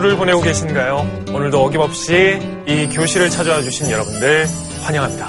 하루를 0.00 0.16
보내고 0.16 0.40
계신가요? 0.40 1.24
오늘도 1.30 1.62
어김없이 1.62 2.38
이 2.66 2.88
교실을 2.88 3.28
찾아와 3.28 3.60
주신 3.60 3.90
여러분들 3.90 4.46
환영합니다. 4.80 5.28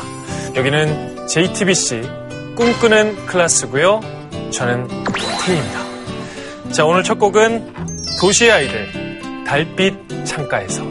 여기는 0.56 1.28
JTBC 1.28 2.02
꿈꾸는 2.56 3.26
클래스고요. 3.26 4.00
저는 4.52 4.88
태희입니다. 5.46 6.72
자, 6.72 6.86
오늘 6.86 7.04
첫 7.04 7.20
곡은 7.20 7.74
도시의 8.22 8.52
아이들 8.52 9.44
달빛 9.46 10.26
창가에서 10.26 10.91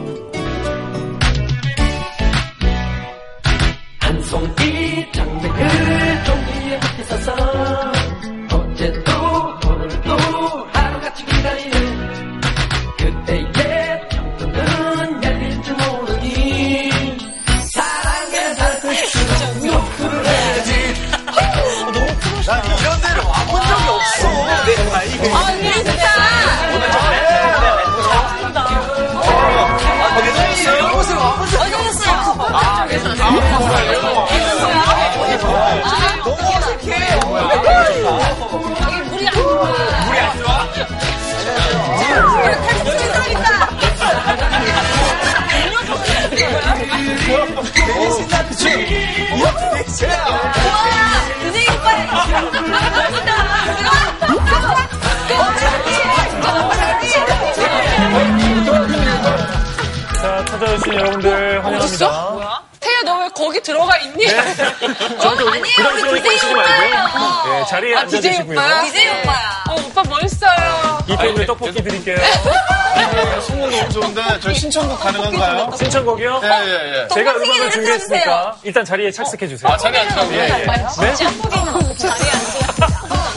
신청곡 74.71 74.99
가능한가요? 75.01 75.71
신청곡이요? 75.77 76.41
예, 76.43 76.47
예, 76.47 77.03
예. 77.03 77.07
제가 77.13 77.31
음악을 77.35 77.71
준비했으니까. 77.71 78.57
일단 78.63 78.85
자리에 78.85 79.11
착석해 79.11 79.45
주세요. 79.49 79.69
아, 79.69 79.75
자리 79.75 79.97
앉으라고요? 79.97 80.37
예, 80.37 80.43
예. 80.43 80.47
네? 80.47 81.13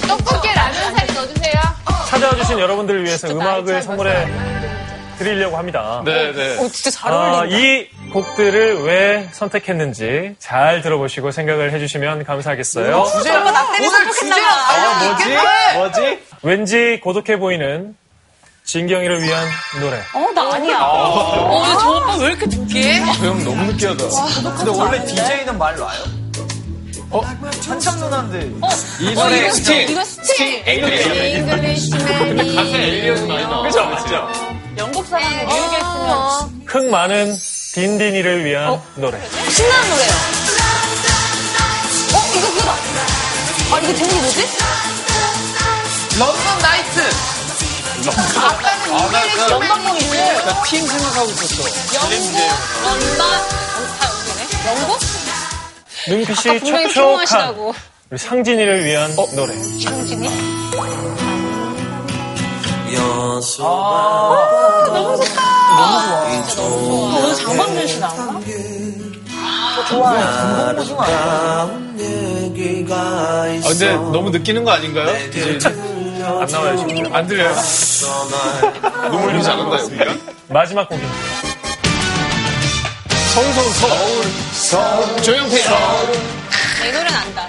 떡볶이 0.07 0.55
라면 0.55 0.97
살 0.97 1.07
넣어주세요. 1.15 1.61
찾아와 2.09 2.37
주신 2.37 2.61
여러분들을 2.61 3.05
위해서 3.05 3.29
음악을 3.29 3.83
선물해 3.83 4.29
드리려고 5.19 5.57
합니다. 5.57 6.03
네, 6.05 6.33
네. 6.33 6.57
진짜 6.69 6.91
잘 6.91 7.13
아, 7.13 7.45
이 7.49 7.89
곡들을 8.13 8.83
왜 8.85 9.29
선택했는지 9.33 10.37
잘 10.39 10.83
들어보시고 10.83 11.33
생각을 11.33 11.73
해주시면 11.73 12.25
감사하겠어요. 12.25 13.05
주제, 13.07 13.31
오늘 13.33 14.13
주제야. 14.13 14.47
아, 14.47 15.05
뭐지? 15.05 15.39
뭐지? 15.75 16.23
왠지 16.43 17.01
고독해 17.03 17.39
보이는 17.39 17.97
진경이를 18.65 19.23
위한 19.23 19.47
노래. 19.79 19.99
어, 20.15 20.31
나 20.35 20.55
아니야. 20.55 20.79
어, 20.81 21.63
근데 21.63 21.79
저 21.81 21.91
오빠 21.91 22.17
왜 22.17 22.27
이렇게 22.29 22.47
느끼해? 22.47 22.99
형 23.01 23.45
너무 23.45 23.63
느끼하다. 23.73 24.05
근데 24.57 24.71
원래 24.71 25.05
DJ는 25.05 25.59
말 25.59 25.77
놔요? 25.77 26.01
어? 27.11 27.21
한참 27.69 27.99
누나인데. 27.99 28.51
이 29.01 29.15
노래 29.15 29.51
스팅. 29.51 29.89
이거 29.91 30.03
스팅. 30.05 30.65
근데 30.65 32.55
가사 32.57 32.71
엘리엇이 32.77 33.23
많이 33.27 33.43
나와. 33.45 33.63
그죠, 33.65 33.85
맞죠? 33.85 34.29
영국 34.79 35.07
사람이 35.07 35.37
미국에 35.37 35.77
있으면 35.77 36.65
흥 36.67 36.91
많은 36.91 37.37
딘딘이를 37.75 38.45
위한 38.47 38.81
노래. 38.97 39.21
신나는 39.51 39.91
노래요. 39.91 40.11
어, 42.15 42.19
이거 42.35 42.49
그거다. 42.51 42.73
아, 43.73 43.79
이거 43.81 43.95
제목이 43.95 44.21
뭐지? 44.21 44.49
런던 46.19 46.59
나이트! 46.63 47.34
아까는 48.11 48.95
아, 48.95 49.09
나 49.11 49.23
그- 49.23 49.51
연방공인데 49.53 50.43
나팀 50.47 50.87
생각하고 50.87 51.31
있었어. 51.31 51.63
영국, 51.95 52.39
런던, 52.85 53.19
다 53.99 54.09
여기네. 54.29 54.41
영국? 54.81 54.99
눈빛이 56.09 56.61
촉촉한. 56.93 57.55
우리 58.11 58.19
상진이를 58.19 58.85
위한 58.85 59.15
노래. 59.35 59.55
상진이? 59.55 60.29
너무 64.87 65.25
좋아. 65.25 65.25
오늘 66.57 67.35
장범준 67.35 67.87
씨 67.89 67.99
나왔나? 67.99 68.41
좋아요. 69.89 70.85
중 70.85 71.01
아니야? 71.01 71.17
아, 73.65 73.69
근데 73.69 73.93
너무 73.95 74.31
느끼는 74.31 74.63
거 74.65 74.71
아닌가요? 74.71 75.07
안 76.25 76.47
나와요, 76.47 76.77
지금. 76.77 77.15
안 77.15 77.27
들려요? 77.27 77.55
눈물 79.11 79.35
흘리지 79.35 79.51
않는다, 79.51 79.81
여기가? 79.83 80.05
마지막 80.49 80.89
곡입니다. 80.89 81.15
서울, 83.35 83.53
서울, 83.53 84.25
서울. 84.53 85.23
조용필. 85.23 85.59
이 85.59 86.93
노래는 86.93 87.13
안다. 87.15 87.49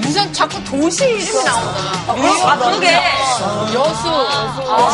무슨 0.00 0.32
자꾸 0.32 0.62
도시 0.64 1.04
이름이 1.04 1.44
나오잖아. 1.44 1.92
아, 2.06 2.56
그러게. 2.58 2.86
여수. 3.74 4.02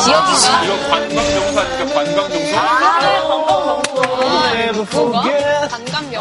지역인가? 0.04 0.62
이거 0.64 0.72
관광명사니까 0.88 1.94
관광명소? 1.94 2.38
그런가? 4.90 5.68
관광명. 5.68 6.16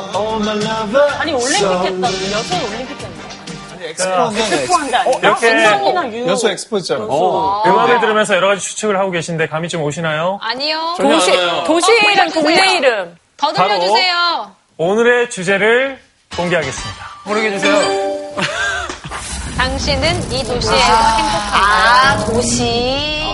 아니, 1.19 1.29
올림픽 1.33 1.63
했던, 1.65 2.03
여수 2.03 2.53
올림픽 2.65 2.91
했 3.01 3.06
는데. 3.87 4.63
엑스포한데 4.63 4.95
아니야? 4.97 5.17
이렇게 5.19 5.49
관광이나 5.49 6.11
유럽. 6.11 6.27
여수 6.29 6.49
엑스포 6.49 6.77
했잖아. 6.77 7.03
음악을 7.05 7.99
들으면서 7.99 8.35
여러 8.35 8.47
가지 8.49 8.61
추측을 8.61 8.97
하고 8.99 9.11
계신데 9.11 9.47
감이 9.47 9.69
좀 9.69 9.83
오시나요? 9.83 10.39
아니요. 10.41 10.93
전혀 10.97 11.15
안 11.15 11.21
와요. 11.21 11.63
도시 11.65 11.91
이름, 11.91 12.29
동네 12.31 12.77
이름. 12.77 13.15
더 13.37 13.53
들려주세요. 13.53 14.51
오늘의 14.77 15.29
주제를 15.29 15.99
공개하겠습니다. 16.35 17.05
모르게 17.25 17.51
해주세요. 17.51 18.07
당신은 19.57 20.31
이 20.31 20.43
도시에서 20.43 20.75
행복한가요? 20.75 21.53
아, 21.53 22.25
도시. 22.25 23.26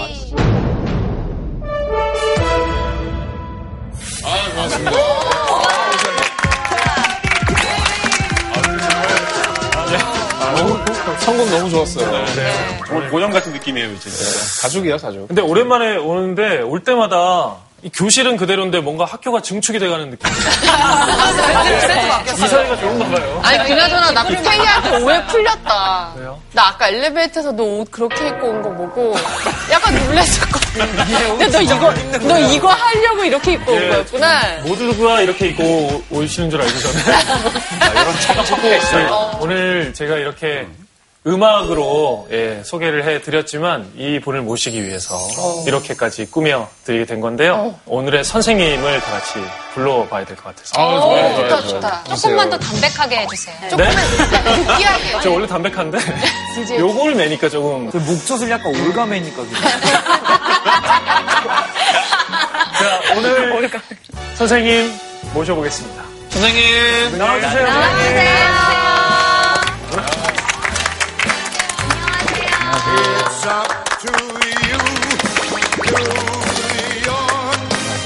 성공 11.24 11.50
너무 11.50 11.70
좋았어요. 11.70 12.26
정말 12.88 13.10
고정 13.10 13.32
같은 13.32 13.54
느낌이에요, 13.54 13.98
진짜. 14.00 14.18
가족이야, 14.62 14.98
가족. 14.98 15.28
근데 15.28 15.42
오랜만에 15.42 15.96
오는데 15.98 16.62
올 16.62 16.84
때마다 16.84 17.56
이 17.82 17.90
교실은 17.90 18.38
그대로인데 18.38 18.80
뭔가 18.80 19.04
학교가 19.04 19.42
증축이 19.42 19.78
돼가는 19.78 20.10
느낌. 20.10 20.32
이 20.32 20.36
사이가 22.48 22.78
좋은가 22.78 23.06
봐요. 23.10 23.42
아니 23.44 23.58
그나저나 23.68 24.12
나 24.12 24.24
태희한테 24.26 25.02
오해 25.02 25.26
풀렸다. 25.28 26.14
왜요? 26.18 26.40
나 26.54 26.68
아까 26.70 26.88
엘리베이터에서 26.88 27.52
너 27.52 27.64
옷 27.64 27.92
그렇게 27.92 28.28
입고 28.30 28.48
온 28.48 28.62
거 28.62 28.70
보고 28.74 29.14
약간 29.70 29.94
놀랬었거든. 30.06 30.96
근데 31.38 31.48
너 31.50 31.62
이거 31.62 31.94
너 32.26 32.40
이거 32.40 32.70
하려고 32.70 33.24
이렇게 33.26 33.52
입고 33.54 33.74
온 33.74 33.82
예. 33.82 33.90
거였구나. 33.90 34.42
모두가 34.64 35.22
이렇게 35.22 35.48
입고 35.48 36.04
오- 36.10 36.18
오시는 36.20 36.50
줄 36.50 36.62
알고 36.62 36.80
저는. 36.80 37.02
아, 37.82 37.90
이런 38.32 38.46
섞여 38.46 38.76
있어요. 38.78 39.38
오늘 39.42 39.94
제가 39.94 40.16
이렇게 40.18 40.66
음악으로 41.26 42.28
예, 42.32 42.62
소개를 42.66 43.06
해드렸지만 43.06 43.94
이 43.96 44.20
분을 44.20 44.42
모시기 44.42 44.84
위해서 44.86 45.16
이렇게까지 45.66 46.30
꾸며드리게 46.30 47.06
된 47.06 47.22
건데요. 47.22 47.76
오늘의 47.86 48.26
선생님을 48.26 49.00
다 49.00 49.12
같이 49.12 49.36
불러봐야 49.74 50.26
될 50.26 50.36
것 50.36 50.44
같아서. 50.54 50.82
아, 50.82 51.00
좋아요, 51.00 51.36
좋다 51.38 51.48
좋아요. 51.62 51.68
좋다. 51.70 52.04
조금만 52.16 52.50
더 52.50 52.58
담백하게 52.60 53.18
해주세요. 53.20 53.56
네? 53.78 53.90
느끼하게. 54.68 55.22
저 55.24 55.32
원래 55.32 55.48
담백한데 55.48 55.98
요걸 56.78 57.16
매니까 57.16 57.48
조금 57.50 57.90
그 57.90 57.98
목젖을 57.98 58.50
약간 58.50 58.76
올가 58.76 59.06
매니까. 59.06 59.44
그냥. 59.44 59.62
자 62.74 63.02
오늘 63.16 63.72
선생님 64.36 64.94
모셔보겠습니다. 65.34 66.04
선생님. 66.32 67.18
나와주세요. 67.18 67.68
선생님. 67.68 68.83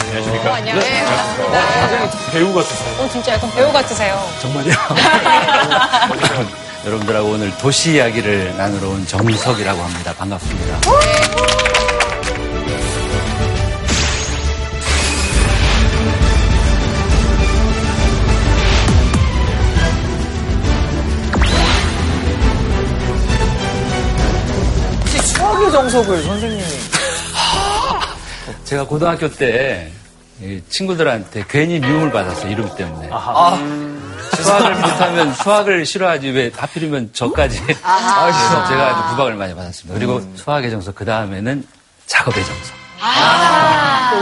안녕하십니까? 0.09 0.49
어, 0.49 0.53
안녕하세요. 0.55 1.05
네. 1.05 1.05
어, 1.05 2.09
배우 2.31 2.51
같으세요. 2.51 2.95
어, 2.99 3.07
진짜 3.07 3.33
약간 3.33 3.51
배우 3.51 3.71
같으세요. 3.71 4.19
정말요? 4.41 4.73
여러분들하고 6.85 7.29
오늘 7.29 7.55
도시 7.59 7.93
이야기를 7.93 8.57
나누러 8.57 8.89
온 8.89 9.05
정석이라고 9.05 9.79
합니다. 9.79 10.11
반갑습니다. 10.17 11.36
수학의 25.67 25.71
정석을 25.71 26.23
선생님이 26.23 26.63
제가 28.63 28.85
고등학교 28.85 29.29
때이 29.29 30.61
친구들한테 30.69 31.43
괜히 31.49 31.79
미움을 31.79 32.11
받았어요. 32.11 32.51
이름 32.51 32.73
때문에. 32.75 33.09
수학을 34.41 34.75
못하면 34.75 35.33
수학을 35.33 35.85
싫어하지 35.85 36.29
왜 36.29 36.51
하필이면 36.55 37.11
저까지. 37.13 37.59
그래서 37.65 38.67
제가 38.67 38.97
아주 38.97 39.09
구박을 39.09 39.35
많이 39.35 39.53
받았습니다. 39.53 39.97
그리고 39.97 40.21
수학의 40.35 40.71
정석 40.71 40.95
그 40.95 41.03
다음에는 41.05 41.67
작업의 42.05 42.43
정석. 42.45 42.75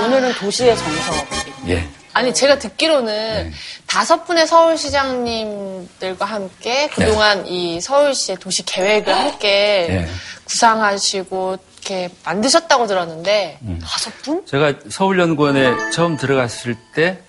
오늘은 0.06 0.34
도시의 0.34 0.76
정석. 0.78 1.28
예. 1.68 1.88
아니 2.16 2.34
제가 2.34 2.60
듣기로는 2.60 3.52
다섯 3.88 4.24
분의 4.24 4.48
서울시장님들과 4.48 6.24
함께 6.24 6.88
그동안 6.88 7.46
이 7.46 7.82
서울시의 7.82 8.38
도시 8.40 8.64
계획을 8.64 9.14
함께 9.14 9.86
네. 9.90 10.08
구상하시고 10.46 11.58
이렇게 11.82 12.10
만드셨다고 12.24 12.88
들었는데 12.88 13.60
다섯 13.84 14.14
분? 14.22 14.46
제가 14.46 14.76
서울연구원에 14.90 15.92
처음 15.92 16.16
들어갔을 16.16 16.78
때 16.96 17.20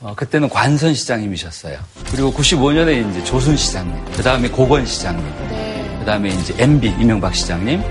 어, 0.00 0.14
그때는 0.14 0.50
관선 0.50 0.92
시장님이셨어요. 0.92 1.78
그리고 2.10 2.30
95년에 2.30 3.10
이제 3.10 3.24
조순 3.24 3.56
시장님, 3.56 4.04
그 4.16 4.22
다음에 4.22 4.50
고건 4.50 4.84
시장님, 4.84 5.24
그 5.98 6.04
다음에 6.04 6.28
이제 6.28 6.54
MB 6.58 6.88
이명박 7.00 7.34
시장님, 7.34 7.82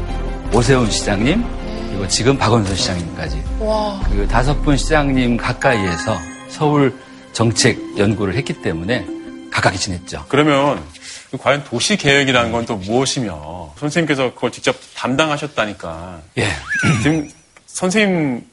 오세훈 0.53 0.91
시장님, 0.91 1.43
그리고 1.89 2.07
지금 2.07 2.37
박원순 2.37 2.75
시장님까지 2.75 3.43
와. 3.61 3.99
그 4.11 4.27
다섯 4.27 4.61
분 4.61 4.77
시장님 4.77 5.37
가까이에서 5.37 6.34
서울 6.49 6.93
정책 7.33 7.79
연구를 7.97 8.35
했기 8.35 8.53
때문에 8.53 9.05
가깝게 9.51 9.77
지냈죠. 9.77 10.25
그러면 10.29 10.83
과연 11.39 11.63
도시 11.65 11.97
계획이라는 11.97 12.51
건 12.51 12.65
또 12.65 12.75
무엇이며 12.77 13.73
선생님께서 13.77 14.33
그걸 14.33 14.51
직접 14.51 14.75
담당하셨다니까 14.95 16.21
예. 16.37 16.49
지금 17.03 17.29
선생님 17.67 18.45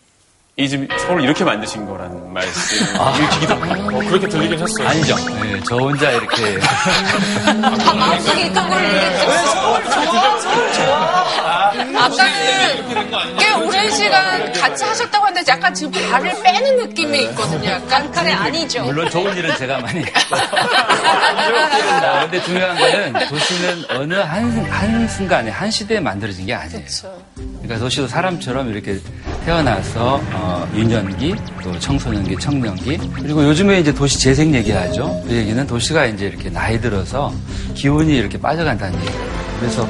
이 0.56 0.68
지금 0.68 0.86
서울 1.06 1.22
이렇게 1.22 1.44
만드신 1.44 1.86
거라는 1.86 2.30
말씀 2.30 2.76
읽히기도 3.24 3.54
하고 3.54 3.96
어, 3.96 4.00
그렇게 4.00 4.28
들리긴 4.28 4.58
했어요. 4.60 4.86
아니죠. 4.86 5.16
예, 5.46 5.60
저 5.66 5.76
혼자 5.76 6.10
이렇게 6.10 6.58
방송이 7.58 8.46
있던 8.48 8.68
걸 8.68 8.78
아까는 11.96 13.38
꽤 13.38 13.52
오랜 13.54 13.90
시간 13.92 14.52
같이 14.52 14.84
하셨다고 14.84 15.24
하는데 15.26 15.50
약간 15.50 15.72
지금 15.72 15.90
발을 16.10 16.42
빼는 16.42 16.76
느낌이 16.86 17.22
있거든요. 17.24 17.70
약간 17.70 18.10
그래 18.12 18.32
아니죠. 18.32 18.82
물론 18.84 19.08
좋은 19.08 19.34
일은 19.34 19.56
제가 19.56 19.78
많이 19.80 20.00
했고. 20.04 20.36
근데 22.22 22.42
중요한 22.44 22.76
거는 22.78 23.12
도시는 23.28 23.84
어느 23.90 24.14
한, 24.14 24.66
한 24.70 25.08
순간에, 25.08 25.50
한 25.50 25.70
시대에 25.70 25.98
만들어진 26.00 26.44
게 26.44 26.52
아니에요. 26.54 26.82
그러니까 27.36 27.78
도시도 27.78 28.06
사람처럼 28.06 28.70
이렇게 28.70 28.98
태어나서, 29.46 30.20
어, 30.42 30.68
유년기, 30.74 31.36
또 31.62 31.78
청소년기, 31.78 32.36
청년기, 32.36 32.98
그리고 33.14 33.44
요즘에 33.44 33.78
이제 33.78 33.94
도시 33.94 34.18
재생 34.18 34.52
얘기하죠. 34.52 35.22
그 35.24 35.32
얘기는 35.32 35.64
도시가 35.64 36.06
이제 36.06 36.26
이렇게 36.26 36.50
나이 36.50 36.80
들어서 36.80 37.32
기운이 37.74 38.16
이렇게 38.16 38.40
빠져간다는 38.40 38.98
얘기예요. 38.98 39.30
그래서 39.60 39.88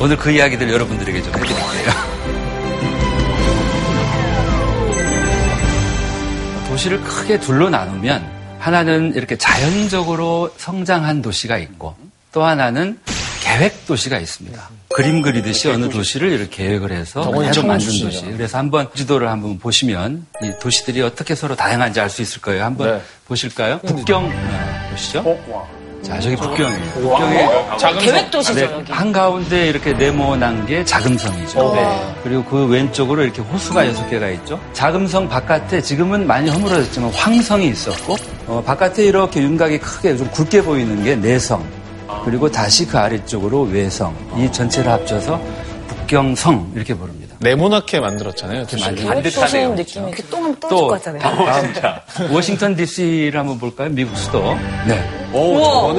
오늘 0.00 0.16
그 0.16 0.30
이야기들 0.30 0.70
여러분들에게 0.70 1.22
좀 1.22 1.34
해드릴게요. 1.34 1.90
도시를 6.68 7.02
크게 7.02 7.38
둘로 7.38 7.68
나누면 7.68 8.24
하나는 8.58 9.12
이렇게 9.14 9.36
자연적으로 9.36 10.50
성장한 10.56 11.20
도시가 11.20 11.58
있고 11.58 11.94
또 12.32 12.42
하나는 12.42 12.98
계획 13.42 13.86
도시가 13.86 14.18
있습니다. 14.18 14.79
그림 15.00 15.22
그리듯이 15.22 15.68
어느 15.68 15.88
도시를 15.88 16.30
이렇게 16.30 16.64
계획을 16.64 16.92
해서 16.92 17.22
새로 17.52 17.66
만든 17.66 17.86
도시. 17.86 18.22
그래서 18.36 18.58
한번 18.58 18.88
지도를 18.94 19.28
한번 19.28 19.58
보시면 19.58 20.26
이 20.42 20.52
도시들이 20.60 21.00
어떻게 21.00 21.34
서로 21.34 21.56
다양한지 21.56 22.00
알 22.00 22.10
수 22.10 22.22
있을 22.22 22.42
거예요. 22.42 22.64
한번 22.64 22.98
네. 22.98 23.02
보실까요? 23.26 23.78
북경 23.78 24.24
어, 24.26 24.90
보시죠. 24.90 25.20
어, 25.20 25.44
와. 25.48 25.80
자, 26.02 26.18
저기 26.18 26.34
북경이에요. 26.34 26.92
북경에 26.92 27.48
작은 27.78 27.98
계획 28.00 28.30
도시죠, 28.30 28.54
네, 28.54 28.62
여기. 28.72 28.90
한가운데 28.92 29.68
이렇게 29.68 29.92
네모난 29.92 30.66
게 30.66 30.84
자금성이죠. 30.84 31.72
네. 31.74 32.14
그리고 32.24 32.44
그 32.44 32.66
왼쪽으로 32.66 33.22
이렇게 33.22 33.42
호수가 33.42 33.86
여섯 33.86 34.08
개가 34.10 34.28
있죠. 34.30 34.58
자금성 34.72 35.28
바깥에 35.28 35.80
지금은 35.80 36.26
많이 36.26 36.50
허물어졌지만 36.50 37.10
황성이 37.10 37.68
있었고, 37.68 38.16
어, 38.46 38.62
바깥에 38.66 39.04
이렇게 39.04 39.40
윤곽이 39.42 39.78
크게 39.78 40.16
좀 40.16 40.28
굵게 40.30 40.62
보이는 40.62 41.04
게 41.04 41.14
내성. 41.16 41.79
그리고 42.24 42.50
다시 42.50 42.86
그 42.86 42.98
아래쪽으로 42.98 43.62
외성. 43.62 44.14
이 44.36 44.50
전체를 44.50 44.90
합쳐서 44.92 45.40
북경성 45.88 46.72
이렇게 46.74 46.94
부릅니다. 46.94 47.36
네모나게 47.42 48.00
만들었잖아요. 48.00 48.66
도시를. 48.66 49.06
반듯하네요. 49.06 49.74
느낌이 49.74 50.08
이렇게 50.08 50.22
똥 50.24 50.44
한번 50.44 50.60
또 50.60 50.68
떨어질 50.98 51.18
것 51.18 51.44
같잖아요. 51.44 51.72
다음, 52.12 52.34
워싱턴 52.34 52.76
DC를 52.76 53.40
한번 53.40 53.58
볼까요? 53.58 53.88
미국 53.88 54.14
수도. 54.16 54.54
네. 54.86 55.02
우와, 55.32 55.92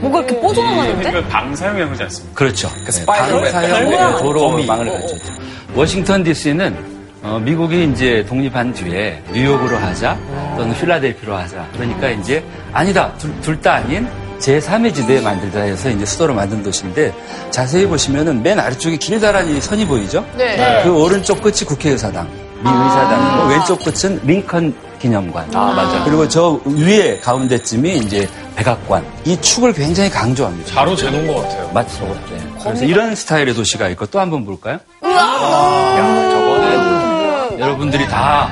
뭔가 0.00 0.20
이렇게 0.20 0.40
뽀송하는데? 0.40 1.10
그 1.10 1.22
방사형이라고 1.28 1.88
그러지 1.90 2.02
않습니까? 2.04 2.34
그렇죠. 2.34 2.70
방사형 3.06 4.18
도로망을 4.22 4.86
가르쳤죠. 4.90 5.32
워싱턴 5.74 6.22
DC는 6.24 6.96
어, 7.22 7.38
미국이 7.42 7.84
이제 7.92 8.24
독립한 8.28 8.72
뒤에 8.72 9.20
뉴욕으로 9.32 9.76
하자 9.76 10.16
또는 10.56 10.74
필라델피로 10.76 11.34
하자. 11.36 11.66
그러니까 11.74 12.08
이제 12.10 12.42
아니다 12.72 13.12
둘 13.42 13.60
다 13.60 13.74
아닌 13.74 14.08
제3의 14.38 14.94
지대에 14.94 15.20
만들자 15.20 15.60
해서 15.62 15.90
이제 15.90 16.04
수도로 16.04 16.34
만든 16.34 16.62
도시인데 16.62 17.14
자세히 17.50 17.86
보시면은 17.86 18.42
맨 18.42 18.58
아래쪽에 18.58 18.96
길다란 18.96 19.48
이 19.48 19.60
선이 19.60 19.86
보이죠? 19.86 20.24
네. 20.36 20.82
그 20.84 20.90
오른쪽 20.94 21.40
끝이 21.42 21.60
국회의사당, 21.66 22.26
미 22.62 22.68
의사당이고 22.70 23.48
왼쪽 23.48 23.84
끝은 23.84 24.20
링컨 24.24 24.74
기념관. 24.98 25.54
아, 25.54 25.72
맞아. 25.72 26.04
그리고 26.04 26.26
저 26.28 26.60
위에 26.64 27.18
가운데쯤이 27.20 27.98
이제 27.98 28.28
백악관. 28.56 29.04
이 29.24 29.38
축을 29.40 29.72
굉장히 29.72 30.08
강조합니다. 30.10 30.74
바로 30.74 30.96
재놓은 30.96 31.26
것 31.26 31.42
같아요. 31.42 31.70
맞죠. 31.72 32.04
네. 32.30 32.38
그래서 32.62 32.84
이런 32.84 33.14
스타일의 33.14 33.54
도시가 33.54 33.88
있고 33.90 34.06
또 34.06 34.18
한번 34.20 34.44
볼까요? 34.44 34.78
야, 35.04 36.30
저거는 36.30 37.60
여러분들이 37.60 38.08
다 38.08 38.50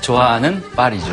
좋아하는 0.00 0.62
파리죠. 0.76 1.06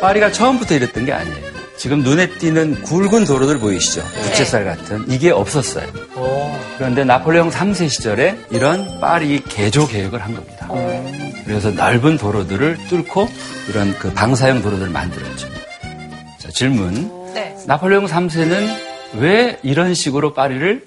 파리가 0.00 0.30
처음부터 0.30 0.74
이랬던 0.74 1.06
게 1.06 1.12
아니에요. 1.12 1.47
지금 1.78 2.02
눈에 2.02 2.28
띄는 2.38 2.82
굵은 2.82 3.24
도로들 3.24 3.58
보이시죠? 3.60 4.02
부채살 4.22 4.64
같은. 4.64 5.04
이게 5.08 5.30
없었어요. 5.30 5.86
그런데 6.76 7.04
나폴레옹 7.04 7.50
3세 7.50 7.88
시절에 7.88 8.36
이런 8.50 9.00
파리 9.00 9.40
개조 9.44 9.86
계획을 9.86 10.20
한 10.20 10.34
겁니다. 10.34 10.68
그래서 11.44 11.70
넓은 11.70 12.18
도로들을 12.18 12.78
뚫고 12.88 13.28
이런 13.68 13.96
그 13.98 14.12
방사형 14.12 14.60
도로들을 14.62 14.90
만들었죠. 14.90 15.48
자, 16.38 16.50
질문. 16.50 17.32
네. 17.32 17.56
나폴레옹 17.66 18.06
3세는 18.06 18.76
왜 19.14 19.58
이런 19.62 19.94
식으로 19.94 20.34
파리를 20.34 20.86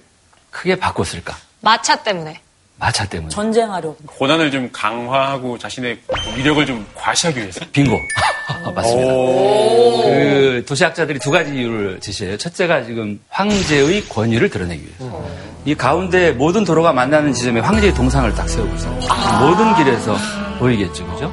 크게 0.50 0.76
바꿨을까? 0.76 1.36
마차 1.62 1.96
때문에. 2.04 2.42
마차 2.82 3.06
때문에. 3.06 3.30
전쟁하려고. 3.30 3.96
고난을 4.08 4.50
좀 4.50 4.68
강화하고 4.74 5.60
자신의 5.60 6.00
위력을 6.36 6.66
좀 6.66 6.84
과시하기 6.96 7.40
위해서. 7.40 7.60
빙고. 7.72 7.96
맞습니다. 8.76 9.12
그 9.14 10.64
도시학자들이 10.68 11.20
두 11.20 11.30
가지 11.30 11.54
이유를 11.54 12.00
제시해요. 12.00 12.38
첫째가 12.38 12.84
지금 12.84 13.20
황제의 13.30 14.08
권위를 14.10 14.50
드러내기 14.50 14.84
위해서. 14.84 15.24
이 15.64 15.76
가운데 15.76 16.32
모든 16.32 16.66
도로가 16.66 16.92
만나는 16.92 17.34
지점에 17.34 17.60
황제의 17.60 17.94
동상을 17.94 18.34
딱 18.34 18.50
세우고 18.50 18.76
있어요. 18.76 19.00
모든 19.40 19.76
길에서 19.76 20.18
보이겠죠, 20.58 21.06
그죠? 21.14 21.32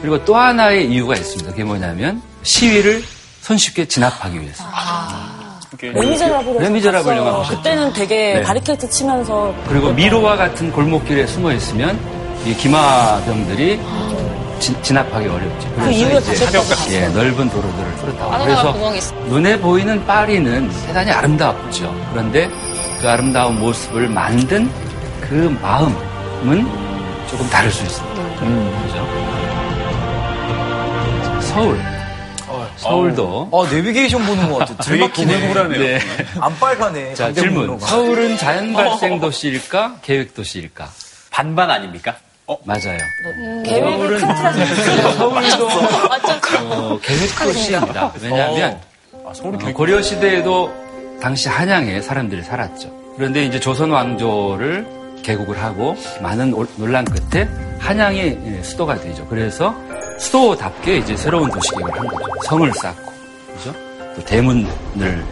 그리고 0.00 0.24
또 0.24 0.34
하나의 0.36 0.90
이유가 0.90 1.14
있습니다. 1.14 1.52
그게 1.52 1.62
뭐냐면 1.62 2.20
시위를 2.42 3.04
손쉽게 3.42 3.86
진압하기 3.86 4.40
위해서. 4.40 4.64
이렇게 4.64 5.37
레미제라블 5.80 7.16
영화. 7.16 7.36
보셨죠? 7.38 7.56
그때는 7.58 7.92
되게 7.92 8.34
네. 8.34 8.42
바리케이트 8.42 8.88
치면서 8.88 9.54
그리고 9.68 9.92
미로와 9.92 10.36
같은 10.36 10.72
골목길에 10.72 11.26
숨어 11.26 11.52
있으면 11.52 11.98
이 12.46 12.54
기마병들이 12.54 13.78
진, 14.60 14.82
진압하기 14.82 15.26
어렵죠. 15.28 15.72
그 15.76 15.90
이후에 15.90 16.18
이제 16.18 17.02
예, 17.02 17.08
넓은 17.08 17.48
도로들을 17.50 17.96
뚫었다고. 18.00 18.32
하나가 18.32 18.72
그래서. 18.72 19.14
눈에 19.26 19.58
보이는 19.60 20.04
파리는 20.06 20.70
대단히 20.86 21.10
아름답죠. 21.12 21.94
그런데 22.12 22.48
그 23.00 23.08
아름다운 23.08 23.58
모습을 23.60 24.08
만든 24.08 24.68
그 25.20 25.56
마음은 25.62 26.66
조금 27.28 27.48
다를 27.50 27.70
수 27.70 27.84
있습니다. 27.84 28.22
그죠? 28.82 29.06
서울. 31.40 31.78
서울도. 32.78 33.48
어, 33.50 33.66
내비게이션 33.66 34.24
보는 34.24 34.50
것 34.50 34.58
같아. 34.58 34.74
되게 34.84 35.08
구불구불하네요. 35.10 35.80
네. 35.80 35.98
안 36.40 36.58
빨가네. 36.58 37.14
자, 37.14 37.32
질문. 37.32 37.78
서울은 37.78 38.36
자연 38.36 38.72
발생 38.72 39.20
도시일까? 39.20 39.96
계획 40.02 40.34
도시일까? 40.34 40.88
반반 41.30 41.70
아닙니까? 41.70 42.16
맞아요. 42.64 42.98
계획을 43.64 44.18
큰 44.20 44.28
틀에서 44.28 45.12
서울도 45.18 45.68
어, 46.70 46.98
계획 47.02 47.36
도시입니다. 47.38 48.12
왜냐하면 48.22 48.80
아, 49.26 49.32
서울이 49.34 49.58
어, 49.62 49.72
고려 49.74 50.00
시대에도 50.00 50.72
당시 51.20 51.48
한양에 51.48 52.00
사람들이 52.00 52.42
살았죠. 52.42 52.90
그런데 53.16 53.44
이제 53.44 53.60
조선 53.60 53.90
왕조를 53.90 54.86
개국을 55.22 55.60
하고 55.62 55.96
많은 56.22 56.54
올- 56.54 56.66
논란 56.76 57.04
끝에 57.04 57.46
한양이 57.80 58.18
예, 58.46 58.62
수도가 58.62 58.94
되죠. 59.00 59.26
그래서 59.26 59.74
수도답게 60.18 60.98
이제 60.98 61.16
새로운 61.16 61.50
도시 61.50 61.70
계획을 61.72 61.98
한 61.98 62.06
거죠. 62.08 62.26
성을 62.46 62.72
쌓고, 62.74 63.12
그죠? 63.56 63.74
또 64.16 64.24
대문을 64.24 65.24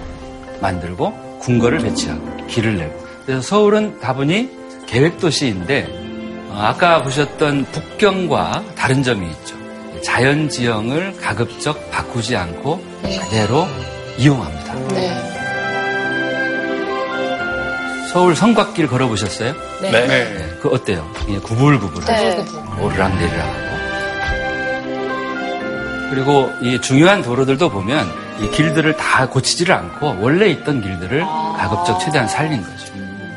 만들고 0.61 1.39
궁궐을 1.41 1.79
배치하고 1.79 2.47
길을 2.47 2.79
내고. 2.79 3.07
그래서 3.25 3.43
서울은 3.43 4.01
다분히 4.01 4.51
계획 4.87 5.19
도시인데 5.19 5.87
어, 6.51 6.59
아까 6.63 7.03
보셨던 7.03 7.67
북경과 7.73 8.65
다른 8.77 9.03
점이 9.03 9.27
있죠. 9.29 9.57
자연 10.03 10.49
지형을 10.49 11.17
가급적 11.21 11.91
바꾸지 11.91 12.37
않고 12.37 12.81
그대로 13.03 13.67
이용합니다. 14.19 14.75
네. 14.95 15.33
서울 18.13 18.35
성곽길 18.37 18.87
걸어보셨어요? 18.87 19.53
네. 19.83 19.91
네. 19.91 20.59
그 20.63 20.69
어때요? 20.69 21.11
예, 21.29 21.39
구불구불하죠. 21.39 22.13
네. 22.13 22.45
오르락내리락 22.81 23.39
하고. 23.47 23.86
그리고 26.11 26.53
이 26.61 26.81
중요한 26.81 27.23
도로들도 27.23 27.71
보면 27.71 28.07
이 28.41 28.51
길들을 28.51 28.97
다 28.97 29.29
고치지를 29.29 29.75
않고 29.75 30.19
원래 30.21 30.49
있던 30.49 30.83
길들을 30.83 31.21
가급적 31.21 31.99
최대한 32.01 32.29
살린 32.29 32.63
거죠. 32.63 32.93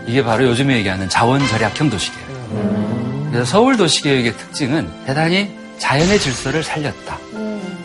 이게 0.06 0.24
바로 0.24 0.46
요즘에 0.46 0.78
얘기하는 0.78 1.08
자원 1.10 1.46
절약형 1.48 1.90
도시계획. 1.90 2.28
그래서 3.32 3.46
서울 3.46 3.78
도시계획의 3.78 4.38
특징은 4.38 4.90
대단히 5.06 5.56
자연의 5.78 6.20
질서를 6.20 6.64
살렸다. 6.64 7.18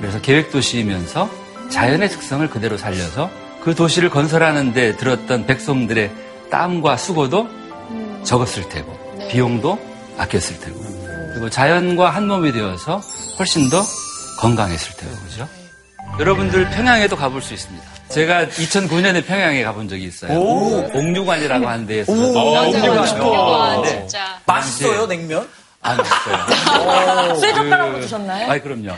그래서 0.00 0.20
계획 0.20 0.50
도시이면서 0.50 1.30
자연의 1.70 2.08
특성을 2.08 2.48
그대로 2.50 2.76
살려서 2.76 3.30
그 3.62 3.74
도시를 3.74 4.10
건설하는 4.10 4.72
데 4.72 4.96
들었던 4.96 5.46
백성들의 5.46 6.10
땀과 6.50 6.96
수고도 6.96 7.48
적었을 8.22 8.68
테고 8.68 8.98
비용도 9.30 9.78
아꼈을 10.18 10.60
테고 10.60 10.80
그리고 11.32 11.50
자연과 11.50 12.10
한 12.10 12.26
몸이 12.26 12.52
되어서 12.52 13.00
훨씬 13.38 13.68
더 13.70 13.82
건강했을 14.44 14.94
테고 14.98 15.16
그죠? 15.22 15.48
여러분들 16.20 16.68
평양에도 16.68 17.16
가볼 17.16 17.40
수 17.40 17.54
있습니다. 17.54 17.82
제가 18.10 18.44
2009년에 18.44 19.24
평양에 19.26 19.64
가본 19.64 19.88
적이 19.88 20.04
있어요. 20.04 20.38
옥류관이라고 20.38 21.66
하는 21.66 21.86
데에서 21.86 22.12
아, 22.12 23.80
네. 23.80 24.00
진짜. 24.00 24.38
맛있어요, 24.44 25.06
냉면? 25.06 25.48
안 25.80 25.98
했어요. 25.98 27.36
쇠젓가락으로 27.40 28.00
드셨나요? 28.00 28.50
아이 28.50 28.60
그럼요. 28.60 28.92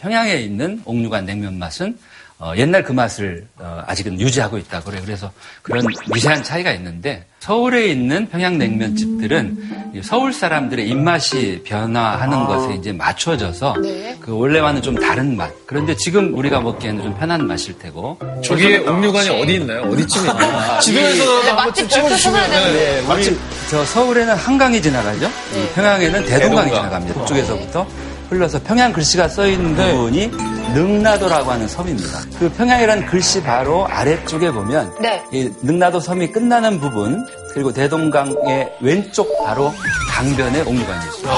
평양에 0.00 0.34
있는 0.34 0.82
옥류관 0.84 1.24
냉면 1.24 1.58
맛은 1.58 1.98
어, 2.42 2.54
옛날 2.56 2.82
그 2.82 2.92
맛을 2.92 3.46
어, 3.58 3.82
아직은 3.86 4.18
유지하고 4.18 4.56
있다고 4.56 4.86
그래요. 4.86 5.02
그래서 5.04 5.30
그런 5.60 5.84
미세한 6.10 6.42
차이가 6.42 6.72
있는데 6.72 7.26
서울에 7.38 7.86
있는 7.88 8.28
평양 8.30 8.56
냉면 8.56 8.96
집들은 8.96 9.92
이 9.94 10.00
서울 10.02 10.32
사람들의 10.32 10.88
입맛이 10.88 11.62
변화하는 11.64 12.46
것에 12.46 12.74
이제 12.76 12.92
맞춰져서 12.92 13.76
네. 13.82 14.16
그 14.20 14.34
원래와는 14.36 14.80
좀 14.80 14.94
다른 14.94 15.36
맛. 15.36 15.50
그런데 15.66 15.94
지금 15.96 16.34
우리가 16.36 16.60
먹기에는 16.60 17.02
좀 17.02 17.18
편한 17.18 17.46
맛일 17.46 17.78
테고 17.78 18.18
저기에 18.42 18.78
옥류관이 18.78 19.28
어디 19.42 19.54
있나요? 19.54 19.82
어디쯤에 19.82 20.30
있나요? 20.30 20.80
지도에서 20.80 21.24
한번 21.40 21.56
맛집 21.56 21.88
좀 21.90 22.02
찍어주시면 22.04 22.50
네, 22.50 23.00
우리 23.00 23.38
저 23.68 23.84
서울에는 23.84 24.34
한강이 24.34 24.80
지나가죠. 24.80 25.26
이 25.26 25.74
평양에는 25.74 26.24
대동강이 26.24 26.70
대동강. 26.70 26.74
지나갑니다. 26.74 27.14
북쪽에서부터 27.20 27.86
흘러서 28.30 28.62
평양 28.62 28.92
글씨가 28.92 29.28
써 29.28 29.46
있는 29.46 29.74
부분이 29.74 30.28
능라도라고 30.72 31.50
하는 31.50 31.66
섬입니다. 31.66 32.20
그 32.38 32.48
평양이라는 32.52 33.06
글씨 33.06 33.42
바로 33.42 33.86
아래쪽에 33.88 34.52
보면 34.52 34.94
네. 35.00 35.20
이 35.32 35.50
능라도 35.62 35.98
섬이 35.98 36.28
끝나는 36.30 36.78
부분 36.78 37.26
그리고 37.52 37.72
대동강의 37.72 38.72
왼쪽 38.80 39.44
바로 39.44 39.74
강변에 40.12 40.60
옥류관이 40.60 41.04
있습니다. 41.06 41.34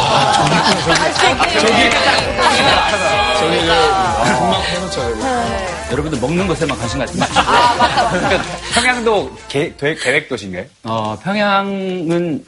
금방 4.38 4.62
해놓죠. 4.62 5.00
여러분들 5.92 6.20
먹는 6.20 6.46
것에만 6.46 6.78
관심 6.78 6.98
갖지 6.98 7.16
마시고 7.16 7.42
그러니까 8.12 8.42
평양도 8.74 9.36
계, 9.48 9.74
되- 9.76 9.94
계획 9.94 10.28
도시인가요? 10.28 10.64
어, 10.84 11.18
평양은 11.22 12.44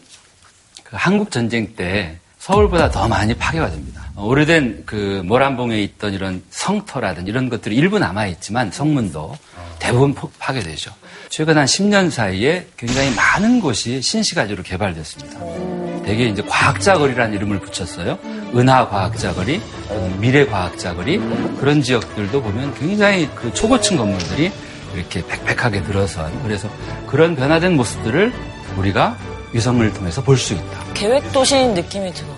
그 0.82 0.96
한국 0.98 1.30
전쟁 1.30 1.74
때 1.74 2.18
서울보다 2.48 2.90
더 2.90 3.08
많이 3.08 3.32
파괴가 3.32 3.70
됩니다. 3.70 4.02
어, 4.16 4.26
오래된 4.26 4.82
그 4.84 5.22
모란봉에 5.24 5.80
있던 5.82 6.12
이런 6.12 6.42
성터라든지 6.50 7.30
이런 7.30 7.48
것들이 7.48 7.74
일부 7.74 7.98
남아있지만 7.98 8.70
성문도 8.70 9.34
대부분 9.78 10.12
포- 10.14 10.30
파괴되죠. 10.38 10.92
최근 11.30 11.56
한 11.56 11.64
10년 11.64 12.10
사이에 12.10 12.66
굉장히 12.76 13.14
많은 13.14 13.60
곳이 13.60 14.02
신시가지로 14.02 14.62
개발됐습니다. 14.62 16.02
대개 16.04 16.24
이제 16.26 16.42
과학자거리라는 16.42 17.34
이름을 17.34 17.60
붙였어요. 17.60 18.18
은하과학자거리, 18.54 19.62
미래과학자거리 20.20 21.16
그런 21.58 21.80
지역들도 21.80 22.42
보면 22.42 22.74
굉장히 22.74 23.26
그 23.34 23.54
초고층 23.54 23.96
건물들이 23.96 24.52
이렇게 24.94 25.26
빽빽하게 25.26 25.82
들어선 25.84 26.42
그래서 26.42 26.68
그런 27.06 27.34
변화된 27.36 27.74
모습들을 27.74 28.32
우리가 28.76 29.16
위성을 29.54 29.92
통해서 29.94 30.22
볼 30.22 30.36
수 30.36 30.52
있다. 30.52 30.84
계획 30.94 31.32
도시인 31.32 31.74
느낌이 31.74 32.12
들어. 32.12 32.28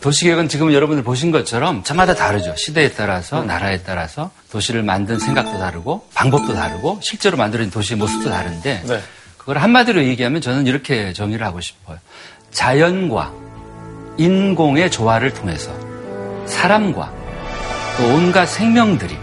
도시계획은 0.00 0.48
지금 0.48 0.72
여러분들 0.72 1.02
보신 1.02 1.30
것처럼 1.32 1.82
저마다 1.82 2.14
다르죠. 2.14 2.54
시대에 2.56 2.90
따라서, 2.92 3.42
나라에 3.42 3.82
따라서 3.82 4.30
도시를 4.52 4.82
만든 4.82 5.18
생각도 5.18 5.58
다르고, 5.58 6.06
방법도 6.14 6.54
다르고, 6.54 6.98
실제로 7.02 7.36
만들어진 7.36 7.70
도시의 7.72 7.98
모습도 7.98 8.30
다른데, 8.30 8.82
네. 8.86 9.00
그걸 9.36 9.58
한마디로 9.58 10.04
얘기하면 10.04 10.40
저는 10.40 10.66
이렇게 10.68 11.12
정의를 11.12 11.44
하고 11.46 11.60
싶어요. 11.60 11.98
자연과 12.52 13.32
인공의 14.18 14.90
조화를 14.90 15.32
통해서 15.34 15.72
사람과 16.46 17.12
또 17.96 18.04
온갖 18.14 18.46
생명들이 18.46 19.16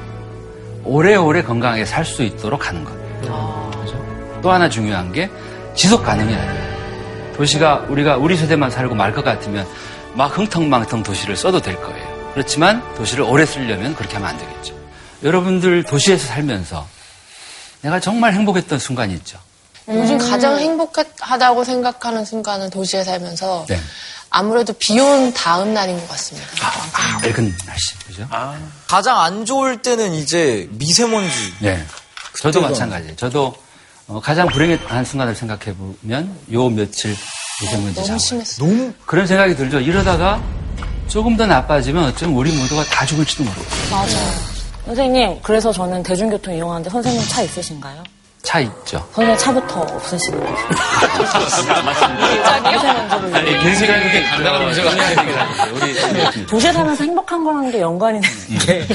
오래오래 0.83 1.43
건강하게 1.43 1.85
살 1.85 2.03
수 2.05 2.21
있도록 2.23 2.67
하는 2.67 2.83
것. 2.83 2.91
그죠? 3.21 4.39
또 4.41 4.51
하나 4.51 4.67
중요한 4.69 5.11
게 5.11 5.29
지속 5.73 6.03
가능해야 6.03 6.37
돼요. 6.53 6.74
도시가 7.35 7.85
우리가 7.89 8.17
우리 8.17 8.37
세대만 8.37 8.71
살고 8.71 8.95
말 8.95 9.13
것 9.13 9.23
같으면 9.23 9.67
막 10.13 10.37
흥텅망텅 10.37 11.03
도시를 11.03 11.35
써도 11.35 11.61
될 11.61 11.75
거예요. 11.81 12.31
그렇지만 12.33 12.81
도시를 12.95 13.23
오래 13.23 13.45
쓰려면 13.45 13.95
그렇게 13.95 14.15
하면 14.15 14.29
안 14.29 14.37
되겠죠. 14.37 14.73
여러분들 15.23 15.83
도시에서 15.83 16.27
살면서 16.27 16.87
내가 17.81 17.99
정말 17.99 18.33
행복했던 18.33 18.79
순간이 18.79 19.13
있죠. 19.15 19.37
요즘 19.87 20.17
가장 20.17 20.57
행복하다고 20.57 21.63
생각하는 21.63 22.25
순간은 22.25 22.69
도시에 22.71 23.03
살면서 23.03 23.65
네. 23.69 23.79
아무래도 24.31 24.73
비 24.73 24.99
온 24.99 25.31
다음 25.33 25.73
날인 25.73 25.97
것 25.99 26.09
같습니다. 26.09 26.47
맑은 27.21 27.55
날씨, 27.65 27.97
그죠? 28.07 28.27
가장 28.87 29.19
안 29.21 29.45
좋을 29.45 29.81
때는 29.81 30.13
이제 30.13 30.67
미세먼지. 30.71 31.53
네. 31.59 31.85
저도 32.39 32.61
마찬가지예요. 32.61 33.15
저도 33.15 33.55
어, 34.07 34.19
가장 34.21 34.47
불행한 34.47 35.03
순간을 35.03 35.35
생각해 35.35 35.75
보면 35.75 36.37
요 36.51 36.69
며칠 36.69 37.15
미세먼지. 37.61 38.19
심했어. 38.19 38.63
너무 38.65 38.93
그런 39.05 39.25
생각이 39.25 39.55
들죠. 39.55 39.79
이러다가 39.79 40.41
조금 41.07 41.35
더 41.35 41.45
나빠지면 41.47 42.05
어쩌면 42.05 42.35
우리 42.35 42.51
모두가 42.55 42.83
다 42.85 43.05
죽을지도 43.05 43.43
모르고. 43.43 43.63
맞아요. 43.91 44.55
선생님, 44.85 45.39
그래서 45.41 45.71
저는 45.71 46.03
대중교통 46.03 46.53
이용하는데 46.53 46.89
선생님 46.89 47.21
차 47.27 47.41
있으신가요? 47.41 48.03
차 48.45 48.59
있죠. 48.59 49.03
선생님 49.13 49.37
차부터 49.37 49.81
없으시는 49.81 50.39
거죠. 50.39 50.55
아니, 53.33 53.51
굉장히 53.59 53.99
그렇게 53.99 54.23
간단한 54.23 54.63
문제가 54.65 54.91
아니에요. 54.91 56.45
도시에 56.47 56.71
살면서 56.71 57.03
행복한 57.03 57.43
거라는 57.43 57.71
게 57.71 57.81
연관이 57.81 58.19
있는 58.19 58.59
게 58.65 58.85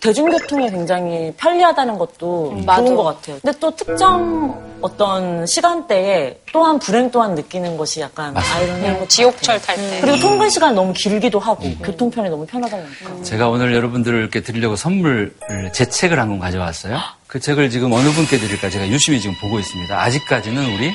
대중교통이 0.00 0.70
굉장히 0.70 1.32
편리하다는 1.36 1.98
것도 1.98 2.52
맞아. 2.64 2.82
좋은 2.82 2.96
것 2.96 3.04
같아요. 3.04 3.38
근데 3.42 3.58
또 3.58 3.74
특정 3.74 4.64
어떤 4.80 5.44
시간대에 5.46 6.38
또한 6.52 6.78
불행 6.78 7.10
또한 7.10 7.34
느끼는 7.34 7.76
것이 7.76 8.00
약간 8.00 8.34
아이러니한 8.36 9.00
것 9.00 9.08
지옥철. 9.08 9.60
탈 9.60 9.76
때. 9.76 9.98
그리고 10.00 10.18
통근 10.18 10.48
시간이 10.48 10.74
너무 10.74 10.92
길기도 10.92 11.38
하고 11.40 11.62
교통편이 11.82 12.28
너무 12.30 12.46
편하다 12.46 12.76
보니까. 12.76 13.22
제가 13.24 13.48
오늘 13.48 13.74
여러분들을 13.74 14.18
이렇게 14.20 14.40
드리려고 14.42 14.76
선물을, 14.76 15.34
제 15.72 15.88
책을 15.88 16.18
한 16.20 16.26
권 16.26 16.40
가져왔어요. 16.40 16.98
그 17.26 17.40
책을 17.40 17.70
지금 17.70 17.92
어느 17.92 18.08
분께 18.10 18.38
드릴까 18.38 18.70
제가 18.70 18.86
유심히 18.88 19.20
지금 19.20 19.36
보고 19.40 19.58
있습니다. 19.58 20.00
아직까지는 20.00 20.74
우리 20.74 20.94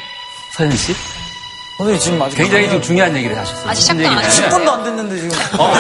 서현 0.56 0.76
씨? 0.76 0.94
선생님 1.78 2.00
지금 2.00 2.22
아직 2.22 2.38
굉장히 2.38 2.66
지금 2.68 2.82
중요한 2.82 3.16
얘기를 3.16 3.36
하셨어요. 3.38 3.70
아직 3.70 3.82
시작도 3.82 4.04
안 4.08 4.12
얘기냐면 4.12 4.30
10분도 4.30 4.70
안 4.70 4.84
됐는데 4.84 5.16
지금. 5.20 5.32
어, 5.60 5.74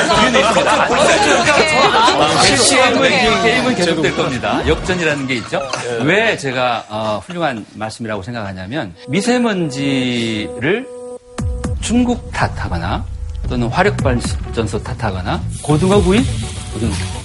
뒤에 2.41 2.53
있습니다. 2.53 3.01
게임은, 3.01 3.43
게임은 3.43 3.75
계속될 3.75 4.15
겁니다. 4.15 4.67
역전이라는 4.67 5.27
게 5.27 5.36
있죠. 5.36 5.62
왜 6.03 6.36
제가 6.38 6.86
어, 6.89 7.22
훌륭한 7.25 7.65
말씀이라고 7.75 8.24
생각하냐면 8.24 8.96
미세먼지를 9.10 10.88
중국 11.81 12.31
탓하거나 12.31 13.05
또는 13.48 13.67
화력 13.67 13.98
발전소 13.98 14.81
탓하거나 14.81 15.39
고등어구이 15.62 16.24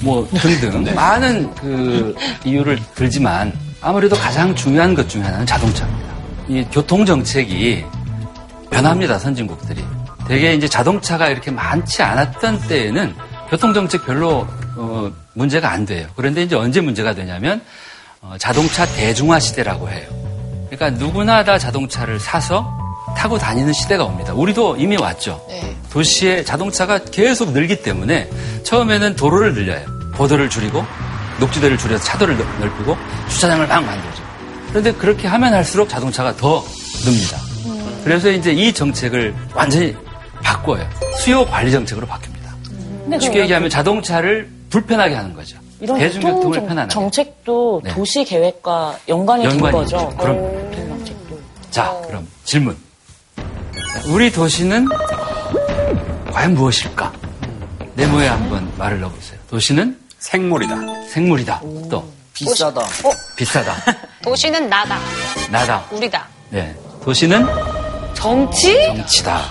뭐 0.00 0.28
등등 0.32 0.94
많은 0.94 1.54
그 1.54 2.14
이유를 2.44 2.78
들지만 2.94 3.52
아무래도 3.80 4.16
가장 4.16 4.54
중요한 4.54 4.94
것 4.94 5.08
중에 5.08 5.22
하나는 5.22 5.46
자동차입니다. 5.46 6.14
이 6.48 6.66
교통 6.72 7.04
정책이 7.04 7.84
변합니다, 8.70 9.18
선진국들이. 9.18 9.84
대개 10.28 10.52
이제 10.54 10.68
자동차가 10.68 11.28
이렇게 11.28 11.50
많지 11.50 12.02
않았던 12.02 12.60
때에는 12.68 13.14
교통 13.48 13.72
정책 13.72 14.04
별로, 14.04 14.46
어, 14.76 15.10
문제가 15.34 15.70
안 15.70 15.86
돼요. 15.86 16.08
그런데 16.16 16.42
이제 16.42 16.56
언제 16.56 16.80
문제가 16.80 17.14
되냐면, 17.14 17.62
어, 18.20 18.34
자동차 18.38 18.84
대중화 18.86 19.38
시대라고 19.38 19.88
해요. 19.88 20.08
그러니까 20.68 20.98
누구나 20.98 21.44
다 21.44 21.58
자동차를 21.58 22.18
사서 22.18 22.76
타고 23.16 23.38
다니는 23.38 23.72
시대가 23.72 24.04
옵니다. 24.04 24.32
우리도 24.34 24.76
이미 24.76 24.96
왔죠. 24.96 25.44
네. 25.48 25.76
도시에 26.00 26.44
자동차가 26.44 26.98
계속 26.98 27.52
늘기 27.52 27.80
때문에 27.82 28.28
처음에는 28.64 29.16
도로를 29.16 29.54
늘려요. 29.54 29.80
보도를 30.12 30.50
줄이고 30.50 30.84
녹지대를 31.40 31.78
줄여서 31.78 32.04
차도를 32.04 32.36
넓- 32.36 32.60
넓히고 32.60 32.94
주차장을 33.30 33.66
막 33.66 33.82
만들죠. 33.82 34.22
그런데 34.68 34.92
그렇게 34.92 35.26
하면 35.26 35.54
할수록 35.54 35.88
자동차가 35.88 36.36
더 36.36 36.62
늡니다. 37.02 37.38
그래서 38.04 38.28
이제 38.30 38.52
이 38.52 38.74
정책을 38.74 39.34
완전히 39.54 39.96
바꿔요. 40.42 40.86
수요 41.18 41.46
관리 41.46 41.72
정책으로 41.72 42.06
바뀝니다. 42.06 43.18
쉽게 43.22 43.40
얘기하면 43.40 43.70
자동차를 43.70 44.50
불편하게 44.68 45.14
하는 45.14 45.32
거죠. 45.32 45.56
이런 45.80 45.98
대중교통을 45.98 46.42
교통 46.44 46.62
편안하게. 46.68 46.88
정책도 46.92 47.80
네. 47.84 47.94
도시 47.94 48.22
계획과 48.22 48.98
연관이, 49.08 49.44
연관이 49.46 49.72
된 49.72 49.72
거죠. 49.72 50.08
그럼. 50.18 50.70
자, 51.70 51.98
그럼 52.06 52.26
질문. 52.44 52.76
자, 53.36 54.02
우리 54.08 54.30
도시는 54.30 54.86
과연 56.36 56.52
무엇일까? 56.52 57.10
네모에 57.94 58.26
한번 58.28 58.70
말을 58.76 59.00
넣어보세요. 59.00 59.40
도시는 59.48 59.98
생물이다. 60.18 60.76
생물이다. 61.08 61.62
또 61.90 62.12
비싸다. 62.34 62.82
비싸다. 63.38 63.74
도시는 64.22 64.68
나다. 64.68 64.98
나다. 65.50 65.86
우리다. 65.90 66.28
네. 66.50 66.76
도시는 67.02 67.46
정치? 68.12 68.74
정치다. 68.84 69.50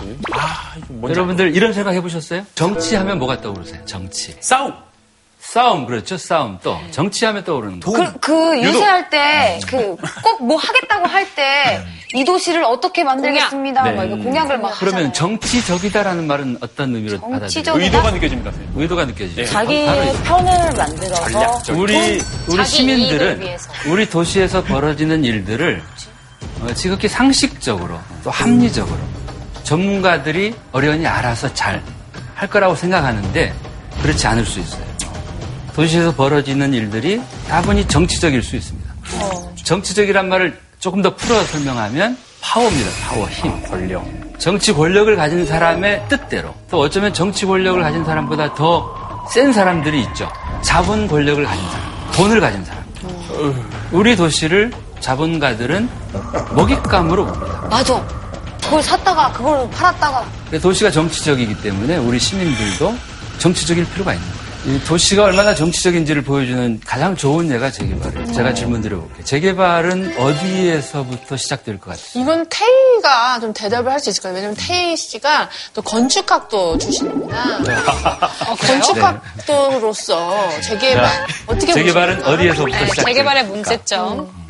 여러분들 1.02 1.56
이런 1.56 1.74
생각 1.74 1.94
해보셨어요? 1.94 2.46
정치하면 2.54 3.18
뭐가 3.18 3.42
떠오르세요? 3.42 3.84
정치. 3.86 4.38
싸움. 4.40 4.72
싸움 5.56 5.86
그렇죠. 5.86 6.18
싸움 6.18 6.60
또 6.62 6.78
정치하면 6.92 7.46
떠오르는 7.46 7.80
거. 7.80 7.90
그, 7.94 8.20
그 8.20 8.62
유세할 8.62 9.10
때, 9.10 9.58
그, 9.66 9.96
꼭 10.22 10.42
뭐 10.42 10.58
하겠다고 10.58 11.08
할 11.08 11.34
때, 11.34 11.82
이 12.14 12.26
도시를 12.26 12.62
어떻게 12.66 13.06
만들겠습니다. 13.06 13.84
네. 13.84 13.92
막 13.94 14.04
이거 14.04 14.18
공약을 14.18 14.58
막 14.58 14.74
그러면 14.78 15.06
하잖아요. 15.06 15.14
정치적이다라는 15.14 16.28
말은 16.28 16.58
어떤 16.60 16.94
의미로 16.94 17.22
받아들여요? 17.22 17.48
정치적- 17.48 17.82
의도가 17.82 18.12
느껴집니다. 18.12 18.52
선생님. 18.52 18.82
의도가 18.82 19.06
느껴지죠. 19.06 19.42
네. 19.46 19.46
바로 19.54 19.66
자기의 19.66 20.10
이거. 20.14 20.24
편을 20.24 20.74
만들어서 20.78 21.30
전략적. 21.30 21.80
우리 21.80 21.96
우리 21.96 22.20
자기 22.20 22.52
이익을 22.52 22.66
시민들은 22.66 23.40
위해서. 23.42 23.70
우리 23.88 24.10
도시에서 24.10 24.62
벌어지는 24.66 25.24
일들을 25.24 25.82
어, 26.64 26.74
지극히 26.74 27.08
상식적으로 27.08 27.98
또 28.26 28.30
합리적으로 28.30 28.98
전문가들이 29.64 30.54
어련히 30.74 31.08
알아서 31.08 31.54
잘 31.54 31.82
할 32.36 32.50
거라고 32.50 32.76
생각하는데 32.76 33.54
그렇지 34.04 34.28
않을 34.28 34.46
수 34.46 34.60
있어요. 34.60 34.84
도시에서 35.76 36.16
벌어지는 36.16 36.74
일들이 36.74 37.22
다분히 37.50 37.86
정치적일 37.88 38.42
수 38.42 38.56
있습니다. 38.56 38.94
정치적이란 39.64 40.30
말을 40.30 40.58
조금 40.80 41.02
더 41.02 41.14
풀어 41.16 41.42
설명하면 41.44 42.18
파워입니다. 42.42 42.90
파워, 43.08 43.28
힘, 43.28 43.62
권력. 43.64 44.06
정치 44.38 44.72
권력을 44.74 45.14
가진 45.16 45.46
사람의 45.46 46.06
뜻대로 46.10 46.54
또 46.70 46.80
어쩌면 46.80 47.14
정치 47.14 47.46
권력을 47.46 47.82
가진 47.82 48.04
사람보다 48.06 48.54
더 48.56 49.06
센 49.32 49.52
사람들이 49.52 50.02
있죠. 50.04 50.32
자본 50.62 51.08
권력을 51.08 51.44
가진 51.44 51.64
사람, 51.70 52.12
돈을 52.14 52.40
가진 52.40 52.64
사람. 52.64 52.84
우리 53.92 54.16
도시를 54.16 54.72
자본가들은 55.00 55.90
먹잇감으로 56.54 57.26
봅니다. 57.26 57.68
맞아. 57.70 58.08
그걸 58.62 58.84
샀다가, 58.84 59.32
그걸 59.32 59.68
팔았다가. 59.72 60.26
도시가 60.62 60.92
정치적이기 60.92 61.60
때문에 61.62 61.98
우리 61.98 62.20
시민들도 62.20 62.96
정치적일 63.40 63.86
필요가 63.90 64.14
있는 64.14 64.28
거예요. 64.28 64.45
이 64.68 64.80
도시가 64.84 65.24
얼마나 65.26 65.54
정치적인지를 65.54 66.24
보여주는 66.24 66.80
가장 66.84 67.16
좋은 67.16 67.52
예가 67.52 67.70
재개발이에요. 67.70 68.34
제가 68.34 68.52
질문 68.56 68.82
드려볼게요. 68.82 69.24
재개발은 69.24 70.16
어디에서부터 70.18 71.38
시작될 71.38 71.80
것 71.80 71.92
같아요? 71.92 72.06
이건 72.24 72.48
태희가 72.50 73.40
좀 73.42 73.54
대답을 73.54 73.92
할 73.92 74.00
수 74.00 74.10
있을 74.10 74.24
거예요. 74.24 74.36
왜냐면 74.36 74.56
태희 74.58 74.98
씨가 74.98 75.50
또 75.76 75.84
건축학도 75.84 76.80
출신입니다. 76.80 77.38
어, 78.50 78.56
건축학도로서 78.56 80.50
재개발 80.62 81.28
어떻게 81.46 81.72
재개발은 81.74 82.16
보십니까? 82.24 82.32
어디에서부터 82.34 82.66
네, 82.78 82.86
시작될까? 82.86 83.10
재개발의 83.12 83.46
문제점. 83.46 84.46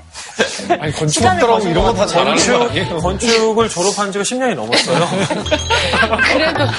아니, 0.80 0.94
건축학도라고 0.94 1.68
이런 1.68 1.84
거 1.84 1.94
다 1.94 2.06
잘하는 2.08 2.36
거 2.38 2.58
네. 2.74 2.82
아니에요? 2.82 2.98
건축 3.00 3.60
을 3.62 3.68
졸업한 3.70 4.12
지가 4.14 4.24
10년이 4.24 4.56
넘었어요. 4.56 5.10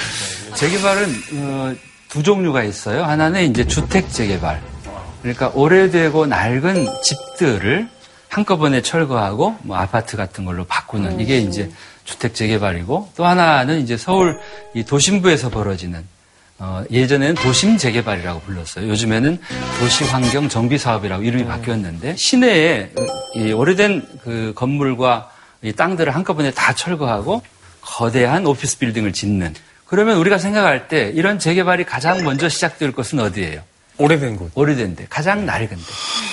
재개발은 0.55 1.23
어, 1.33 1.75
두 2.09 2.23
종류가 2.23 2.63
있어요. 2.63 3.03
하나는 3.03 3.49
이제 3.49 3.65
주택 3.65 4.09
재개발. 4.09 4.61
그러니까 5.21 5.51
오래되고 5.53 6.25
낡은 6.27 6.87
집들을 7.03 7.89
한꺼번에 8.29 8.81
철거하고 8.81 9.57
뭐 9.63 9.77
아파트 9.77 10.15
같은 10.17 10.45
걸로 10.45 10.65
바꾸는 10.65 11.19
이게 11.19 11.39
이제 11.39 11.71
주택 12.03 12.35
재개발이고 12.35 13.11
또 13.15 13.25
하나는 13.25 13.81
이제 13.81 13.97
서울 13.97 14.39
이 14.73 14.83
도심부에서 14.83 15.49
벌어지는 15.49 16.05
어, 16.59 16.83
예전에는 16.89 17.35
도심 17.35 17.77
재개발이라고 17.77 18.41
불렀어요. 18.41 18.89
요즘에는 18.89 19.37
도시 19.79 20.03
환경 20.05 20.49
정비 20.49 20.77
사업이라고 20.77 21.23
이름이 21.23 21.45
바뀌었는데 21.45 22.15
시내에 22.15 22.91
이 23.35 23.51
오래된 23.51 24.07
그 24.23 24.53
건물과 24.55 25.29
이 25.61 25.73
땅들을 25.73 26.15
한꺼번에 26.15 26.51
다 26.51 26.73
철거하고 26.73 27.43
거대한 27.81 28.45
오피스 28.45 28.79
빌딩을 28.79 29.13
짓는 29.13 29.53
그러면 29.87 30.17
우리가 30.17 30.37
생각할 30.37 30.87
때 30.87 31.11
이런 31.15 31.39
재개발이 31.39 31.85
가장 31.85 32.23
먼저 32.23 32.49
시작될 32.49 32.91
것은 32.91 33.19
어디예요? 33.19 33.61
오래된 33.97 34.35
곳. 34.35 34.51
오래된 34.53 34.95
데, 34.95 35.07
가장 35.09 35.45
낡은 35.45 35.69
데, 35.69 35.83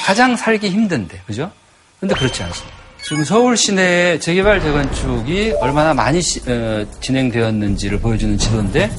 가장 0.05 0.37
살기 0.37 0.69
힘든 0.69 1.09
데, 1.09 1.21
그죠? 1.27 1.51
근데 2.01 2.15
그렇지 2.15 2.43
않습니다. 2.43 2.77
지금 3.03 3.23
서울 3.25 3.57
시내의 3.57 4.21
재개발 4.21 4.61
재건축이 4.61 5.53
얼마나 5.61 5.95
많이 5.95 6.21
시- 6.21 6.41
어, 6.51 6.85
진행되었는지를 7.01 8.01
보여주는 8.01 8.37
지도인데, 8.37 8.91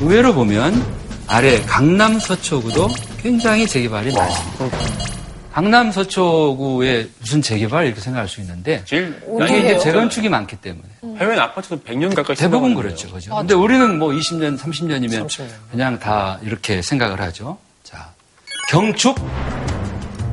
의외로 0.00 0.34
보면 0.34 0.84
아래 1.26 1.60
강남 1.62 2.18
서초구도 2.18 2.88
굉장히 3.22 3.66
재개발이 3.66 4.12
많습니다. 4.12 5.15
강남 5.56 5.90
서초구에 5.90 7.08
무슨 7.18 7.40
재개발 7.40 7.86
이렇게 7.86 7.98
생각할 8.02 8.28
수 8.28 8.42
있는데 8.42 8.82
제일 8.84 9.18
이게 9.42 9.60
이제 9.60 9.78
재건축이 9.78 10.28
많기 10.28 10.54
때문에 10.56 10.86
해외는 11.16 11.42
아파트도 11.42 11.80
100년 11.80 12.14
가까이 12.14 12.36
대부분. 12.36 12.74
그렇죠, 12.74 13.10
그죠? 13.10 13.34
근데 13.34 13.54
우리는 13.54 13.98
뭐 13.98 14.10
20년, 14.10 14.58
30년이면 14.58 15.26
그냥 15.70 15.98
다 15.98 16.38
이렇게 16.42 16.82
생각을 16.82 17.22
하죠. 17.22 17.56
자, 17.82 18.10
경축 18.68 19.18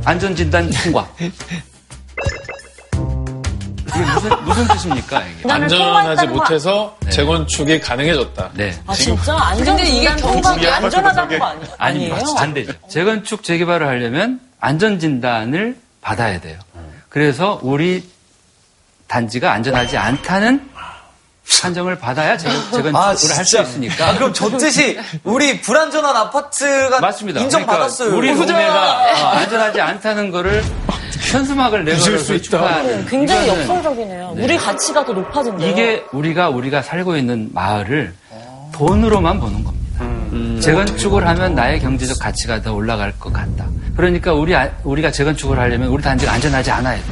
안전진단 0.03 0.69
통과. 0.69 1.09
이게 3.95 4.05
무슨, 4.13 4.43
무슨 4.43 4.67
뜻입니까, 4.67 5.23
이게? 5.25 5.49
안전하지 5.49 6.27
못해서 6.27 6.97
재건축이 7.09 7.79
가능해졌다. 7.79 8.49
네. 8.55 8.77
아 8.85 8.93
진짜 8.93 9.37
안전 9.37 9.77
근데 9.77 9.89
이게 9.89 9.99
진단 9.99 10.17
통과가 10.17 10.41
경북이야? 10.49 10.75
안전하다는 10.75 11.39
거 11.39 11.45
아니, 11.45 11.61
아닙니다. 11.77 12.15
아니에요? 12.17 12.35
안 12.39 12.53
되죠. 12.53 12.73
재건축 12.89 13.43
재개발을 13.43 13.87
하려면 13.87 14.41
안전진단을 14.63 15.75
받아야 16.01 16.39
돼요. 16.39 16.57
그래서 17.09 17.59
우리 17.63 18.03
단지가 19.07 19.51
안전하지 19.51 19.97
않다는 19.97 20.69
판정을 21.61 21.99
받아야 21.99 22.37
재건, 22.37 22.55
재건축을 22.71 22.95
아, 22.95 23.07
할수 23.09 23.27
진짜. 23.27 23.61
있으니까. 23.63 24.09
아, 24.09 24.13
그럼 24.15 24.31
저 24.33 24.49
뜻이 24.57 24.97
우리 25.25 25.59
불안전한 25.59 26.15
아파트가 26.15 27.01
맞습니다. 27.01 27.41
인정받았어요. 27.41 28.11
그러니까 28.11 28.39
우리. 28.39 28.47
동네가 28.47 29.01
어, 29.01 29.27
안전하지 29.37 29.81
않다는 29.81 30.31
거를 30.31 30.63
현수막을 31.29 31.83
내걸어서 31.83 32.37
축하하는 32.37 33.05
굉장히 33.07 33.47
이거는 33.47 33.61
역설적이네요. 33.63 34.35
우리 34.37 34.57
가치가 34.57 35.03
더 35.03 35.11
높아진대요. 35.11 35.69
이게 35.69 36.05
우리가 36.13 36.49
우리가 36.49 36.81
살고 36.81 37.17
있는 37.17 37.49
마을을 37.53 38.13
돈으로만 38.71 39.41
보는 39.41 39.63
겁니다. 39.65 39.82
재건축을 40.61 41.27
하면 41.27 41.55
나의 41.55 41.79
경제적 41.79 42.19
가치가 42.19 42.61
더 42.61 42.73
올라갈 42.73 43.11
것 43.19 43.31
같다. 43.33 43.67
그러니까 43.95 44.33
우리 44.33 44.55
아- 44.55 44.69
우리가 44.83 45.11
재건축을 45.11 45.57
하려면 45.59 45.89
우리 45.89 46.01
단지가 46.01 46.31
안전하지 46.33 46.71
않아야 46.71 46.97
돼. 46.97 47.03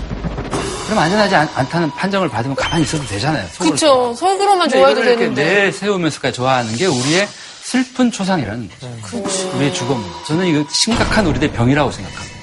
그럼 0.85 0.99
안전하지 1.03 1.35
않, 1.35 1.49
않다는 1.55 1.89
판정을 1.91 2.27
받으면 2.29 2.55
가만히 2.55 2.83
있어도 2.83 3.05
되잖아요. 3.05 3.45
그쵸. 3.59 4.13
속으로만 4.13 4.67
좋아해도 4.69 5.03
되는데. 5.03 5.43
내세우면서까지 5.65 6.35
좋아하는 6.35 6.75
게 6.75 6.85
우리의 6.87 7.27
슬픈 7.61 8.11
초상이라는 8.11 8.69
거죠. 8.69 8.93
우리의 9.55 9.73
죽음. 9.73 10.03
저는 10.27 10.47
이거 10.47 10.65
심각한 10.71 11.25
우리들의 11.27 11.53
병이라고 11.53 11.91
생각합니다. 11.91 12.41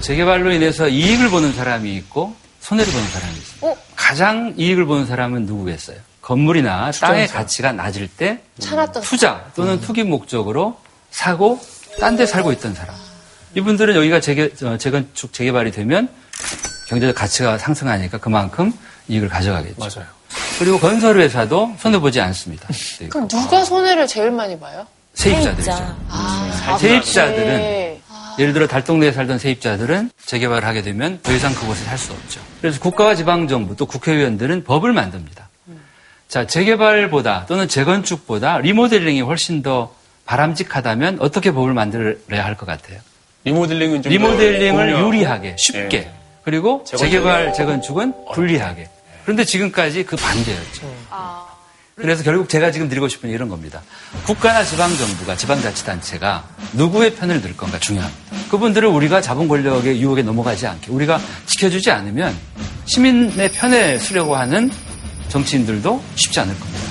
재개발로 0.00 0.52
인해서 0.52 0.88
이익을 0.88 1.28
보는 1.28 1.52
사람이 1.52 1.94
있고 1.96 2.34
손해를 2.60 2.92
보는 2.92 3.06
사람이 3.08 3.32
있어요. 3.36 3.76
가장 3.94 4.54
이익을 4.56 4.86
보는 4.86 5.06
사람은 5.06 5.46
누구겠어요? 5.46 5.98
건물이나 6.28 6.90
땅의 6.92 7.26
가치가 7.28 7.72
낮을 7.72 8.06
때 8.06 8.40
차놨던 8.58 9.02
투자 9.02 9.46
또는 9.56 9.80
투기 9.80 10.02
목적으로 10.02 10.78
사고 11.10 11.58
딴 11.98 12.16
데 12.16 12.26
살고 12.26 12.52
있던 12.52 12.74
사람. 12.74 12.94
이분들은 13.54 13.96
여기가 13.96 14.20
재개, 14.20 14.50
어, 14.62 14.76
재건축 14.76 15.32
재개발이 15.32 15.70
되면 15.72 16.08
경제적 16.90 17.16
가치가 17.16 17.56
상승하니까 17.56 18.18
그만큼 18.18 18.72
이익을 19.08 19.30
가져가겠죠. 19.30 19.76
맞아요. 19.78 20.06
그리고 20.58 20.78
건설회사도 20.78 21.76
손해보지 21.78 22.20
않습니다. 22.20 22.68
네. 22.98 23.08
그럼 23.08 23.26
누가 23.26 23.64
손해를 23.64 24.06
제일 24.06 24.30
많이 24.30 24.58
봐요? 24.60 24.86
세입자들이죠. 25.14 25.96
아, 26.10 26.76
세입자들은 26.78 27.46
네. 27.46 28.02
예를 28.38 28.52
들어 28.52 28.66
달동네에 28.66 29.12
살던 29.12 29.38
세입자들은 29.38 30.10
재개발을 30.26 30.68
하게 30.68 30.82
되면 30.82 31.20
더 31.22 31.32
이상 31.32 31.54
그곳에 31.54 31.84
살 31.84 31.96
수 31.96 32.12
없죠. 32.12 32.40
그래서 32.60 32.78
국가와 32.80 33.14
지방정부 33.14 33.76
또 33.76 33.86
국회의원들은 33.86 34.64
법을 34.64 34.92
만듭니다. 34.92 35.47
자, 36.28 36.46
재개발보다 36.46 37.46
또는 37.48 37.68
재건축보다 37.68 38.58
리모델링이 38.58 39.22
훨씬 39.22 39.62
더 39.62 39.94
바람직하다면 40.26 41.18
어떻게 41.20 41.52
법을 41.52 41.72
만들어야 41.72 42.44
할 42.44 42.54
것 42.54 42.66
같아요? 42.66 42.98
리모델링은 43.44 44.02
좀 44.02 44.12
리모델링을 44.12 45.00
유리하게 45.00 45.56
쉽게 45.56 45.96
예. 45.96 46.10
그리고 46.44 46.84
재개발 46.84 47.54
재건축은 47.54 48.12
불리하게 48.34 48.88
그런데 49.22 49.44
지금까지 49.44 50.04
그 50.04 50.16
반대였죠. 50.16 50.94
그래서 51.94 52.22
결국 52.22 52.48
제가 52.48 52.70
지금 52.72 52.88
드리고 52.88 53.08
싶은 53.08 53.30
이런 53.30 53.48
겁니다. 53.48 53.82
국가나 54.24 54.62
지방정부가 54.64 55.34
지방자치단체가 55.36 56.44
누구의 56.74 57.14
편을 57.14 57.40
들 57.40 57.56
건가 57.56 57.78
중요합니다. 57.78 58.20
그분들을 58.50 58.86
우리가 58.88 59.20
자본 59.20 59.48
권력의 59.48 60.00
유혹에 60.00 60.22
넘어가지 60.22 60.66
않게 60.66 60.90
우리가 60.92 61.18
지켜주지 61.46 61.90
않으면 61.90 62.36
시민의 62.84 63.50
편에 63.52 63.98
서려고 63.98 64.36
하는 64.36 64.70
정치인들도 65.28 66.02
쉽지 66.16 66.40
않을 66.40 66.58
겁니다. 66.58 66.82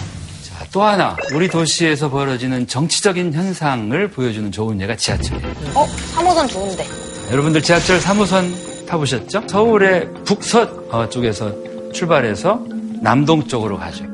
자, 0.43 0.65
또 0.71 0.83
하나 0.83 1.15
우리 1.33 1.47
도시에서 1.47 2.09
벌어지는 2.09 2.67
정치적인 2.67 3.33
현상을 3.33 4.07
보여주는 4.09 4.51
좋은 4.51 4.79
예가 4.81 4.95
지하철이에요. 4.95 5.53
어? 5.75 5.85
3호선 6.15 6.49
좋은데. 6.49 6.85
여러분들 7.31 7.61
지하철 7.61 7.99
3호선 7.99 8.85
타보셨죠? 8.87 9.43
서울의 9.47 10.07
북서 10.25 10.61
어, 10.89 11.09
쪽에서 11.09 11.53
출발해서 11.93 12.61
남동 13.01 13.45
쪽으로 13.47 13.77
가죠. 13.77 14.05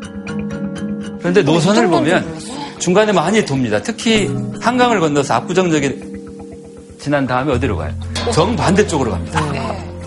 그런데 1.20 1.42
노선을 1.44 1.88
보면 1.88 2.40
중간에 2.80 3.12
많이 3.14 3.46
돕니다. 3.46 3.82
특히 3.82 4.30
한강을 4.62 5.00
건너서 5.00 5.36
압구정역에 5.36 5.98
지난 7.00 7.26
다음에 7.28 7.54
어디로 7.54 7.78
가요? 7.78 7.94
정반대쪽으로 8.34 9.12
갑니다. 9.12 9.42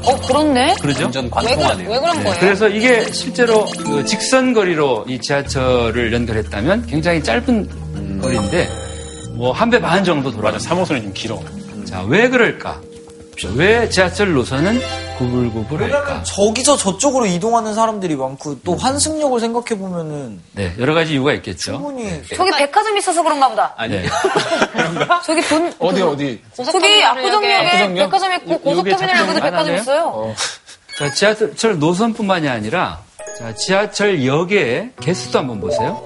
어, 0.07 0.17
그렇네? 0.27 0.75
그러죠? 0.81 1.05
완전 1.05 1.25
왜, 1.25 1.31
관통하네요. 1.31 1.87
그, 1.89 1.93
왜 1.95 2.01
그런 2.01 2.23
거예요? 2.23 2.37
그래서 2.41 2.69
이게 2.69 3.05
실제로 3.13 3.67
그 3.85 4.05
직선 4.05 4.53
거리로 4.53 5.05
이 5.09 5.19
지하철을 5.21 6.13
연결했다면 6.13 6.87
굉장히 6.87 7.23
짧은 7.23 8.21
거리인데 8.23 8.69
뭐 9.35 9.53
한 9.53 9.69
배 9.71 9.81
반 9.81 10.03
정도 10.05 10.31
돌아요. 10.31 10.57
3호선이 10.57 11.03
좀 11.03 11.13
길어. 11.13 11.41
자, 11.85 12.03
왜 12.09 12.29
그럴까? 12.29 12.81
왜 13.55 13.89
지하철 13.89 14.33
노선은 14.33 14.81
구불구불할까? 15.19 15.97
왜냐면 15.99 16.25
저기서 16.25 16.77
저쪽으로 16.77 17.27
이동하는 17.27 17.75
사람들이 17.75 18.17
많고 18.17 18.61
또 18.63 18.77
환승역을 18.77 19.41
생각해 19.41 19.79
보면은 19.81 20.41
네, 20.53 20.73
여러 20.79 20.95
가지 20.95 21.13
이유가 21.15 21.33
있겠죠. 21.35 21.73
충분히 21.73 22.23
저기 22.35 22.51
백화점 22.53 22.97
있어서 22.99 23.23
그런가 23.23 23.49
보다. 23.49 23.75
네. 23.89 24.05
저기 25.25 25.41
돈. 25.43 25.73
어디 25.79 26.03
어디? 26.03 26.43
저기 26.55 27.03
압구정역에 27.05 27.55
압구정역? 27.55 27.95
백화점 28.11 28.33
있고 28.35 28.51
요- 28.53 28.55
요게 28.77 28.93
고속터미널 28.93 29.17
여기도 29.19 29.33
작동 29.41 29.47
안 29.47 29.51
백화점? 29.65 29.75
있어요. 29.77 30.35
자, 30.99 31.13
지하철 31.13 31.79
노선뿐만이 31.79 32.49
아니라 32.49 33.01
자, 33.39 33.55
지하철 33.55 34.25
역의 34.25 34.93
개수도 35.01 35.39
한번 35.41 35.61
보세요. 35.61 36.03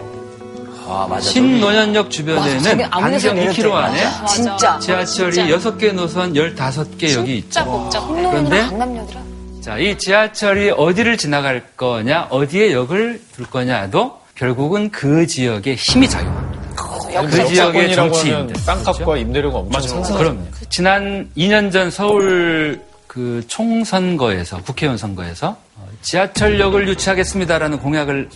아 0.90 1.07
맞아. 1.09 1.20
신노년역 1.20 2.11
주변에는 2.11 2.90
반경 2.90 3.37
2km 3.37 3.72
안에 3.74 4.03
진짜. 4.26 4.76
지하철이 4.81 5.37
6개 5.53 5.92
노선 5.94 6.35
15개 6.35 7.14
역이 7.16 7.37
있죠. 7.38 7.50
진짜 7.50 7.64
복잡해. 7.64 8.22
그런데 8.29 8.61
강남역이라. 8.62 9.20
자, 9.61 9.79
이 9.79 9.96
지하철이 9.96 10.70
어디를 10.70 11.16
지나갈 11.16 11.62
거냐, 11.76 12.26
어디에 12.31 12.72
역을 12.72 13.20
둘 13.37 13.46
거냐도 13.46 14.18
결국은 14.35 14.90
그 14.90 15.26
지역의 15.26 15.76
힘이 15.76 16.09
작용합니다. 16.09 16.61
그 16.74 17.31
지역의 17.31 17.38
역사권이라고 17.48 18.00
하면 18.00 18.12
정치인들. 18.12 18.57
땅값과 18.66 19.16
임대료가 19.18 19.59
엄청 19.59 19.83
상승. 19.83 20.16
그럼요. 20.16 20.40
지난 20.70 21.29
2년 21.37 21.70
전 21.70 21.90
서울 21.90 22.81
그 23.07 23.44
총선거에서 23.48 24.62
국회의원 24.62 24.96
선거에서 24.96 25.57
어, 25.76 25.88
지하철역을 26.03 26.88
유치하겠습니다라는 26.88 27.79
공약을 27.81 28.29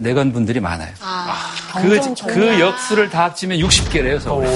내건 0.00 0.32
분들이 0.32 0.60
많아요. 0.60 0.92
그, 1.82 2.24
그 2.26 2.58
역수를 2.58 3.10
다 3.10 3.24
합치면 3.24 3.58
60개래요, 3.58 4.18
서울. 4.18 4.46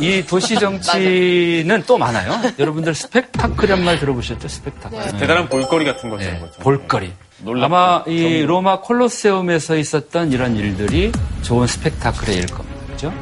이 0.00 0.24
도시 0.26 0.56
정치는 0.56 1.84
또 1.86 1.96
많아요. 1.98 2.40
여러분들 2.58 2.94
스펙타클이란 2.94 3.84
말 3.84 4.00
들어보셨죠? 4.00 4.48
스펙타클. 4.48 4.98
네. 4.98 5.18
대단한 5.18 5.48
볼거리 5.48 5.84
같은 5.84 6.08
거죠. 6.08 6.24
네. 6.24 6.40
볼거리. 6.60 7.12
놀랍고 7.44 7.76
아마 7.76 8.04
이 8.06 8.42
로마 8.42 8.80
콜로세움에서 8.80 9.76
있었던 9.76 10.32
이런 10.32 10.56
일들이 10.56 11.12
좋은 11.42 11.66
스펙타클의 11.66 12.36
일 12.36 12.46
겁니다. 12.46 12.80
그죠? 12.90 13.12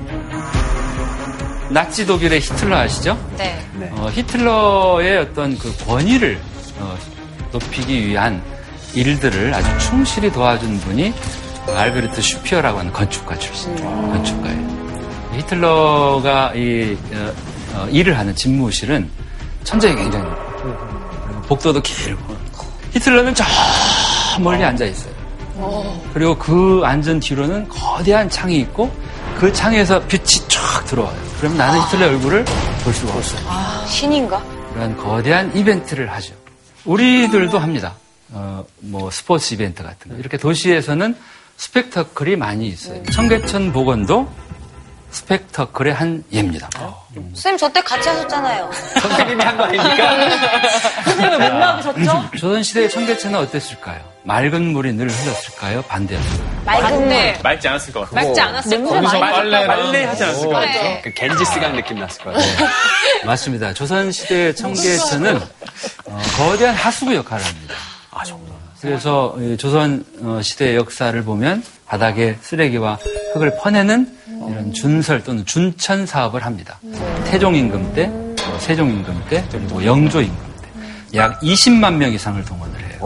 나치 1.71 2.07
독일의 2.07 2.41
히틀러 2.41 2.77
아시죠? 2.77 3.19
네. 3.37 3.59
어, 3.93 4.09
히틀러의 4.11 5.19
어떤 5.19 5.57
그 5.59 5.75
권위를 5.85 6.41
어, 6.79 6.97
높이기 7.53 8.09
위한 8.09 8.43
일들을 8.95 9.53
아주 9.53 9.79
충실히 9.79 10.33
도와준 10.33 10.79
분이 10.81 11.13
알베르트 11.69 12.23
슈피어라고 12.23 12.79
하는 12.79 12.93
건축가 12.93 13.37
출신 13.39 13.75
건축가예요. 13.77 14.79
히틀러가 15.35 16.55
이 16.55 16.97
어, 17.13 17.33
어, 17.75 17.89
일을 17.91 18.19
하는 18.19 18.35
집무실은 18.35 19.09
천장이 19.65 19.95
굉장히 19.95 20.27
복도도 21.47 21.83
길고 21.83 22.35
히틀러는 22.93 23.35
저 23.35 23.45
멀리 24.41 24.65
앉아 24.65 24.85
있어요. 24.87 25.19
그리고 26.15 26.39
그 26.39 26.81
앉은 26.85 27.21
뒤로는 27.21 27.69
거대한 27.69 28.31
창이 28.31 28.57
있고 28.61 28.91
그 29.39 29.53
창에서 29.53 30.01
빛이 30.09 30.49
쫙 30.49 30.85
들어와요. 30.87 31.17
그러면 31.39 31.59
나는 31.59 31.81
히틀러 31.83 32.07
얼굴을 32.09 32.45
볼 32.83 32.93
수가 32.93 33.15
없어요. 33.15 33.87
신인가? 33.87 34.43
그런 34.73 34.97
거대한 34.97 35.55
이벤트를 35.57 36.11
하죠. 36.13 36.35
우리들도 36.85 37.57
합니다. 37.59 37.95
어, 38.31 38.65
뭐 38.81 39.11
스포츠 39.11 39.55
이벤트 39.55 39.83
같은 39.85 40.11
거. 40.11 40.19
이렇게 40.19 40.37
도시에서는 40.39 41.17
스펙터클이 41.57 42.37
많이 42.37 42.67
있어요. 42.69 43.03
청계천 43.05 43.73
복원도 43.73 44.29
스펙터클의 45.11 45.95
한 45.95 46.23
예입니다. 46.33 46.69
선생님 47.15 47.59
저 47.59 47.69
때 47.73 47.81
같이 47.83 48.09
하셨잖아요. 48.09 48.71
선생님이 49.01 49.43
한 49.45 49.57
거 49.57 49.65
아닙니까? 49.65 50.61
선생님을 51.05 51.39
못 51.51 51.57
나오셨죠? 51.59 52.31
조선 52.39 52.63
시대의 52.63 52.91
청계천은 52.91 53.39
어땠을까요? 53.41 54.01
맑은 54.25 54.73
물이 54.73 54.93
늘 54.93 55.09
흘렀을까요? 55.09 55.83
반대였을까요? 55.83 56.59
맑은데. 56.65 57.41
맑지 57.43 57.69
않았을 57.69 57.93
것 57.95 58.01
같아요. 58.11 58.27
맑지 58.27 58.41
않았을 58.41 58.71
냄새 58.71 58.89
거예요. 58.91 59.03
많이 59.03 59.21
빨래, 59.21 59.67
빨래 59.67 60.05
하지 60.05 60.25
않았을 60.25 60.47
것 60.47 60.53
같아요. 60.53 60.81
그래. 60.83 61.01
그 61.05 61.11
겐지스강 61.15 61.77
느낌 61.77 61.99
났을 61.99 62.23
거예요. 62.25 62.39
맞습니다. 63.25 63.73
조선 63.73 64.13
시대의 64.13 64.55
청계천은 64.55 65.37
어, 66.05 66.19
거대한 66.37 66.75
하수구 66.75 67.15
역할을 67.15 67.45
합니다. 67.45 67.75
그래서 68.81 69.35
이 69.41 69.57
조선 69.57 70.05
어, 70.23 70.41
시대의 70.43 70.77
역사를 70.77 71.21
보면 71.25 71.65
바닥에 71.87 72.37
쓰레기와 72.43 72.99
흙을 73.35 73.57
퍼내는 73.61 74.18
이런 74.51 74.73
준설 74.73 75.23
또는 75.25 75.45
준천 75.45 76.07
사업을 76.07 76.45
합니다. 76.45 76.79
태종 77.25 77.55
임금 77.55 77.93
때, 77.95 78.07
어, 78.07 78.59
세종 78.59 78.89
임금 78.91 79.25
때, 79.29 79.45
그리고 79.51 79.85
영조 79.85 80.21
임금 80.21 80.37
때 80.63 80.69
약 81.15 81.41
20만 81.41 81.95
명 81.95 82.13
이상을 82.13 82.45
동원을 82.45 82.79
해요. 82.81 82.99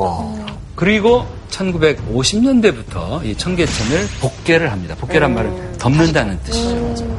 그리고 0.74 1.26
1950년대부터 1.50 3.24
이 3.24 3.36
청계천을 3.36 4.08
복개를 4.20 4.72
합니다. 4.72 4.94
복개란 4.98 5.34
말은 5.34 5.78
덮는다는 5.78 6.38
뜻이죠. 6.42 7.12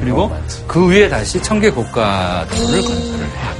그리고 0.00 0.30
그 0.66 0.88
위에 0.88 1.08
다시 1.08 1.40
청계 1.42 1.70
고가도를 1.70 2.82
건설을 2.82 3.24
해요. 3.26 3.57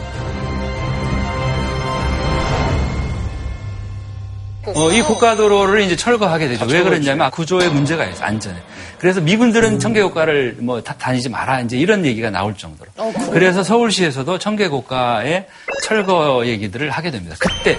있고. 4.70 4.80
어, 4.80 4.92
이 4.92 5.02
고가도로를 5.02 5.82
이제 5.82 5.96
철거하게 5.96 6.48
되죠. 6.48 6.64
왜 6.66 6.82
그랬냐면 6.82 7.30
구조에 7.30 7.68
문제가 7.68 8.04
있어 8.06 8.24
안전에. 8.24 8.56
그래서 8.98 9.20
미군들은 9.20 9.78
청계고가를 9.78 10.56
뭐 10.60 10.82
다, 10.82 10.94
다니지 10.98 11.28
마라 11.28 11.60
이제 11.60 11.76
이런 11.76 12.04
얘기가 12.04 12.30
나올 12.30 12.56
정도로. 12.56 12.90
그래서 13.30 13.62
서울시에서도 13.62 14.38
청계고가의 14.38 15.46
철거 15.84 16.46
얘기들을 16.46 16.90
하게 16.90 17.10
됩니다. 17.10 17.36
그때 17.38 17.78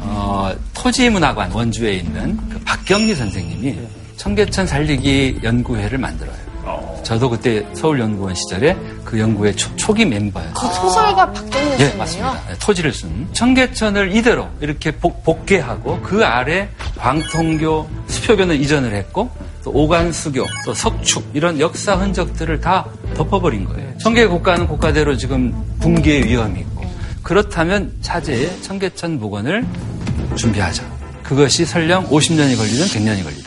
어, 0.00 0.54
토지문화관 0.74 1.52
원주에 1.52 1.94
있는 1.94 2.36
그 2.48 2.58
박경리 2.60 3.14
선생님이 3.14 3.78
청계천 4.16 4.66
살리기 4.66 5.40
연구회를 5.42 5.98
만들어요. 5.98 6.43
저도 7.02 7.30
그때 7.30 7.66
서울연구원 7.74 8.34
시절에 8.34 8.76
그 9.04 9.18
연구회 9.20 9.52
초, 9.54 9.92
기 9.92 10.04
멤버였어요. 10.04 10.54
그 10.54 10.74
소설가 10.74 11.30
박경리 11.30 11.80
예? 11.80 11.94
맞습니다. 11.94 12.32
네, 12.48 12.54
토지를 12.58 12.92
쓴 12.92 13.28
청계천을 13.32 14.16
이대로 14.16 14.48
이렇게 14.60 14.90
복, 14.90 15.22
복개하고 15.22 16.00
그 16.00 16.24
아래 16.24 16.68
광통교, 16.98 17.88
수표교는 18.08 18.60
이전을 18.60 18.94
했고 18.94 19.30
또 19.62 19.70
오간수교, 19.72 20.46
또 20.64 20.74
석축 20.74 21.30
이런 21.34 21.60
역사 21.60 21.94
흔적들을 21.94 22.60
다 22.60 22.86
덮어버린 23.14 23.64
거예요. 23.64 23.96
청계 23.98 24.26
국가는 24.26 24.66
국가대로 24.66 25.16
지금 25.16 25.54
붕괴 25.80 26.22
위험이 26.22 26.60
있고 26.60 26.84
그렇다면 27.22 27.92
차제에 28.00 28.60
청계천 28.62 29.18
복원을 29.18 29.64
준비하자. 30.36 30.82
그것이 31.22 31.64
설령 31.64 32.08
50년이 32.08 32.56
걸리든 32.56 32.86
100년이 32.86 33.22
걸리든 33.24 33.43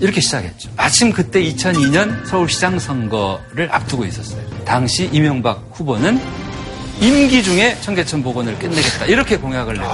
이렇게 0.00 0.20
시작했죠. 0.20 0.70
마침 0.76 1.12
그때 1.12 1.42
2002년 1.42 2.26
서울시장 2.26 2.78
선거를 2.78 3.68
앞두고 3.70 4.04
있었어요. 4.06 4.42
당시 4.64 5.08
이명박 5.12 5.62
후보는 5.72 6.20
임기 7.00 7.42
중에 7.42 7.76
청계천 7.80 8.22
복원을 8.22 8.58
끝내겠다 8.58 9.06
이렇게 9.06 9.36
공약을 9.36 9.74
내고 9.74 9.88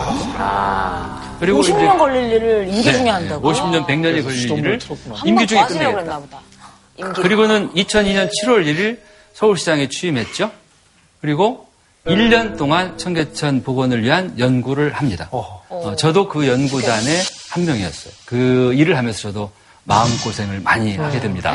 그리고 1.38 1.60
50년 1.62 1.98
걸릴 1.98 2.32
일을 2.32 2.68
임기 2.68 2.82
중에 2.82 3.08
한다고. 3.08 3.52
50년 3.52 3.86
100년이 3.86 4.22
걸릴 4.24 4.50
일을 4.50 4.78
임기 5.24 5.46
중에 5.46 5.64
끝내겠다. 5.66 5.92
그랬나 5.92 6.18
보다. 6.18 6.40
임기. 6.98 7.20
그리고는 7.20 7.72
2002년 7.74 8.30
7월 8.42 8.64
1일 8.64 8.98
서울시장에 9.34 9.88
취임했죠. 9.88 10.50
그리고 11.20 11.66
1년 12.06 12.56
동안 12.56 12.96
청계천 12.96 13.62
복원을 13.64 14.02
위한 14.02 14.38
연구를 14.38 14.92
합니다. 14.92 15.28
어, 15.32 15.94
저도 15.96 16.28
그 16.28 16.46
연구단의 16.46 17.22
한 17.50 17.64
명이었어요. 17.66 18.12
그 18.24 18.72
일을 18.74 18.96
하면서 18.96 19.20
저도 19.20 19.50
마음고생을 19.86 20.60
많이 20.60 20.96
하게 20.96 21.20
됩니다. 21.20 21.52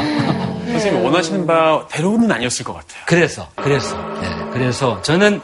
선생님이 0.65 1.03
원하시는 1.05 1.45
바 1.45 1.85
대로는 1.89 2.31
아니었을 2.31 2.63
것 2.65 2.73
같아요. 2.73 3.03
그래서, 3.05 3.49
그래서, 3.55 3.95
네, 4.21 4.27
그래서 4.53 5.01
저는 5.01 5.41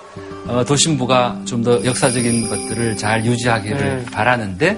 어, 0.47 0.63
도심부가 0.63 1.41
좀 1.45 1.63
더 1.63 1.83
역사적인 1.83 2.47
것들을 2.49 2.95
잘 2.97 3.25
유지하기를 3.25 4.05
바라는데 4.11 4.77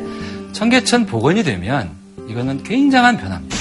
청계천 0.54 1.06
복원이 1.06 1.43
되면 1.43 1.91
이거는 2.28 2.63
굉장한 2.63 3.17
변화입니다. 3.17 3.56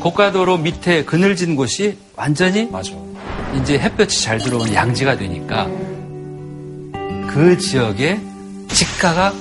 고가도로 0.00 0.58
밑에 0.58 1.04
그늘진 1.04 1.56
곳이 1.56 1.96
완전히 2.16 2.66
맞아. 2.70 2.92
이제 3.56 3.78
햇볕이 3.78 4.22
잘 4.22 4.38
들어오는 4.38 4.74
양지가 4.74 5.16
되니까 5.16 5.66
그 7.28 7.56
지역에 7.58 8.20
집가가 8.68 9.32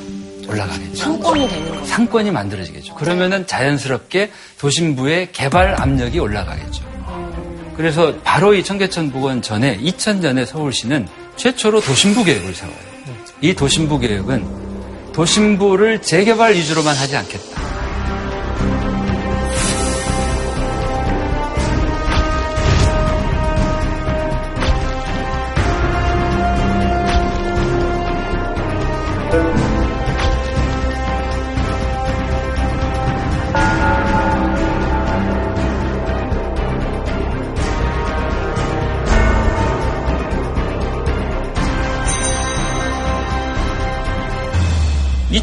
올라가겠죠. 0.49 0.95
상권이 0.95 1.47
되는 1.47 1.75
거. 1.75 1.85
상권이 1.85 2.31
만들어지겠죠. 2.31 2.95
그러면은 2.95 3.45
자연스럽게 3.47 4.31
도심부의 4.59 5.31
개발 5.31 5.79
압력이 5.79 6.19
올라가겠죠. 6.19 6.83
그래서 7.77 8.13
바로 8.23 8.53
이 8.53 8.63
청계천 8.63 9.12
복원 9.12 9.41
전에 9.41 9.77
2000년에 9.77 10.45
서울시는 10.45 11.07
최초로 11.38 11.79
도심부 11.81 12.23
계획을 12.25 12.53
세워요. 12.53 12.75
이 13.41 13.53
도심부 13.53 13.99
계획은 13.99 15.13
도심부를 15.13 16.01
재개발 16.01 16.55
위주로만 16.55 16.95
하지 16.95 17.15
않겠다. 17.15 17.78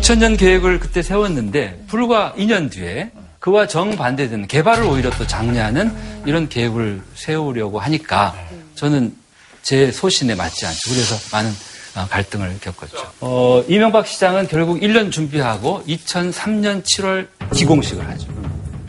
2000년 0.01 0.39
계획을 0.39 0.81
그때 0.81 1.03
세웠는데 1.03 1.85
불과 1.89 2.35
2년 2.37 2.71
뒤에 2.71 3.11
그와 3.39 3.67
정반대되는 3.67 4.47
개발을 4.49 4.85
오히려 4.85 5.11
또 5.11 5.27
장려하는 5.27 5.93
이런 6.27 6.49
계획을 6.49 7.03
세우려고 7.15 7.79
하니까 7.81 8.35
저는 8.75 9.15
제 9.63 9.91
소신에 9.91 10.35
맞지 10.35 10.67
않죠. 10.67 10.79
그래서 10.91 11.17
많은 11.33 11.51
어, 11.97 12.07
갈등을 12.11 12.59
겪었죠. 12.61 13.11
어, 13.21 13.65
이명박 13.69 14.07
시장은 14.07 14.49
결국 14.49 14.81
1년 14.81 15.11
준비하고 15.11 15.83
2003년 15.89 16.83
7월 16.83 17.27
기공식을 17.55 18.07
하죠. 18.07 18.29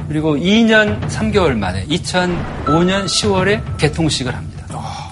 그리고 0.10 0.36
2년 0.36 1.08
3개월 1.10 1.56
만에 1.58 1.86
2005년 1.88 3.06
10월에 3.06 3.78
개통식을 3.78 4.36
합니다. 4.36 4.58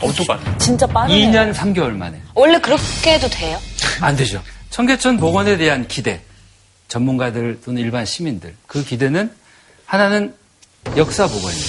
엄청 0.01 0.25
빠르 0.25 0.39
진짜 0.58 0.86
빠르네요. 0.86 1.31
2년 1.31 1.53
3개월 1.53 1.91
만에. 1.91 2.19
원래 2.34 2.60
그렇게 2.60 3.13
해도 3.13 3.27
돼요? 3.29 3.58
안 4.01 4.15
되죠. 4.15 4.41
청계천 4.75 5.15
복원에 5.15 5.55
대한 5.55 5.88
기대, 5.88 6.19
전문가들 6.89 7.61
또는 7.63 7.81
일반 7.81 8.05
시민들, 8.05 8.53
그 8.67 8.83
기대는 8.83 9.31
하나는 9.85 10.33
역사 10.97 11.25
복원이에요. 11.27 11.63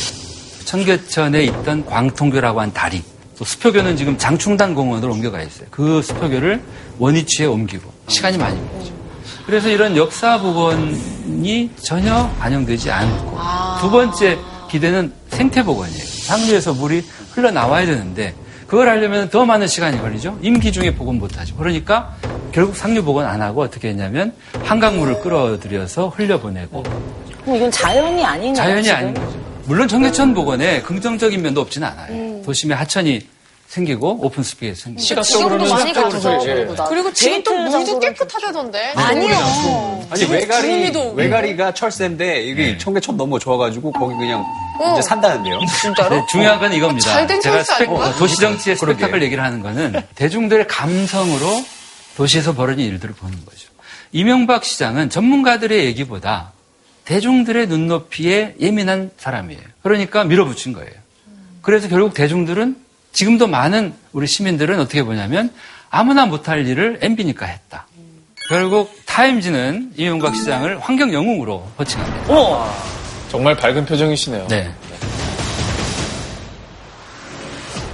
청계천에 0.64 1.44
있던 1.44 1.86
광통교라고 1.86 2.60
한 2.60 2.72
다리, 2.72 3.04
또 3.38 3.44
수표교는 3.44 3.96
지금 3.96 4.18
장충당 4.18 4.74
공원으로 4.74 5.12
옮겨가 5.12 5.40
있어요. 5.40 5.68
그 5.70 6.02
수표교를 6.02 6.60
원위치에 6.98 7.46
옮기고 7.46 7.92
시간이 8.08 8.38
많이 8.38 8.58
걸리죠. 8.72 8.92
그래서 9.46 9.68
이런 9.68 9.96
역사 9.96 10.40
복원이 10.40 11.70
전혀 11.76 12.28
반영되지 12.40 12.90
않고 12.90 13.38
두 13.82 13.88
번째 13.88 14.36
기대는 14.68 15.12
생태 15.28 15.62
복원이에요. 15.62 16.04
상류에서 16.04 16.74
물이 16.74 17.04
흘러나와야 17.34 17.86
되는데 17.86 18.34
그걸 18.66 18.88
하려면 18.88 19.28
더 19.30 19.44
많은 19.44 19.66
시간이 19.66 20.00
걸리죠. 20.00 20.38
임기 20.42 20.72
중에 20.72 20.94
복원 20.94 21.18
못하죠. 21.18 21.54
그러니까 21.56 22.14
결국 22.52 22.76
상류 22.76 23.04
복원 23.04 23.26
안 23.26 23.40
하고 23.40 23.62
어떻게 23.62 23.88
했냐면 23.88 24.32
한강물을 24.64 25.20
끌어들여서 25.20 26.08
흘려보내고 26.08 26.82
그럼 27.44 27.56
이건 27.56 27.70
자연이 27.70 28.24
아니네요. 28.24 28.54
자연이 28.54 28.82
지금. 28.82 28.96
아닌 28.98 29.14
거죠. 29.14 29.38
물론 29.66 29.88
청계천 29.88 30.34
복원에 30.34 30.82
긍정적인 30.82 31.42
면도 31.42 31.60
없지는 31.60 31.86
않아요. 31.88 32.42
도심에 32.42 32.74
하천이 32.74 33.20
생기고 33.68 34.18
open 34.24 34.42
space 34.42 34.82
생기고 34.84 35.22
지금도 35.22 35.68
많이 35.68 35.92
가죠. 35.92 36.40
예. 36.46 36.66
그리고 36.88 37.12
지금 37.12 37.42
또 37.42 37.50
데이트 37.52 37.76
물도 37.76 37.98
깨끗하다던데. 38.00 38.92
아니요. 38.94 40.06
아니 40.10 40.24
외가리 40.24 40.92
외가리가 41.14 41.74
철새인데 41.74 42.42
이게 42.44 42.78
청계천 42.78 43.16
너무 43.16 43.38
좋아가지고 43.38 43.92
거기 43.92 44.14
그냥 44.16 44.44
이제 44.92 45.02
산다는데요. 45.02 45.58
진짜로? 45.80 46.16
네, 46.16 46.22
중요한 46.30 46.60
건 46.60 46.72
이겁니다. 46.72 47.10
잘된 47.10 47.40
제가 47.40 47.64
스펙? 47.64 47.90
어, 47.90 48.14
도시 48.16 48.36
정치의 48.40 48.76
그러게. 48.76 48.98
스펙타클 48.98 49.22
얘기를 49.22 49.42
하는 49.42 49.60
거는 49.60 49.94
대중들의 50.14 50.68
감성으로 50.68 51.64
도시에서 52.16 52.54
벌어진 52.54 52.86
일들을 52.86 53.14
보는 53.14 53.44
거죠. 53.44 53.68
이명박 54.12 54.64
시장은 54.64 55.10
전문가들의 55.10 55.84
얘기보다 55.86 56.52
대중들의 57.04 57.66
눈높이에 57.66 58.54
예민한 58.60 59.10
사람이에요. 59.18 59.60
그러니까 59.82 60.24
밀어붙인 60.24 60.72
거예요. 60.72 60.90
그래서 61.62 61.88
결국 61.88 62.14
대중들은 62.14 62.76
지금도 63.16 63.46
많은 63.46 63.94
우리 64.12 64.26
시민들은 64.26 64.78
어떻게 64.78 65.02
보냐면 65.02 65.50
아무나 65.88 66.26
못할 66.26 66.66
일을 66.66 66.98
MB니까 67.00 67.46
했다. 67.46 67.86
결국 68.50 68.94
타임지는 69.06 69.92
이명박 69.96 70.34
시장을 70.36 70.78
환경 70.80 71.10
영웅으로 71.14 71.66
호칭합니다. 71.78 72.26
정말 73.30 73.56
밝은 73.56 73.86
표정이시네요. 73.86 74.46
네. 74.48 74.70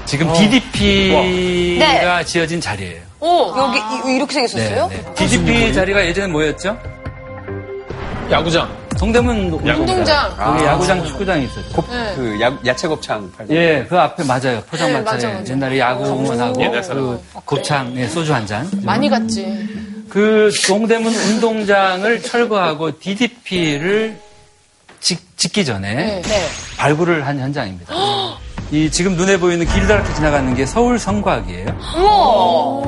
지금 0.06 0.32
DDP가 0.32 2.24
지어진 2.24 2.60
자리예요. 2.60 3.00
오, 3.20 3.54
여기 3.56 3.78
이- 3.78 4.16
이렇게 4.16 4.34
생겼었어요? 4.34 4.88
네, 4.88 4.96
네. 5.04 5.14
DDP 5.14 5.72
자리가 5.72 6.04
예전에 6.04 6.26
뭐였죠? 6.26 6.76
야구장. 8.28 8.76
동대문 9.06 9.36
운동장. 9.64 10.30
거기 10.36 10.64
야구장, 10.64 11.04
축구장이 11.04 11.46
있었죠. 11.46 11.82
네. 11.90 12.12
그 12.14 12.40
야, 12.40 12.56
야채 12.64 12.86
곱창 12.86 13.28
팔 13.36 13.44
예, 13.50 13.84
그 13.88 13.98
앞에 13.98 14.22
맞아요. 14.22 14.62
포장마차에 14.70 14.92
네, 14.92 15.00
맞아, 15.02 15.28
맞아. 15.40 15.52
옛날에 15.52 15.78
야구 15.80 16.04
응원하고. 16.04 16.52
그 16.54 17.20
곱창, 17.44 17.92
예, 17.96 18.06
소주 18.06 18.32
한 18.32 18.46
잔. 18.46 18.70
많이 18.84 19.08
갔지. 19.10 19.44
그 20.08 20.52
동대문 20.68 21.12
운동장을 21.12 22.22
철거하고 22.22 22.96
DDP를 23.00 24.16
짓 25.00 25.20
기 25.52 25.64
전에 25.64 25.94
네. 25.96 26.22
네. 26.22 26.46
발굴을 26.78 27.26
한 27.26 27.36
현장입니다. 27.40 27.92
이 28.70 28.88
지금 28.88 29.16
눈에 29.16 29.36
보이는 29.36 29.66
길다랗게 29.66 30.14
지나가는 30.14 30.54
게 30.54 30.64
서울 30.64 30.96
성곽이에요. 31.00 31.66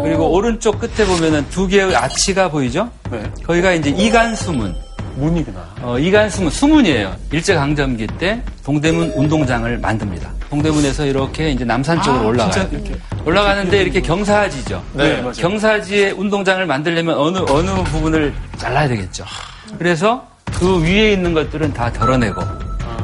그리고 0.01 0.31
오른쪽 0.31 0.79
끝에 0.79 1.05
보면은 1.05 1.45
두 1.51 1.67
개의 1.67 1.97
아치가 1.97 2.49
보이죠? 2.49 2.89
네. 3.11 3.21
거기가 3.45 3.73
이제 3.73 3.91
이간수문. 3.91 4.84
문이구나. 5.17 5.75
어, 5.83 5.99
이간수문, 5.99 6.51
수문이에요. 6.51 7.15
일제강점기 7.33 8.07
때 8.19 8.43
동대문 8.65 9.13
운동장을 9.17 9.79
만듭니다. 9.79 10.31
동대문에서 10.51 11.07
이렇게 11.07 11.51
이제 11.51 11.65
남산 11.65 12.01
쪽으로 12.03 12.29
올라가요. 12.29 12.69
올라가는데 13.25 13.83
이렇게 13.83 14.01
경사지죠. 14.01 14.83
네, 14.93 15.21
맞아요. 15.21 15.33
경사지에 15.33 16.11
운동장을 16.13 16.65
만들려면 16.67 17.17
어느, 17.17 17.39
어느 17.49 17.71
부분을 17.85 18.33
잘라야 18.57 18.89
되겠죠. 18.89 19.25
그래서 19.79 20.25
그 20.45 20.83
위에 20.83 21.13
있는 21.13 21.35
것들은 21.35 21.73
다 21.73 21.93
덜어내고 21.93 22.41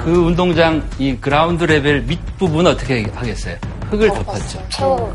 그 0.04 0.10
운동장 0.12 0.82
이 0.98 1.16
ground 1.20 1.64
level 1.64 2.02
밑부분 2.02 2.66
어떻게 2.66 3.04
하겠어요? 3.14 3.56
흙을 3.90 4.08
덮었죠. 4.08 4.62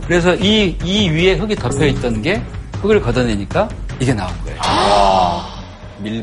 그래서 0.06 0.36
이, 0.36 0.78
이 0.84 1.10
위에 1.10 1.34
흙이 1.36 1.56
덮여 1.56 1.86
있던 1.86 2.22
게 2.22 2.42
흙을 2.82 3.02
걷어내니까 3.02 3.70
이게 4.00 4.14
나온 4.14 4.32
거예요. 4.44 4.60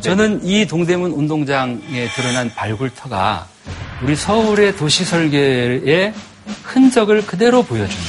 저는 0.01 0.45
이 0.45 0.67
동대문 0.67 1.13
운동장에 1.13 2.09
드러난 2.15 2.53
발굴터가 2.55 3.47
우리 4.03 4.15
서울의 4.17 4.77
도시 4.77 5.05
설계의 5.05 6.13
흔적을 6.65 7.25
그대로 7.25 7.63
보여주는 7.63 8.03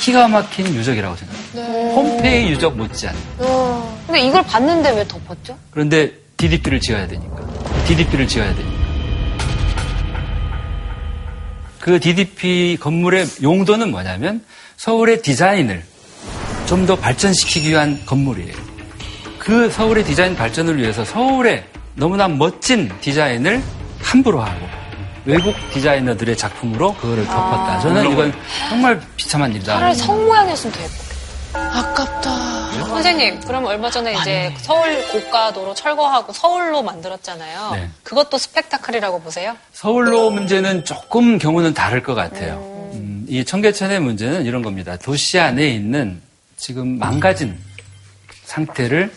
기가 0.00 0.28
막힌 0.28 0.66
유적이라고 0.74 1.14
생각합니다. 1.16 1.94
폼페이 1.94 2.50
유적 2.50 2.76
못지않은. 2.76 3.20
근데 4.06 4.20
이걸 4.20 4.42
봤는데 4.44 4.90
왜 4.92 5.06
덮었죠? 5.06 5.58
그런데 5.70 6.12
DDP를 6.36 6.80
지어야 6.80 7.06
되니까. 7.06 7.36
DDP를 7.86 8.26
지어야 8.26 8.54
되니까. 8.54 8.76
그 11.80 12.00
DDP 12.00 12.78
건물의 12.80 13.26
용도는 13.42 13.90
뭐냐면 13.90 14.42
서울의 14.76 15.22
디자인을 15.22 15.84
좀 16.66 16.84
더 16.86 16.96
발전시키기 16.96 17.70
위한 17.70 18.00
건물이에요. 18.06 18.65
그 19.46 19.70
서울의 19.70 20.02
디자인 20.02 20.34
발전을 20.34 20.76
위해서 20.76 21.04
서울의 21.04 21.64
너무나 21.94 22.26
멋진 22.26 22.90
디자인을 23.00 23.62
함부로 24.00 24.40
하고 24.40 24.66
외국 25.24 25.54
디자이너들의 25.72 26.36
작품으로 26.36 26.92
그거를 26.94 27.24
덮었다. 27.24 27.78
저는 27.78 28.10
이건 28.10 28.34
정말 28.68 29.00
비참한 29.14 29.52
일이다. 29.52 29.74
차라리 29.74 29.94
성 29.94 30.26
모양이었으면 30.26 30.74
더 30.74 30.82
예뻤겠다. 30.82 31.78
아깝다. 31.78 32.86
선생님, 32.88 33.40
그럼 33.42 33.66
얼마 33.66 33.88
전에 33.88 34.14
이제 34.14 34.52
서울 34.62 35.00
고가도로 35.12 35.74
철거하고 35.74 36.32
서울로 36.32 36.82
만들었잖아요. 36.82 37.70
네. 37.70 37.88
그것도 38.02 38.38
스펙타클이라고 38.38 39.20
보세요? 39.20 39.56
서울로 39.72 40.30
문제는 40.30 40.84
조금 40.84 41.38
경우는 41.38 41.72
다를 41.72 42.02
것 42.02 42.16
같아요. 42.16 42.90
음, 42.94 43.24
이 43.28 43.44
청계천의 43.44 44.00
문제는 44.00 44.44
이런 44.44 44.62
겁니다. 44.62 44.96
도시 44.96 45.38
안에 45.38 45.68
있는 45.68 46.20
지금 46.56 46.98
망가진 46.98 47.56
상태를 48.44 49.12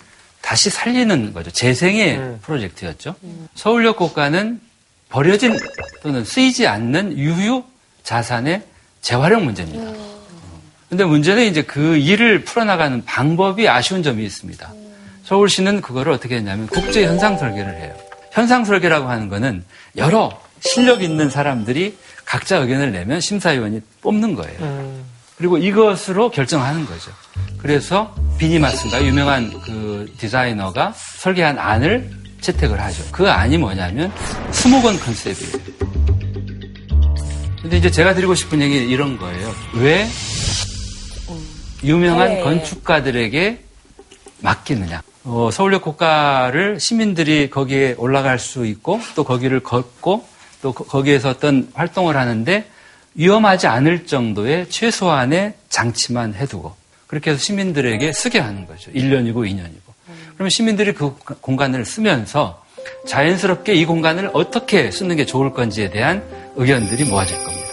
다시 0.49 0.71
살리는 0.71 1.31
거죠. 1.31 1.51
재생의 1.51 2.39
프로젝트였죠. 2.41 3.13
서울역 3.53 3.97
고가는 3.97 4.59
버려진 5.07 5.55
또는 6.01 6.25
쓰이지 6.25 6.65
않는 6.65 7.19
유휴 7.19 7.63
자산의 8.01 8.63
재활용 8.99 9.45
문제입니다. 9.45 9.93
근데 10.89 11.03
문제는 11.05 11.45
이제 11.45 11.61
그 11.61 11.97
일을 11.97 12.45
풀어나가는 12.45 13.05
방법이 13.05 13.69
아쉬운 13.69 14.01
점이 14.01 14.25
있습니다. 14.25 14.73
서울시는 15.23 15.81
그거를 15.81 16.11
어떻게 16.11 16.37
했냐면 16.37 16.65
국제 16.65 17.05
현상 17.05 17.37
설계를 17.37 17.79
해요. 17.79 17.95
현상 18.31 18.65
설계라고 18.65 19.07
하는 19.07 19.29
거는 19.29 19.63
여러 19.97 20.41
실력 20.61 21.03
있는 21.03 21.29
사람들이 21.29 21.95
각자 22.25 22.57
의견을 22.57 22.91
내면 22.91 23.21
심사위원이 23.21 23.81
뽑는 24.01 24.33
거예요. 24.33 25.03
그리고 25.39 25.57
이것으로 25.57 26.31
결정하는 26.31 26.85
거죠. 26.85 27.11
그래서 27.59 28.13
비니마스가 28.37 29.03
유명한 29.05 29.49
그 29.61 30.13
디자이너가 30.17 30.93
설계한 30.93 31.57
안을 31.57 32.11
채택을 32.41 32.77
하죠. 32.81 33.03
그 33.13 33.29
안이 33.29 33.57
뭐냐면 33.57 34.11
수목원 34.51 34.99
컨셉이에요. 34.99 35.53
근데 37.61 37.77
이제 37.77 37.89
제가 37.89 38.13
드리고 38.15 38.35
싶은 38.35 38.61
얘기 38.61 38.79
는 38.81 38.89
이런 38.89 39.17
거예요. 39.17 39.53
왜 39.75 40.05
유명한 41.85 42.33
네. 42.35 42.41
건축가들에게 42.41 43.63
맡기느냐. 44.41 45.01
어, 45.23 45.49
서울역 45.53 45.83
고가를 45.83 46.81
시민들이 46.81 47.49
거기에 47.49 47.95
올라갈 47.97 48.39
수 48.39 48.65
있고 48.65 48.99
또 49.15 49.23
거기를 49.23 49.61
걷고 49.61 50.27
또 50.61 50.73
거- 50.73 50.83
거기에서 50.83 51.29
어떤 51.29 51.69
활동을 51.73 52.17
하는데 52.17 52.69
위험하지 53.19 53.67
않을 53.67 54.07
정도의 54.07 54.69
최소한의 54.69 55.53
장치만 55.67 56.33
해두고 56.35 56.73
그렇게 57.05 57.31
해서 57.31 57.39
시민들에게 57.39 58.13
쓰게 58.13 58.39
하는 58.39 58.65
거죠. 58.65 58.91
1년이고 58.91 59.35
2년이고. 59.35 59.89
그러면 60.35 60.49
시민들이 60.49 60.93
그 60.93 61.13
공간을 61.41 61.83
쓰면서 61.83 62.63
자연스럽게 63.05 63.73
이 63.73 63.85
공간을 63.85 64.29
어떻게 64.33 64.89
쓰는 64.89 65.17
게 65.17 65.25
좋을 65.25 65.51
건지에 65.51 65.89
대한 65.89 66.23
의견들이 66.55 67.03
모아질 67.03 67.35
겁니다. 67.43 67.67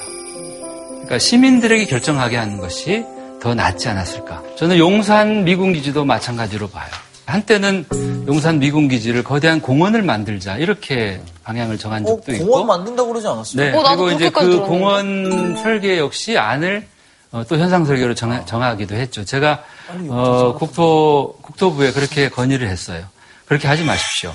그러니까 0.89 1.19
시민들에게 1.21 1.87
결정하게 1.87 2.37
하는 2.37 2.59
것이 2.59 3.05
더 3.41 3.55
낫지 3.55 3.89
않았을까. 3.89 4.43
저는 4.57 4.79
용산 4.79 5.45
미군 5.45 5.73
기지도 5.73 6.05
마찬가지로 6.05 6.69
봐요. 6.69 6.91
한때는 7.27 7.85
용산 8.29 8.59
미군 8.59 8.89
기지를 8.89 9.23
거대한 9.23 9.61
공원을 9.61 10.03
만들자 10.03 10.57
이렇게 10.57 11.21
방향을 11.45 11.77
정한 11.77 12.05
어, 12.05 12.07
적도 12.07 12.33
있고. 12.33 12.47
공원 12.47 12.67
만든다고 12.67 13.09
그러지 13.11 13.27
않았어요? 13.27 13.63
네. 13.63 13.77
어, 13.77 13.83
나도 13.83 14.05
그리고 14.05 14.17
이제 14.17 14.31
그 14.31 14.41
들었는데. 14.41 14.67
공원 14.67 15.57
설계 15.57 15.99
역시 15.99 16.39
안을 16.39 16.87
어, 17.33 17.45
또 17.49 17.59
현상 17.59 17.85
설계로 17.85 18.15
정하, 18.15 18.45
정하기도 18.45 18.95
했죠. 18.95 19.25
제가 19.25 19.63
어, 20.09 20.55
국토 20.59 21.37
국토부에 21.43 21.93
그렇게 21.93 22.29
건의를 22.29 22.69
했어요. 22.69 23.05
그렇게 23.45 23.69
하지 23.69 23.85
마십시오. 23.85 24.33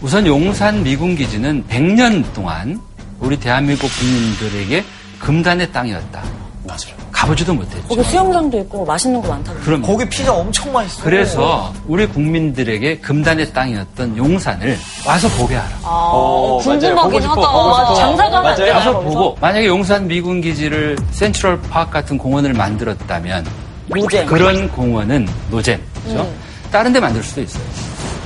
우선 0.00 0.26
용산 0.26 0.82
미군 0.82 1.14
기지는 1.16 1.64
100년 1.68 2.32
동안 2.34 2.80
우리 3.20 3.38
대한민국 3.38 3.88
국민들에게 3.98 4.84
금단의 5.20 5.72
땅이었다. 5.72 6.24
맞아요. 6.64 7.11
가보지도 7.22 7.54
못했죠. 7.54 7.82
거기 7.88 8.02
수영장도 8.02 8.58
있고 8.60 8.84
맛있는 8.84 9.22
거 9.22 9.28
많다고. 9.28 9.58
그럼 9.60 9.80
거기 9.82 10.04
피자 10.08 10.32
엄청 10.34 10.72
맛있어요. 10.72 11.04
그래서 11.04 11.72
우리 11.86 12.04
국민들에게 12.06 12.98
금단의 12.98 13.52
땅이었던 13.52 14.16
용산을 14.16 14.76
와서 15.06 15.28
보게 15.28 15.54
하라. 15.54 15.70
어, 15.84 16.58
궁금하긴 16.62 17.22
하다. 17.22 17.40
어, 17.40 17.94
장사가 17.94 18.38
안 18.38 18.42
맞아요. 18.42 18.72
와서? 18.74 19.00
보고 19.00 19.36
만약에 19.40 19.66
용산 19.66 20.08
미군 20.08 20.40
기지를 20.40 20.96
센트럴 21.12 21.60
파크 21.70 21.92
같은 21.92 22.18
공원을 22.18 22.54
만들었다면 22.54 23.46
노잼. 23.86 24.26
그런 24.26 24.68
공원은 24.70 25.28
노잼. 25.50 25.80
그죠? 26.04 26.28
다른 26.72 26.92
데 26.92 26.98
만들 26.98 27.22
수도 27.22 27.40
있어요. 27.42 27.62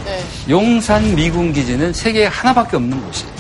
네. 0.06 0.22
용산 0.48 1.14
미군 1.14 1.52
기지는 1.52 1.92
세계에 1.92 2.26
하나밖에 2.26 2.76
없는 2.76 3.04
곳이에요. 3.06 3.30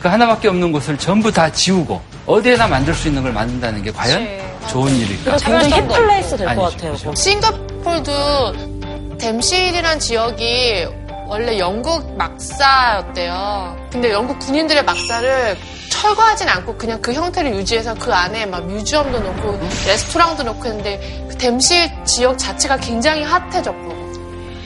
그 0.00 0.08
하나밖에 0.08 0.48
없는 0.48 0.70
곳을 0.72 0.96
전부 0.96 1.30
다 1.32 1.50
지우고 1.50 2.00
어디에나 2.26 2.68
만들 2.68 2.94
수 2.94 3.08
있는 3.08 3.22
걸 3.22 3.32
만든다는 3.32 3.82
게 3.82 3.90
과연 3.90 4.26
좋은 4.68 4.94
일일까? 4.94 5.36
굉장히 5.38 5.70
힙플레이스 5.88 6.36
될 6.36 6.54
것 6.54 6.62
같아요. 6.72 6.92
그죠? 6.92 7.04
거기. 7.06 7.20
싱가포르도 7.22 9.18
댐실이란 9.18 9.98
지역이 9.98 10.86
원래 11.26 11.58
영국 11.58 12.16
막사였대요. 12.16 13.88
근데 13.90 14.12
영국 14.12 14.38
군인들의 14.38 14.84
막사를 14.84 15.56
철거하진 15.90 16.48
않고 16.48 16.76
그냥 16.76 17.00
그 17.02 17.12
형태를 17.12 17.54
유지해서 17.56 17.94
그 17.94 18.12
안에 18.12 18.46
막 18.46 18.64
뮤지엄도 18.66 19.18
놓고 19.18 19.58
레스토랑도 19.86 20.42
놓고 20.44 20.66
했는데 20.66 21.26
그 21.28 21.36
댐실 21.36 21.90
지역 22.04 22.38
자체가 22.38 22.76
굉장히 22.78 23.22
핫해졌고. 23.24 23.98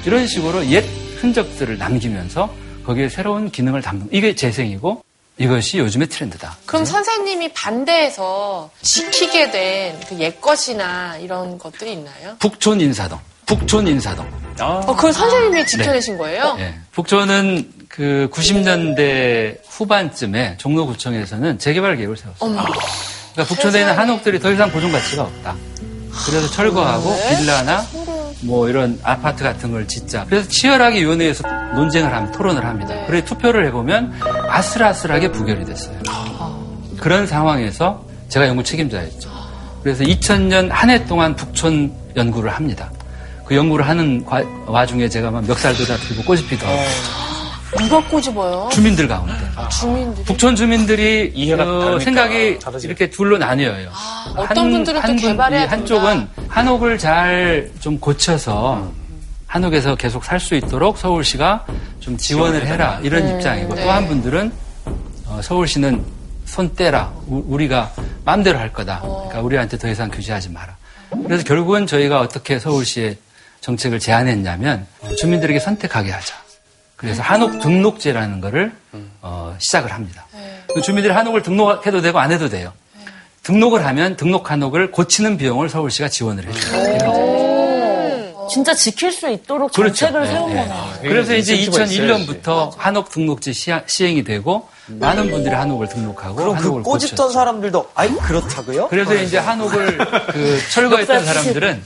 이런 0.04 0.26
식으로 0.26 0.66
옛 0.66 0.84
흔적들을 1.20 1.78
남기면서 1.78 2.52
거기에 2.84 3.08
새로운 3.08 3.50
기능을 3.50 3.80
담는 3.80 4.08
이게 4.10 4.34
재생이고 4.34 5.02
이것이 5.38 5.78
요즘의 5.78 6.08
트렌드다. 6.08 6.56
그럼 6.66 6.84
선생님이 6.84 7.52
반대해서 7.52 8.70
지키게 8.82 9.50
된 9.50 10.00
그 10.08 10.18
옛것이나 10.18 11.16
이런 11.18 11.58
것들이 11.58 11.92
있나요? 11.92 12.36
북촌 12.38 12.80
인사동, 12.80 13.18
북촌 13.46 13.86
인사동. 13.88 14.26
아, 14.60 14.64
어, 14.86 14.94
그걸 14.94 15.12
선생님이 15.12 15.66
지켜내신 15.66 16.18
거예요? 16.18 16.56
예. 16.58 16.74
북촌은 16.92 17.72
그 17.88 18.28
90년대 18.32 19.58
후반쯤에 19.68 20.56
종로구청에서는 20.58 21.58
재개발 21.58 21.96
계획을 21.96 22.16
세웠어요. 22.16 22.36
어머. 22.40 22.62
그러니까 22.62 23.44
북촌에 23.54 23.80
있는 23.80 23.96
한옥들이 23.98 24.38
더 24.40 24.50
이상 24.52 24.70
보존 24.70 24.92
가치가 24.92 25.22
없다. 25.22 25.56
그래서 26.26 26.48
철거하고 26.50 27.16
빌라나 27.38 27.86
뭐 28.42 28.68
이런 28.68 28.98
아파트 29.02 29.44
같은 29.44 29.70
걸 29.72 29.86
짓자. 29.86 30.26
그래서 30.28 30.48
치열하게 30.48 31.00
위원회에서 31.02 31.44
논쟁을 31.74 32.12
합니다. 32.14 32.36
토론을 32.36 32.64
합니다. 32.64 32.94
네. 32.94 33.04
그래 33.06 33.24
투표를 33.24 33.66
해보면 33.66 34.12
아슬아슬하게 34.48 35.30
부결이 35.32 35.64
됐어요. 35.64 35.98
그런 36.98 37.26
상황에서 37.26 38.04
제가 38.28 38.46
연구 38.48 38.62
책임자였죠. 38.62 39.30
그래서 39.82 40.04
2000년 40.04 40.68
한 40.70 40.90
해 40.90 41.04
동안 41.06 41.34
북촌 41.34 41.92
연구를 42.16 42.50
합니다. 42.50 42.90
그 43.44 43.56
연구를 43.56 43.88
하는 43.88 44.24
과- 44.24 44.44
와중에 44.66 45.08
제가 45.08 45.30
막 45.30 45.44
멱살도 45.46 45.84
잡히고 45.84 46.22
꼬집히도 46.22 46.66
하고. 46.66 46.78
누가 47.78 48.00
꼬집어요? 48.08 48.68
주민들 48.72 49.08
가운데. 49.08 49.32
주민들이. 49.70 50.24
북촌 50.24 50.56
주민들이 50.56 51.32
이해가 51.34 51.62
어, 51.62 51.80
다르니까 51.80 52.04
생각이 52.04 52.58
다르지. 52.58 52.86
이렇게 52.86 53.08
둘로 53.10 53.38
나뉘어요. 53.38 53.90
어떤 54.36 54.70
분들은 54.70 55.00
또 55.00 55.06
분- 55.06 55.16
개발해야 55.16 55.64
이 55.64 55.66
한쪽은 55.66 56.28
한옥을 56.48 56.98
잘 56.98 57.70
좀 57.80 57.98
고쳐서 57.98 58.92
한옥에서 59.46 59.94
계속 59.96 60.24
살 60.24 60.38
수 60.40 60.54
있도록 60.54 60.98
서울시가 60.98 61.66
좀 62.00 62.16
지원을 62.16 62.66
해라 62.66 62.98
이런 63.02 63.28
입장이고 63.36 63.74
네. 63.74 63.84
또한 63.84 64.06
분들은 64.08 64.52
어, 65.26 65.40
서울시는 65.42 66.04
손 66.44 66.74
떼라 66.74 67.12
우- 67.28 67.44
우리가 67.48 67.92
마음대로 68.24 68.58
할 68.58 68.72
거다. 68.72 69.00
그러니까 69.00 69.40
우리한테 69.40 69.78
더 69.78 69.88
이상 69.88 70.10
규제하지 70.10 70.50
마라. 70.50 70.76
그래서 71.24 71.44
결국은 71.44 71.86
저희가 71.86 72.20
어떻게 72.20 72.58
서울시의 72.58 73.16
정책을 73.60 73.98
제안했냐면 74.00 74.86
주민들에게 75.18 75.58
선택하게 75.60 76.10
하자. 76.10 76.34
그래서 77.02 77.22
한옥 77.22 77.60
등록제라는 77.60 78.40
거를 78.40 78.72
어, 79.20 79.54
시작을 79.58 79.92
합니다. 79.92 80.24
그 80.72 80.80
주민들이 80.80 81.12
한옥을 81.12 81.42
등록해도 81.42 82.00
되고 82.00 82.18
안 82.18 82.32
해도 82.32 82.48
돼요. 82.48 82.72
등록을 83.42 83.84
하면 83.84 84.16
등록 84.16 84.50
한옥을 84.50 84.90
고치는 84.92 85.36
비용을 85.36 85.68
서울시가 85.68 86.08
지원을 86.08 86.46
해줘요. 86.46 87.42
진짜 88.48 88.74
지킬 88.74 89.12
수 89.12 89.30
있도록 89.30 89.72
그렇죠. 89.72 89.94
정책을 90.06 90.22
네, 90.24 90.30
세운 90.32 90.54
네. 90.54 90.68
거네요. 90.68 90.92
그래서 91.02 91.34
이제 91.34 91.54
인센티브가 91.54 91.84
있어야지. 91.84 92.26
2001년부터 92.42 92.76
한옥 92.76 93.10
등록제 93.10 93.52
시하- 93.52 93.82
시행이 93.86 94.24
되고 94.24 94.68
많은 94.86 95.30
분들이 95.30 95.54
한옥을 95.54 95.88
등록하고 95.88 96.34
그럼 96.36 96.56
그 96.56 96.62
한옥을 96.62 96.82
꼬집던 96.82 97.16
고쳤죠. 97.16 97.32
사람들도 97.32 97.90
아이 97.94 98.10
그렇다고요? 98.14 98.88
그래서 98.88 99.14
이제 99.14 99.38
한옥을 99.38 99.96
그 100.32 100.58
철거했던 100.70 101.24
사람들은 101.24 101.82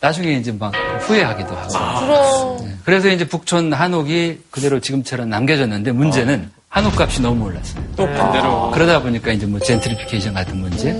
나중에 0.00 0.32
이제 0.34 0.52
막 0.52 0.74
후회하기도 1.00 1.56
하고. 1.56 2.06
그럼. 2.06 2.56
네. 2.63 2.63
그래서 2.84 3.08
이제 3.08 3.26
북촌 3.26 3.72
한옥이 3.72 4.40
그대로 4.50 4.78
지금처럼 4.80 5.30
남겨졌는데 5.30 5.92
문제는 5.92 6.50
한옥 6.68 7.00
값이 7.00 7.22
너무 7.22 7.46
올랐어요. 7.46 7.82
또 7.96 8.06
반대로 8.06 8.70
그러다 8.72 9.00
보니까 9.00 9.32
이제 9.32 9.46
뭐 9.46 9.58
젠트리피케이션 9.60 10.34
같은 10.34 10.58
문제 10.58 10.92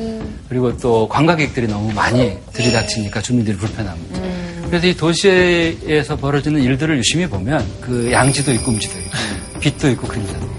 그리고 0.49 0.77
또 0.79 1.09
관광객들이 1.09 1.67
너무 1.67 1.93
많이 1.93 2.39
들이닥치니까 2.53 3.21
주민들이 3.21 3.57
불편한 3.57 3.99
문제. 3.99 4.23
그래서 4.69 4.87
이 4.87 4.97
도시에서 4.97 6.17
벌어지는 6.17 6.63
일들을 6.63 6.97
유심히 6.99 7.27
보면 7.27 7.65
그 7.81 8.11
양지도 8.11 8.53
있고 8.55 8.71
음지도 8.73 8.99
있고 8.99 9.11
빛도 9.61 9.91
있고 9.91 10.07
그림자도 10.09 10.39
있고. 10.47 10.54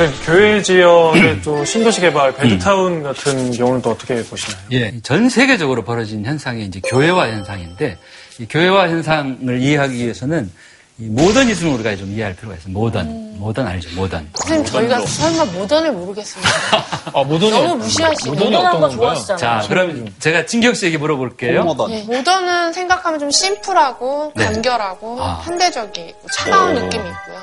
저희 0.00 0.10
교외 0.24 0.62
지역의 0.62 1.42
또 1.44 1.62
신도시 1.62 2.00
개발, 2.00 2.32
베드타운 2.34 3.02
같은 3.02 3.52
경우는 3.52 3.82
또 3.82 3.90
어떻게 3.90 4.22
보시나요? 4.24 4.62
예, 4.72 4.98
전 5.02 5.28
세계적으로 5.28 5.84
벌어진 5.84 6.24
현상이 6.24 6.64
이제 6.64 6.80
교외화 6.80 7.28
현상인데 7.28 7.98
이 8.38 8.46
교외화 8.48 8.88
현상을 8.88 9.60
이해하기 9.60 9.94
위해서는 9.94 10.50
이 10.98 11.04
모더니즘을 11.04 11.74
우리가 11.74 11.96
좀 11.96 12.12
이해할 12.12 12.34
필요가 12.34 12.56
있어요. 12.56 12.72
모던, 12.72 13.40
모던 13.40 13.66
알죠? 13.66 13.90
모던. 13.94 14.30
선생님, 14.36 14.64
저희가 14.64 15.00
설마 15.04 15.44
모던을 15.52 15.92
모르겠습니다. 15.92 16.50
아, 17.12 17.22
모던이 17.22 17.50
너무 17.50 17.76
무시하시고. 17.76 18.36
거 18.36 18.50
건가요? 18.50 18.88
좋아하시잖아요. 18.88 19.60
자, 19.60 19.68
그럼 19.68 20.08
제가 20.18 20.46
진경 20.46 20.72
씨에게 20.72 20.96
물어볼게요. 20.96 21.62
모던. 21.62 21.90
예, 21.90 22.02
모던은 22.04 22.72
생각하면 22.72 23.20
좀 23.20 23.30
심플하고 23.30 24.32
네. 24.34 24.46
간결하고 24.46 25.22
아. 25.22 25.42
현대적이고 25.44 26.26
차가운 26.38 26.74
느낌이 26.74 27.04
있고요. 27.06 27.40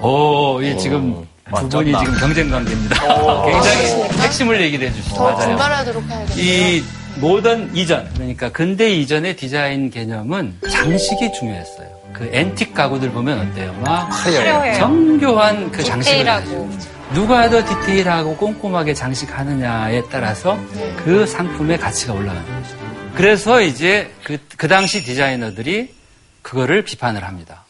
오, 0.00 0.60
이 0.62 0.76
지금 0.78 1.28
두 1.50 1.68
분이 1.68 1.92
지금 1.98 2.14
경쟁 2.18 2.50
관계입니다. 2.50 3.00
굉장히 3.44 4.10
핵심을 4.20 4.60
얘기를 4.60 4.88
해주시죠. 4.88 5.14
분발하도록 5.36 6.04
해야겠네요. 6.08 6.36
이 6.78 6.84
모던 7.16 7.70
이전, 7.74 8.08
그러니까 8.14 8.50
근대 8.50 8.90
이전의 8.90 9.36
디자인 9.36 9.90
개념은 9.90 10.56
장식이 10.70 11.32
중요했어요. 11.32 11.88
그 12.12 12.30
앤틱 12.32 12.74
가구들 12.74 13.10
보면 13.10 13.50
어때요? 13.50 13.72
막 13.84 14.08
화려해요. 14.08 14.78
정교한 14.78 15.70
그 15.70 15.82
장식을 15.82 16.18
디테일하고. 16.18 16.68
가지고 16.68 16.70
누가 17.14 17.50
더 17.50 17.64
디테일하고 17.64 18.36
꼼꼼하게 18.36 18.94
장식하느냐에 18.94 20.02
따라서 20.10 20.58
그 21.04 21.26
상품의 21.26 21.78
가치가 21.78 22.12
올라가는 22.14 22.44
거죠. 22.62 22.76
그래서 23.14 23.60
이제 23.60 24.10
그, 24.24 24.38
그 24.56 24.68
당시 24.68 25.02
디자이너들이 25.02 25.92
그거를 26.40 26.82
비판을 26.82 27.24
합니다. 27.24 27.64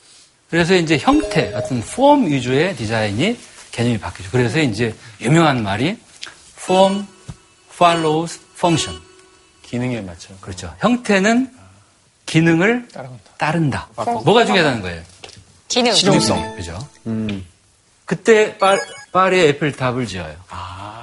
그래서 0.51 0.75
이제 0.75 0.99
형태, 0.99 1.53
어떤 1.55 1.81
폼 1.81 2.27
위주의 2.27 2.77
디자인이 2.77 3.37
개념이 3.73 3.99
바뀌죠. 3.99 4.31
그래서 4.31 4.61
이제 4.61 4.95
유명한 5.21 5.63
말이 5.63 5.99
form 6.57 7.07
follows 7.73 8.41
function. 8.55 9.03
기능에 9.63 10.01
맞춰. 10.03 10.35
그렇죠. 10.41 10.75
형태는 10.79 11.51
기능을 12.27 12.89
따라간다. 12.89 13.31
따른다. 13.39 13.89
뭐가 13.97 14.45
중요하다는 14.45 14.83
거예요? 14.83 15.03
기능. 15.69 15.93
실용성. 15.93 16.57
그죠? 16.57 16.79
그때 18.05 18.59
파, 18.59 18.77
파리에 19.13 19.49
에펠탑을 19.49 20.07
지어요. 20.07 20.35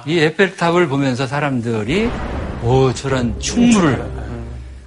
이 0.06 0.18
에펠탑을 0.18 0.88
보면서 0.88 1.26
사람들이 1.26 2.08
오 2.62 2.94
저런 2.94 3.38
충무를 3.40 4.08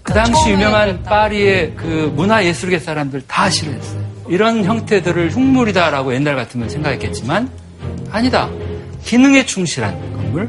그 0.03 0.13
당시 0.13 0.49
유명한 0.49 1.03
파리의 1.03 1.75
그 1.75 2.11
문화예술계 2.15 2.79
사람들 2.79 3.23
다 3.27 3.49
싫어했어요. 3.49 4.03
이런 4.29 4.63
형태들을 4.63 5.31
흉물이다라고 5.31 6.13
옛날 6.13 6.36
같으면 6.36 6.69
생각했겠지만 6.69 7.49
아니다. 8.14 8.47
기능에 9.03 9.43
충실한 9.43 9.99
건물 10.16 10.47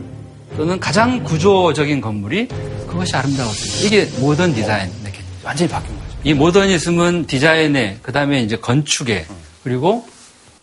또는 0.54 0.78
가장 0.78 1.24
구조적인 1.24 2.02
건물이 2.02 2.46
그것이 2.86 3.16
아름다웠어요. 3.16 3.86
이게 3.86 4.04
모던 4.20 4.52
디자인 4.54 4.92
이렇게 5.02 5.20
완전히 5.42 5.70
바뀐 5.70 5.88
거죠. 5.94 6.18
이 6.24 6.34
모더니즘은 6.34 7.26
디자인에 7.26 8.00
그다음에 8.02 8.42
이제 8.42 8.56
건축에 8.56 9.24
그리고 9.62 10.06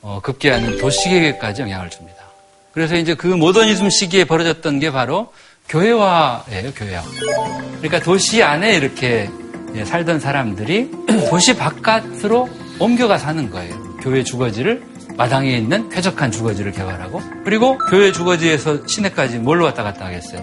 어, 0.04 0.20
급기야는 0.22 0.78
도시계획까지 0.78 1.64
영향을 1.64 1.90
줍니다. 1.90 2.18
그래서 2.72 2.96
이제 2.96 3.16
그 3.16 3.26
모더니즘 3.26 3.90
시기에 3.90 4.26
벌어졌던 4.26 4.80
게 4.80 4.92
바로 4.92 5.34
교회화예요, 5.70 6.72
교회화. 6.76 7.04
그러니까 7.80 8.00
도시 8.00 8.44
안에 8.44 8.76
이렇게 8.76 9.28
예, 9.74 9.86
살던 9.86 10.20
사람들이 10.20 10.92
도시 11.32 11.56
바깥으로 11.56 12.48
옮겨가 12.78 13.18
사는 13.18 13.50
거예요. 13.50 13.98
교회 14.02 14.24
주거지를 14.24 14.91
마당에 15.18 15.58
있는 15.58 15.90
쾌적한 15.90 16.32
주거지를 16.32 16.72
개발하고 16.72 17.22
그리고 17.44 17.78
교회 17.90 18.12
주거지에서 18.12 18.88
시내까지 18.88 19.40
뭘로 19.40 19.66
왔다 19.66 19.84
갔다 19.84 20.06
하겠어요? 20.06 20.42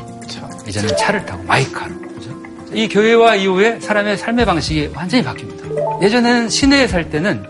이제는 0.67 0.97
차를 0.97 1.25
타고 1.25 1.43
마이카로. 1.45 1.99
그죠? 2.01 2.31
이 2.73 2.89
교회화 2.89 3.37
이후에 3.37 3.81
사람의 3.81 4.19
삶의 4.19 4.45
방식이 4.45 4.91
완전히 4.95 5.25
바뀝니다. 5.25 6.03
예전에는 6.03 6.49
시내에 6.49 6.87
살 6.87 7.11
때는 7.11 7.45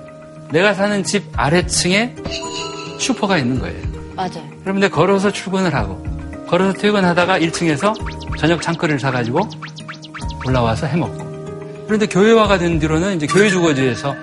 내가 0.53 0.73
사는 0.75 1.03
집 1.05 1.25
아래층에 1.37 2.15
슈퍼가 2.99 3.39
있는 3.39 3.59
거예요. 3.59 3.77
맞아요. 4.15 4.49
그럼 4.63 4.81
내 4.81 4.89
걸어서 4.89 5.31
출근을 5.31 5.75
하고 5.75 6.03
걸어서 6.49 6.73
퇴근하다가 6.73 7.39
1층에서 7.41 7.95
저녁 8.39 8.63
찬거리를 8.63 8.99
사가지고 8.99 9.41
올라와서 10.47 10.87
해먹고 10.87 11.85
그런데 11.87 12.07
교외화가 12.07 12.59
된 12.59 12.79
뒤로는 12.79 13.17
이제 13.17 13.27
교외 13.27 13.49
주거지에서 13.51 14.15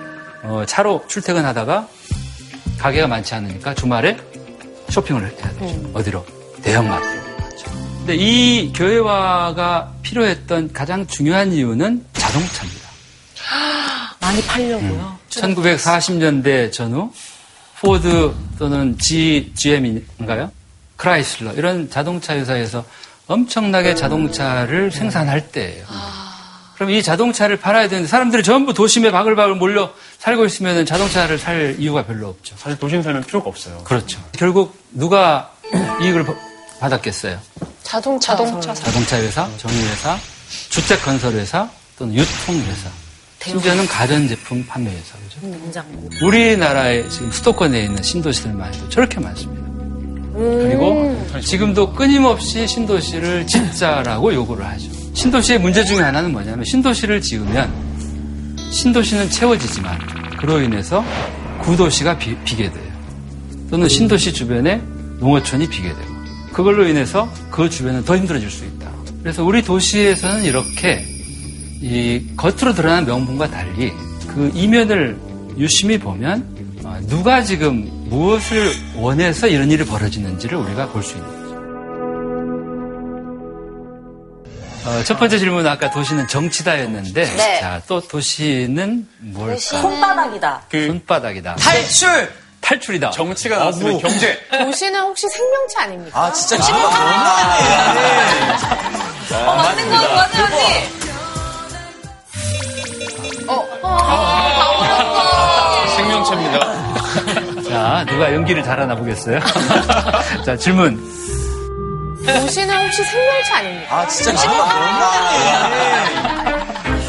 어, 0.42 0.64
차로 0.66 1.04
출퇴근하다가 1.08 1.88
가게가 2.78 3.06
많지 3.06 3.34
않으니까 3.34 3.74
주말에 3.74 4.16
쇼핑을 4.90 5.22
해야 5.22 5.30
되죠. 5.36 5.90
어디로? 5.94 6.26
대형마트로. 6.62 7.22
가죠. 7.36 7.70
근데 7.98 8.16
이 8.16 8.72
교외화가 8.72 9.94
필요했던 10.02 10.72
가장 10.72 11.06
중요한 11.06 11.52
이유는 11.52 12.04
자동차입니다. 12.12 12.86
많이 14.20 14.42
팔려고요. 14.42 15.18
1940년대 15.30 16.72
전후 16.72 17.12
포드 17.80 18.34
또는 18.58 18.96
G, 18.98 19.52
GM인가요? 19.54 20.50
크라이슬러 20.96 21.52
이런 21.52 21.90
자동차 21.90 22.34
회사에서 22.34 22.84
엄청나게 23.26 23.94
자동차를 23.94 24.90
생산할 24.90 25.48
때예요. 25.50 25.84
그럼 26.76 26.90
이 26.90 27.02
자동차를 27.02 27.56
팔아야 27.58 27.88
되는데 27.88 28.06
사람들이 28.08 28.42
전부 28.42 28.74
도심에 28.74 29.10
바글바글 29.10 29.54
몰려 29.56 29.92
살고 30.18 30.44
있으면 30.44 30.84
자동차를 30.84 31.38
살 31.38 31.76
이유가 31.78 32.04
별로 32.04 32.28
없죠. 32.28 32.54
사실 32.58 32.78
도심 32.78 33.02
살면 33.02 33.24
필요가 33.24 33.48
없어요. 33.48 33.78
그렇죠. 33.84 34.20
결국 34.32 34.76
누가 34.92 35.52
이익을 36.02 36.24
버- 36.24 36.36
받았겠어요? 36.80 37.38
자동차. 37.82 38.36
자동차 38.36 38.74
자동차 38.74 39.16
회사, 39.18 39.48
정유회사, 39.56 40.18
주택 40.68 41.02
건설 41.02 41.32
회사 41.34 41.68
또는 41.98 42.14
유통 42.14 42.56
회사, 42.56 42.90
심지어는 43.42 43.86
가전제품 43.86 44.66
판매 44.66 44.90
회사 44.90 45.16
그죠? 45.18 45.46
냉장고. 45.46 46.08
우리나라에 46.22 47.08
지금 47.08 47.30
수도권에 47.32 47.84
있는 47.84 48.02
신도시들만 48.02 48.74
해도 48.74 48.88
저렇게 48.90 49.18
많습니다. 49.20 49.64
그리고 50.34 51.26
지금도 51.42 51.94
끊임없이 51.94 52.66
신도시를 52.66 53.46
짓자라고 53.46 54.34
요구를 54.34 54.66
하죠. 54.66 54.90
신도시의 55.16 55.58
문제 55.60 55.82
중에 55.82 56.00
하나는 56.00 56.30
뭐냐면 56.30 56.62
신도시를 56.64 57.22
지으면 57.22 57.72
신도시는 58.70 59.30
채워지지만 59.30 59.98
그로 60.38 60.60
인해서 60.60 61.02
구도시가 61.62 62.18
비, 62.18 62.36
비게 62.44 62.70
돼요. 62.70 62.92
또는 63.70 63.88
신도시 63.88 64.34
주변에 64.34 64.80
농어촌이 65.18 65.68
비게 65.68 65.88
되고 65.88 66.16
그걸로 66.52 66.86
인해서 66.86 67.32
그 67.50 67.68
주변은 67.68 68.04
더 68.04 68.16
힘들어질 68.16 68.50
수 68.50 68.64
있다. 68.66 68.90
그래서 69.22 69.42
우리 69.42 69.62
도시에서는 69.62 70.44
이렇게 70.44 71.02
이 71.80 72.22
겉으로 72.36 72.74
드러나는 72.74 73.06
명분과 73.06 73.50
달리 73.50 73.92
그 74.28 74.52
이면을 74.54 75.16
유심히 75.56 75.98
보면 75.98 76.44
어, 76.84 77.00
누가 77.08 77.42
지금 77.42 77.88
무엇을 78.10 78.70
원해서 78.96 79.48
이런 79.48 79.70
일이 79.70 79.82
벌어지는지를 79.84 80.58
우리가 80.58 80.88
볼 80.88 81.02
수 81.02 81.16
있는 81.16 81.45
어, 84.86 85.02
첫 85.04 85.18
번째 85.18 85.38
질문은 85.38 85.68
아까 85.68 85.90
도시는 85.90 86.28
정치다였는데 86.28 87.24
네. 87.24 87.60
자, 87.60 87.80
또 87.88 88.00
도시는 88.00 89.08
뭘까? 89.18 89.56
손바닥이다. 89.58 90.62
그 90.70 90.86
손바닥이다. 90.86 91.56
탈출! 91.56 92.32
탈출이다. 92.60 93.10
정치가 93.10 93.58
나왔으면 93.58 93.98
경제. 94.00 94.38
도시는 94.50 95.00
혹시 95.00 95.28
생명체 95.28 95.78
아닙니까? 95.80 96.20
아, 96.20 96.32
진짜 96.32 96.56
지금 96.62 96.80
너무하네. 96.80 97.64
어, 99.44 99.54
맞는 99.56 99.88
거 99.88 99.94
맞아요, 99.96 100.44
언니. 100.44 100.96
생명체입니다. 105.96 107.62
자, 107.68 108.04
누가 108.08 108.32
연기를 108.34 108.62
잘하나 108.62 108.94
보겠어요? 108.96 109.40
자, 110.44 110.56
질문. 110.56 110.98
도시는 112.26 112.84
혹시 112.84 113.04
생명체 113.04 113.52
아닙니까? 113.54 113.98
아, 114.00 114.06
진짜 114.08 114.34
지금 114.34 114.56
너무하네. 114.56 115.76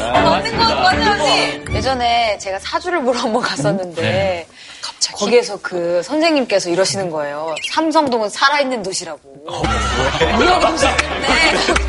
어, 0.00 0.20
맞는 0.20 0.58
거 0.58 0.74
맞아요. 0.74 1.64
예전에 1.74 2.38
제가 2.38 2.58
사주를 2.60 3.02
보러 3.02 3.18
한번 3.20 3.42
갔었는데 3.42 4.00
네. 4.02 4.46
거기에서 5.12 5.58
그 5.60 6.00
선생님께서 6.04 6.70
이러시는 6.70 7.10
거예요. 7.10 7.54
삼성동은 7.72 8.28
살아있는 8.30 8.82
도시라고. 8.82 9.18
무역 10.36 10.60
도시인데 10.60 11.28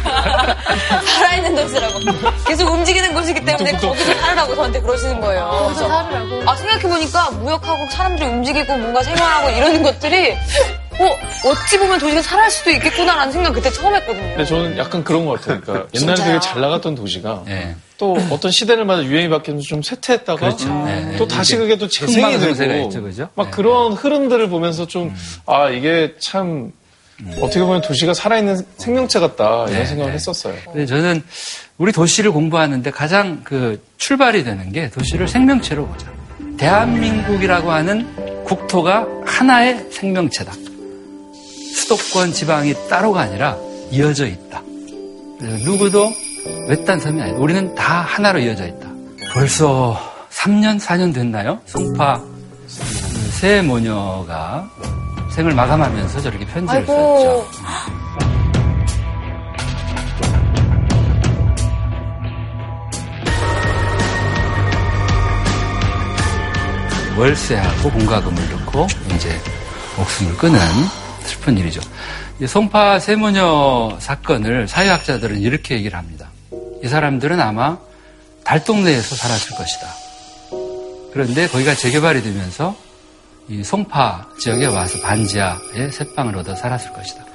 살아있는 1.05 1.55
도시라고. 1.55 1.99
계속 2.47 2.69
움직이는 2.71 3.13
곳이기 3.13 3.45
때문에 3.45 3.73
거기서 3.73 4.13
살으라고 4.21 4.55
저한테 4.55 4.81
그러시는 4.81 5.21
거예요. 5.21 5.47
거기서 5.49 5.87
살으라고. 5.87 6.49
아 6.49 6.55
생각해보니까 6.55 7.29
무역하고 7.31 7.89
사람들이 7.91 8.27
움직이고 8.29 8.77
뭔가 8.77 9.03
생활하고 9.03 9.49
이러는 9.51 9.83
것들이 9.83 10.35
어 10.99 11.49
어찌 11.49 11.77
보면 11.77 11.97
도시가 11.99 12.21
살아날 12.21 12.51
수도 12.51 12.69
있겠구나라는 12.71 13.31
생각 13.31 13.53
그때 13.53 13.69
처음 13.71 13.95
했거든요. 13.95 14.27
근데 14.29 14.45
저는 14.45 14.77
약간 14.77 15.03
그런 15.03 15.25
것 15.25 15.39
같아요. 15.39 15.61
그러니까 15.61 15.87
옛날에? 15.99 16.23
되게 16.23 16.39
잘 16.39 16.59
나갔던 16.61 16.95
도시가 16.95 17.43
네. 17.45 17.75
또 17.97 18.17
어떤 18.29 18.51
시대를 18.51 18.85
맞아 18.85 19.03
유행이 19.03 19.29
바뀌면서 19.29 19.65
좀 19.67 19.81
쇠퇴했다가 19.81 20.39
그렇죠. 20.39 20.67
네. 20.85 21.15
또 21.17 21.27
다시 21.27 21.55
그게 21.57 21.77
또 21.77 21.87
재생이 21.87 22.37
되고 22.39 22.87
있죠, 22.87 23.01
그죠? 23.01 23.29
막 23.35 23.45
네. 23.45 23.51
그런 23.51 23.93
흐름들을 23.93 24.49
보면서 24.49 24.85
좀 24.87 25.13
아 25.45 25.69
이게 25.69 26.15
참 26.19 26.71
어떻게 27.41 27.59
보면 27.61 27.81
도시가 27.81 28.13
살아있는 28.13 28.65
생명체 28.77 29.19
같다 29.19 29.65
이런 29.67 29.79
네, 29.79 29.85
생각을 29.85 30.11
네. 30.11 30.15
했었어요. 30.15 30.53
근데 30.65 30.85
저는 30.85 31.23
우리 31.77 31.91
도시를 31.91 32.31
공부하는데 32.31 32.91
가장 32.91 33.41
그 33.43 33.81
출발이 33.97 34.43
되는 34.43 34.71
게 34.71 34.89
도시를 34.89 35.27
생명체로 35.27 35.85
보자. 35.87 36.07
대한민국이라고 36.57 37.71
하는 37.71 38.43
국토가 38.45 39.05
하나의 39.25 39.85
생명체다. 39.91 40.51
수도권 41.75 42.33
지방이 42.33 42.73
따로가 42.89 43.21
아니라 43.21 43.57
이어져 43.91 44.25
있다. 44.27 44.61
누구도 45.65 46.11
외딴 46.67 46.99
섬이 46.99 47.21
아니다. 47.21 47.37
우리는 47.39 47.73
다 47.75 48.01
하나로 48.01 48.39
이어져 48.39 48.67
있다. 48.67 48.89
벌써 49.33 49.97
3년, 50.31 50.79
4년 50.79 51.13
됐나요? 51.13 51.59
송파 51.65 52.21
그새 52.67 53.61
모녀가 53.61 54.69
생을 55.31 55.53
마감하면서 55.53 56.21
저렇게 56.21 56.45
편지를 56.45 56.81
아이고. 56.81 56.93
썼죠. 56.93 57.47
월세하고 67.17 67.91
공과금을 67.91 68.49
넣고 68.51 68.87
이제 69.13 69.29
목숨을 69.97 70.37
끊은 70.37 70.57
슬픈 71.29 71.57
일이죠. 71.57 71.81
이 72.39 72.47
송파 72.47 72.99
세모녀 72.99 73.97
사건을 73.99 74.67
사회학자들은 74.67 75.39
이렇게 75.41 75.75
얘기를 75.75 75.97
합니다. 75.97 76.29
이 76.83 76.87
사람들은 76.87 77.39
아마 77.39 77.77
달동네에서 78.43 79.15
살았을 79.15 79.55
것이다. 79.55 79.87
그런데 81.13 81.47
거기가 81.47 81.75
재개발이 81.75 82.21
되면서 82.23 82.75
이 83.47 83.63
송파 83.63 84.29
지역에 84.39 84.67
와서 84.67 84.99
반지하에 85.01 85.91
새빵을 85.91 86.35
얻어 86.37 86.55
살았을 86.55 86.93
것이다. 86.93 87.25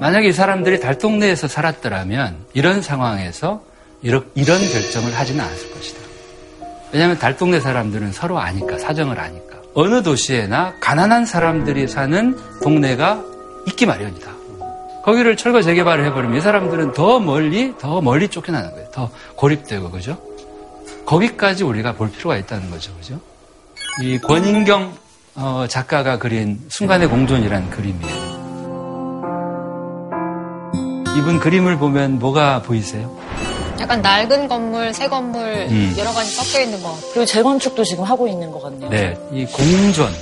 만약에 0.00 0.28
이 0.28 0.32
사람들이 0.32 0.80
달동네에서 0.80 1.48
살았더라면 1.48 2.46
이런 2.54 2.80
상황에서 2.80 3.62
이런, 4.02 4.30
이런 4.34 4.60
결정을 4.60 5.16
하지는 5.16 5.44
않았을 5.44 5.72
것이다. 5.72 5.98
왜냐하면 6.92 7.18
달동네 7.18 7.60
사람들은 7.60 8.12
서로 8.12 8.38
아니까, 8.38 8.78
사정을 8.78 9.18
아니까. 9.18 9.47
어느 9.74 10.02
도시에나 10.02 10.74
가난한 10.80 11.26
사람들이 11.26 11.88
사는 11.88 12.36
동네가 12.62 13.22
있기 13.68 13.86
마련이다. 13.86 14.30
거기를 15.04 15.36
철거 15.36 15.62
재개발을 15.62 16.04
해버리면 16.06 16.36
이 16.36 16.40
사람들은 16.40 16.92
더 16.92 17.20
멀리, 17.20 17.74
더 17.78 18.00
멀리 18.00 18.28
쫓겨나는 18.28 18.72
거예요. 18.72 18.90
더 18.90 19.10
고립되고, 19.36 19.90
그죠? 19.90 20.18
거기까지 21.06 21.64
우리가 21.64 21.94
볼 21.94 22.10
필요가 22.10 22.36
있다는 22.36 22.70
거죠, 22.70 22.94
그죠? 22.96 23.18
이 24.02 24.18
권인경 24.18 24.92
어, 25.36 25.66
작가가 25.68 26.18
그린 26.18 26.58
순간의 26.68 27.08
공존이라는 27.08 27.70
그림이에요. 27.70 28.28
이분 31.16 31.38
그림을 31.38 31.78
보면 31.78 32.18
뭐가 32.18 32.62
보이세요? 32.62 33.17
약간 33.80 34.02
낡은 34.02 34.48
건물, 34.48 34.92
새 34.92 35.08
건물 35.08 35.66
음. 35.70 35.94
여러 35.98 36.10
가지 36.12 36.34
섞여 36.34 36.62
있는 36.62 36.82
것 36.82 36.90
같아요. 36.90 37.10
그리고 37.12 37.24
재건축도 37.26 37.84
지금 37.84 38.04
하고 38.04 38.26
있는 38.26 38.50
것 38.50 38.62
같네요. 38.62 38.90
네, 38.90 39.16
이 39.32 39.44
공존, 39.46 40.12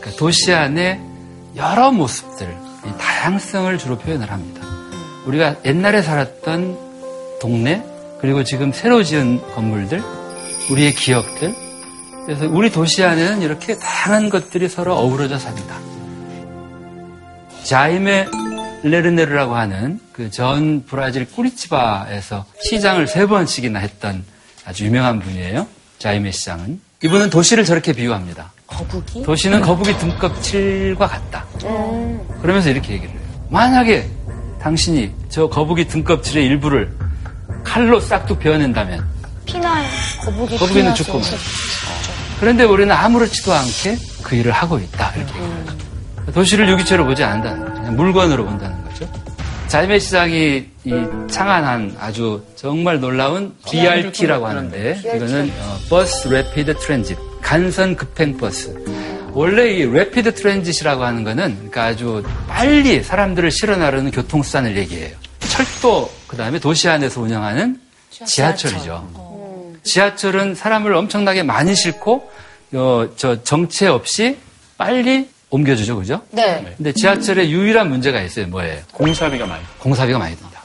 그러니까 0.00 0.18
도시 0.18 0.52
안에 0.52 1.00
여러 1.56 1.90
모습들, 1.90 2.56
이 2.86 2.98
다양성을 2.98 3.76
주로 3.78 3.98
표현을 3.98 4.30
합니다. 4.30 4.66
우리가 5.26 5.56
옛날에 5.64 6.02
살았던 6.02 7.38
동네, 7.40 7.84
그리고 8.20 8.42
지금 8.44 8.72
새로 8.72 9.02
지은 9.02 9.40
건물들, 9.54 10.02
우리의 10.70 10.94
기억들, 10.94 11.54
그래서 12.26 12.46
우리 12.46 12.70
도시 12.70 13.04
안에는 13.04 13.42
이렇게 13.42 13.78
다양한 13.78 14.28
것들이 14.28 14.68
서로 14.68 14.94
어우러져 14.94 15.38
삽니다. 15.38 15.76
자이메 17.64 18.26
레르네르라고 18.82 19.56
하는 19.56 20.00
그 20.12 20.30
전 20.30 20.84
브라질 20.86 21.26
꾸리치바에서 21.30 22.44
시장을 22.62 23.06
세 23.06 23.26
번씩이나 23.26 23.78
했던 23.78 24.24
아주 24.64 24.84
유명한 24.84 25.18
분이에요. 25.20 25.66
자이메 25.98 26.30
시장은. 26.30 26.80
이분은 27.02 27.30
도시를 27.30 27.64
저렇게 27.64 27.92
비유합니다. 27.92 28.52
거북이? 28.66 29.22
도시는 29.22 29.62
거북이 29.62 29.96
등껍질과 29.98 31.06
같다. 31.06 31.46
그러면서 32.42 32.68
이렇게 32.70 32.92
얘기를 32.94 33.10
해요. 33.10 33.20
만약에 33.48 34.08
당신이 34.60 35.12
저 35.28 35.48
거북이 35.48 35.86
등껍질의 35.88 36.44
일부를 36.46 36.92
칼로 37.64 37.98
싹둑 38.00 38.38
베어낸다면 38.40 39.06
피나요. 39.46 39.88
거북이 40.24 40.58
거북이는 40.58 40.82
피나죠. 40.82 41.04
죽고 41.04 41.18
말이야. 41.20 41.38
그런데 42.40 42.64
우리는 42.64 42.92
아무렇지도 42.94 43.52
않게 43.52 43.96
그 44.22 44.34
일을 44.36 44.52
하고 44.52 44.78
있다. 44.78 45.12
이렇게 45.16 45.32
얘기하는 45.34 45.66
거죠. 45.66 45.87
도시를 46.32 46.68
유기체로 46.68 47.04
보지 47.04 47.22
않는다는 47.24 47.60
거죠. 47.64 47.74
그냥 47.74 47.96
물건으로 47.96 48.44
본다는 48.44 48.84
거죠. 48.84 49.08
자이메 49.68 49.98
시장이 49.98 50.66
이 50.84 51.06
창안한 51.30 51.96
아주 52.00 52.42
정말 52.56 53.00
놀라운 53.00 53.54
BRT라고 53.68 54.46
하는데 54.46 54.98
이거는 55.04 55.52
어, 55.60 55.78
Bus 55.90 56.28
Rapid 56.28 56.74
Transit 56.78 57.18
간선 57.42 57.96
급행 57.96 58.36
버스. 58.36 58.74
원래 59.32 59.70
이 59.70 59.84
레피드 59.84 60.34
트랜짓이라고 60.34 61.04
하는 61.04 61.22
거는 61.22 61.54
그러니까 61.56 61.84
아주 61.84 62.24
빨리 62.48 63.02
사람들을 63.02 63.50
실어 63.50 63.76
나르는 63.76 64.10
교통수단을 64.10 64.76
얘기해요. 64.78 65.14
철도 65.40 66.10
그다음에 66.26 66.58
도시 66.58 66.88
안에서 66.88 67.20
운영하는 67.20 67.78
지하철이죠. 68.10 69.28
지하철은 69.82 70.54
사람을 70.54 70.94
엄청나게 70.94 71.42
많이 71.42 71.74
싣고 71.74 72.30
어, 72.72 73.08
저 73.16 73.42
정체 73.42 73.86
없이 73.86 74.38
빨리 74.76 75.28
옮겨주죠, 75.50 75.96
그죠? 75.96 76.20
네. 76.30 76.74
근데 76.76 76.92
지하철에 76.92 77.48
유일한 77.48 77.88
문제가 77.88 78.20
있어요. 78.20 78.46
뭐예요? 78.48 78.80
공사비가 78.92 79.46
많이. 79.46 79.62
공사비가 79.78 80.18
많이 80.18 80.36
든다. 80.36 80.62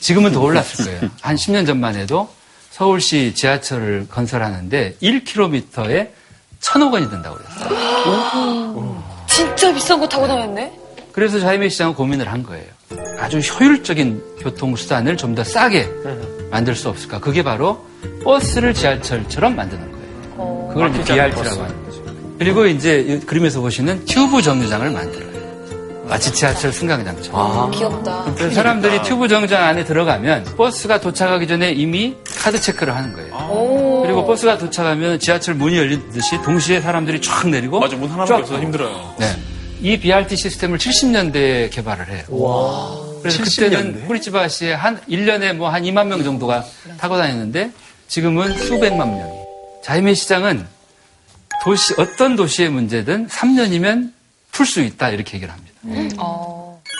지금은 0.00 0.32
더 0.32 0.40
올랐을 0.40 0.84
거예요. 0.84 1.00
한 1.20 1.36
10년 1.36 1.66
전만 1.66 1.94
해도 1.96 2.28
서울시 2.70 3.34
지하철을 3.34 4.06
건설하는데 4.08 4.96
1km에 5.02 6.10
천억 6.60 6.92
원이 6.92 7.08
든다고 7.08 7.36
그랬어요. 7.36 9.02
진짜 9.26 9.72
비싼 9.72 10.00
거 10.00 10.08
타고 10.08 10.26
다녔네? 10.26 10.72
그래서 11.12 11.38
자이메 11.40 11.68
시장은 11.68 11.94
고민을 11.94 12.30
한 12.30 12.42
거예요. 12.42 12.64
아주 13.18 13.38
효율적인 13.38 14.22
교통수단을 14.40 15.16
좀 15.16 15.34
더 15.34 15.44
싸게 15.44 15.88
만들 16.50 16.74
수 16.74 16.88
없을까? 16.88 17.20
그게 17.20 17.42
바로 17.42 17.84
버스를 18.24 18.72
지하철처럼 18.74 19.54
만드는 19.56 19.92
거예요. 19.92 20.68
그걸 20.68 20.90
이제 20.90 21.14
BRT라고 21.14 21.62
하는 21.62 21.84
거죠. 21.84 21.87
그리고 22.38 22.66
이제 22.66 23.00
이 23.00 23.18
그림에서 23.20 23.60
보시는 23.60 24.04
튜브 24.04 24.40
정류장을 24.42 24.90
만들어요. 24.90 25.28
마치 26.08 26.32
지하철 26.32 26.72
승강장처럼. 26.72 27.70
귀엽다. 27.72 28.32
그래서 28.34 28.54
사람들이 28.54 29.02
튜브 29.02 29.28
정류장 29.28 29.62
안에 29.62 29.84
들어가면 29.84 30.44
버스가 30.56 31.00
도착하기 31.00 31.46
전에 31.46 31.72
이미 31.72 32.16
카드 32.38 32.58
체크를 32.58 32.96
하는 32.96 33.12
거예요. 33.12 34.02
그리고 34.04 34.24
버스가 34.24 34.56
도착하면 34.56 35.18
지하철 35.18 35.54
문이 35.56 35.76
열리듯이 35.76 36.40
동시에 36.42 36.80
사람들이 36.80 37.20
쫙 37.20 37.48
내리고 37.48 37.78
맞아, 37.80 37.96
문 37.96 38.08
하나밖에 38.08 38.28
쫙 38.32 38.36
없어서 38.38 38.60
힘들어요. 38.60 39.14
네. 39.18 39.26
이 39.82 39.98
BRT 39.98 40.34
시스템을 40.36 40.78
70년대에 40.78 41.70
개발을 41.70 42.08
해요. 42.08 42.24
그래서 43.20 43.42
70년대? 43.42 43.70
그때는 43.70 44.02
쿠리치바시에 44.06 44.72
한 44.72 44.98
1년에 45.10 45.52
뭐 45.54 45.68
한 45.68 45.82
2만 45.82 46.06
명 46.06 46.24
정도가 46.24 46.64
타고 46.98 47.18
다녔는데 47.18 47.70
지금은 48.08 48.56
수백만 48.56 49.10
명이. 49.10 49.32
자이메 49.84 50.14
시장은 50.14 50.66
도시, 51.62 51.94
어떤 51.98 52.36
도시의 52.36 52.70
문제든 52.70 53.28
3년이면 53.28 54.12
풀 54.52 54.66
수 54.66 54.80
있다 54.80 55.10
이렇게 55.10 55.36
얘기를 55.36 55.52
합니다. 55.52 55.74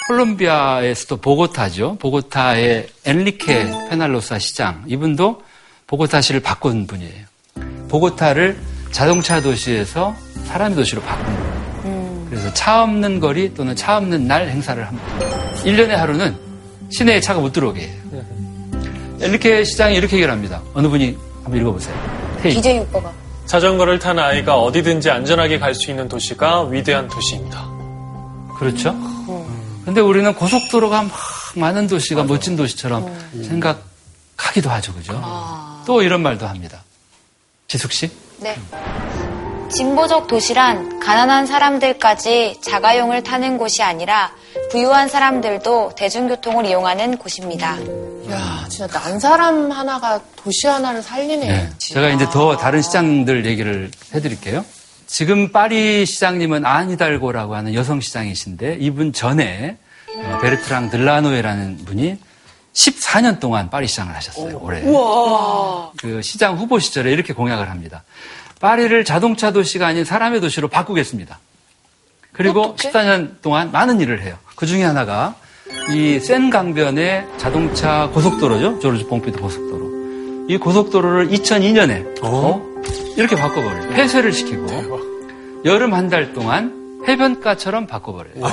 콜롬비아의 0.09 0.95
수도 0.95 1.17
보고타죠. 1.19 1.97
보고타의 1.99 2.89
엔리케 3.05 3.89
페날로사 3.91 4.39
시장. 4.39 4.83
이분도 4.87 5.43
보고타시를 5.87 6.41
바꾼 6.41 6.87
분이에요. 6.87 7.27
보고타를 7.89 8.59
자동차 8.91 9.41
도시에서 9.41 10.15
사람의 10.45 10.77
도시로 10.77 11.03
바꾼 11.03 11.25
거예요. 11.25 12.27
그래서 12.31 12.53
차 12.55 12.83
없는 12.83 13.21
거리 13.21 13.53
또는 13.55 13.75
차 13.75 13.97
없는 13.97 14.27
날 14.27 14.49
행사를 14.49 14.83
합니다. 14.87 15.07
1년에 15.65 15.91
하루는 15.91 16.37
시내에 16.91 17.21
차가 17.21 17.41
못 17.41 17.53
들어오게 17.53 17.81
해요. 17.83 17.99
엔리케 19.21 19.65
시장이 19.65 19.97
이렇게 19.97 20.17
얘기를 20.17 20.33
합니다. 20.33 20.63
어느 20.75 20.89
분이 20.89 21.17
한번 21.43 21.61
읽어보세요. 21.61 21.95
테이. 22.43 22.55
DJ 22.55 22.79
오빠가. 22.81 23.13
자전거를 23.49 23.99
탄 23.99 24.19
아이가 24.19 24.59
어디든지 24.59 25.11
안전하게 25.11 25.59
갈 25.59 25.75
수 25.75 25.91
있는 25.91 26.07
도시가 26.09 26.65
위대한 26.65 27.09
도시입니다. 27.09 27.67
그렇죠? 28.59 28.95
근데 29.85 30.01
우리는 30.01 30.35
고속도로가 30.35 31.03
막 31.03 31.13
많은 31.57 31.87
도시가 31.87 32.25
멋진 32.25 32.57
도시처럼 32.57 33.07
생각하기도 33.43 34.69
하죠, 34.71 34.93
그죠? 34.95 35.23
또 35.87 36.03
이런 36.03 36.21
말도 36.21 36.47
합니다. 36.47 36.85
지숙 37.69 37.93
씨? 37.93 38.11
네. 38.39 38.55
진보적 39.71 40.27
도시란 40.27 40.99
가난한 40.99 41.47
사람들까지 41.47 42.59
자가용을 42.63 43.23
타는 43.23 43.59
곳이 43.59 43.83
아니라 43.83 44.33
부유한 44.71 45.09
사람들도 45.09 45.93
대중교통을 45.95 46.67
이용하는 46.67 47.19
곳입니다. 47.19 47.77
야, 48.31 48.67
진짜 48.69 48.87
난 48.87 49.21
사람 49.21 49.71
하나가 49.71 50.21
도시 50.37 50.67
하나를 50.67 51.03
살리네. 51.03 51.47
네. 51.47 51.71
제가 51.79 52.09
이제 52.11 52.27
더 52.31 52.57
다른 52.57 52.83
시장들 52.83 53.47
얘기를 53.47 53.91
해드릴게요. 54.15 54.65
지금 55.07 55.53
파리 55.53 56.05
시장님은 56.05 56.65
아니달고라고 56.67 57.55
하는 57.55 57.75
여성 57.75 58.01
시장이신데 58.01 58.79
이분 58.81 59.13
전에 59.13 59.77
어, 60.17 60.39
베르트랑 60.43 60.91
들라노에라는 60.91 61.85
분이 61.85 62.19
14년 62.75 63.41
동안 63.41 63.71
파리 63.71 63.87
시장을 63.89 64.15
하셨어요. 64.15 64.59
올해. 64.63 64.83
그 65.97 66.23
시장 66.23 66.57
후보 66.57 66.79
시절에 66.79 67.11
이렇게 67.11 67.33
공약을 67.33 67.71
합니다. 67.71 68.05
파리를 68.61 69.05
자동차 69.05 69.53
도시가 69.53 69.87
아닌 69.87 70.05
사람의 70.05 70.41
도시로 70.41 70.69
바꾸겠습니다. 70.69 71.39
그리고 72.33 72.75
14년 72.77 73.41
동안 73.43 73.71
많은 73.73 74.01
일을 74.01 74.23
해요. 74.23 74.37
그 74.57 74.67
중에 74.67 74.83
하나가 74.85 75.35
이 75.91 76.19
센 76.21 76.51
강변의 76.51 77.27
자동차 77.37 78.09
고속도로죠. 78.13 78.79
조르주 78.81 79.07
봉피드 79.09 79.39
고속도로. 79.41 80.47
이 80.49 80.57
고속도로를 80.57 81.29
2002년에 81.29 82.19
이렇게 83.17 83.37
바꿔버려요. 83.37 83.91
폐쇄를 83.91 84.33
시키고 84.33 85.01
여름 85.65 85.93
한 85.95 86.09
달 86.09 86.33
동안 86.33 86.88
해변가처럼 87.07 87.87
바꿔버려요. 87.87 88.45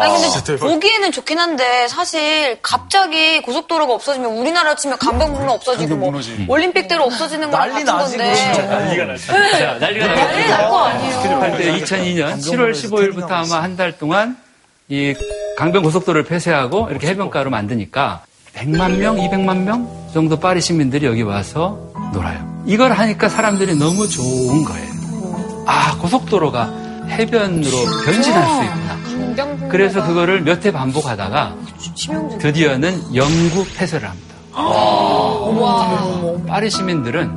아니 0.00 0.12
근데 0.22 0.56
보기에는 0.56 1.12
좋긴 1.12 1.38
한데 1.38 1.88
사실 1.88 2.58
갑자기 2.62 3.42
고속도로가 3.42 3.92
없어지면 3.94 4.36
우리나라 4.38 4.74
치면 4.74 4.98
강변북로 4.98 5.52
없어지고 5.52 5.96
뭐 5.96 6.12
올림픽대로 6.48 7.04
없어지는 7.04 7.50
난리 7.50 7.84
같은 7.84 7.86
나지, 7.86 8.16
건데 8.16 8.34
진짜. 8.34 8.62
난리가 8.66 9.04
났어. 9.06 9.32
자, 9.32 9.78
난리가 9.78 10.06
난리 10.14 10.48
날거 10.48 10.78
아니에요. 10.78 11.40
할때 11.40 11.72
2002년 11.80 12.34
7월 12.38 12.72
15일부터 12.72 13.30
아마 13.30 13.62
한 13.62 13.74
달 13.74 13.98
동안 13.98 14.36
이 14.88 15.14
강변 15.58 15.82
고속도로를 15.82 16.24
폐쇄하고 16.24 16.88
이렇게 16.90 17.08
해변가로 17.08 17.50
만드니까 17.50 18.22
100만 18.54 18.98
명, 18.98 19.16
200만 19.16 19.56
명 19.64 19.88
정도 20.14 20.38
파리 20.38 20.60
시민들이 20.60 21.06
여기 21.06 21.22
와서 21.22 21.76
놀아요. 22.12 22.62
이걸 22.66 22.92
하니까 22.92 23.28
사람들이 23.28 23.74
너무 23.76 24.06
좋은 24.08 24.62
거예요. 24.62 25.64
아, 25.66 25.98
고속도로가 25.98 26.83
해변으로 27.08 27.70
변신할 28.04 28.46
수 28.48 28.64
있구나. 28.64 29.68
그래서 29.68 30.04
그거를 30.06 30.42
몇해 30.42 30.70
반복하다가 30.72 31.54
드디어는 32.38 33.14
영구 33.14 33.66
폐쇄를 33.76 34.08
합니다. 34.08 34.34
파리 36.46 36.70
시민들은 36.70 37.30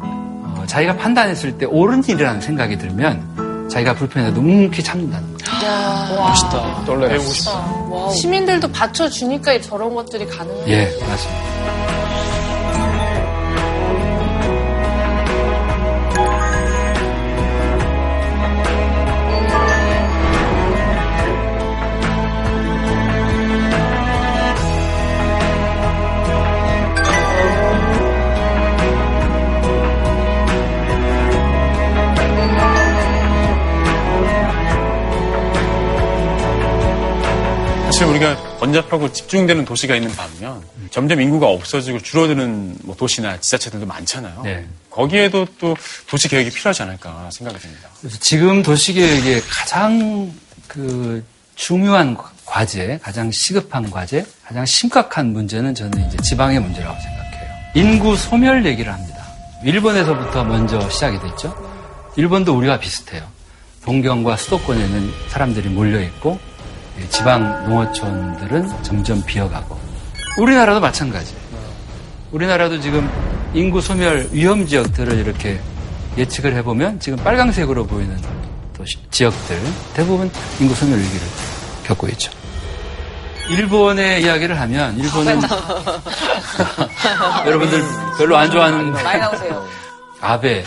어, 0.00 0.64
자기가 0.66 0.96
판단했을 0.96 1.58
때 1.58 1.66
옳은 1.66 2.04
일이라는 2.06 2.40
생각이 2.40 2.78
들면 2.78 3.68
자기가 3.70 3.94
불편해도 3.94 4.40
묵묵히 4.40 4.82
참는다는 4.82 5.36
거예요. 5.36 6.20
멋있다. 6.20 6.84
배우고 7.08 7.28
싶다. 7.30 7.64
시민들도 8.20 8.68
받쳐주니까 8.70 9.60
저런 9.62 9.94
것들이 9.94 10.26
가능해요. 10.26 10.64
예, 10.68 10.84
맞습니다. 11.06 11.83
사실 38.04 38.08
우리가 38.08 38.58
번잡하고 38.58 39.12
집중되는 39.12 39.64
도시가 39.64 39.96
있는 39.96 40.14
반면 40.14 40.62
점점 40.90 41.20
인구가 41.20 41.48
없어지고 41.48 42.00
줄어드는 42.00 42.78
뭐 42.82 42.94
도시나 42.94 43.40
지자체들도 43.40 43.86
많잖아요. 43.86 44.42
네. 44.44 44.66
거기에도 44.90 45.46
또 45.58 45.76
도시 46.06 46.28
계획이 46.28 46.50
필요하지 46.50 46.82
않을까 46.82 47.30
생각이 47.32 47.58
듭니다. 47.58 47.88
그래서 48.00 48.18
지금 48.20 48.62
도시 48.62 48.92
계획의 48.92 49.42
가장 49.48 50.32
그 50.68 51.24
중요한 51.56 52.16
과제, 52.44 52.98
가장 53.02 53.30
시급한 53.30 53.90
과제, 53.90 54.24
가장 54.44 54.66
심각한 54.66 55.32
문제는 55.32 55.74
저는 55.74 56.06
이제 56.06 56.16
지방의 56.18 56.60
문제라고 56.60 56.96
생각해요. 57.00 57.50
인구 57.74 58.16
소멸 58.16 58.66
얘기를 58.66 58.92
합니다. 58.92 59.24
일본에서부터 59.64 60.44
먼저 60.44 60.88
시작이 60.90 61.18
됐죠. 61.20 61.54
일본도 62.16 62.56
우리와 62.56 62.78
비슷해요. 62.78 63.26
동경과 63.84 64.36
수도권에는 64.36 65.10
사람들이 65.28 65.68
몰려 65.68 66.00
있고 66.02 66.38
예, 66.38 66.53
지방 67.10 67.68
농어촌들은 67.68 68.82
점점 68.82 69.22
비어가고 69.24 69.78
우리나라도 70.38 70.80
마찬가지예요. 70.80 71.44
우리나라도 72.32 72.80
지금 72.80 73.08
인구 73.52 73.80
소멸 73.80 74.30
위험 74.32 74.66
지역들을 74.66 75.18
이렇게 75.18 75.60
예측을 76.16 76.54
해보면 76.56 77.00
지금 77.00 77.18
빨강색으로 77.18 77.86
보이는 77.86 78.16
도시, 78.72 78.98
지역들 79.10 79.60
대부분 79.94 80.30
인구 80.60 80.74
소멸 80.74 80.98
위기를 80.98 81.20
겪고 81.84 82.08
있죠. 82.08 82.30
일본의 83.48 84.22
이야기를 84.22 84.58
하면 84.58 84.98
일본은 84.98 85.40
여러분들 87.46 87.82
별로 88.16 88.36
안 88.36 88.50
좋아하는. 88.50 88.94
아베 90.20 90.64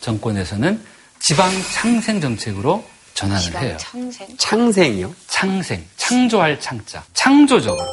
정권에서는 0.00 0.80
지방 1.18 1.50
창생 1.74 2.20
정책으로 2.20 2.84
전환을 3.18 3.62
해요. 3.62 3.76
창생. 3.80 4.28
창생이요? 4.38 5.14
창생, 5.26 5.84
창조할 5.96 6.60
창자, 6.60 7.02
창조적으로, 7.14 7.84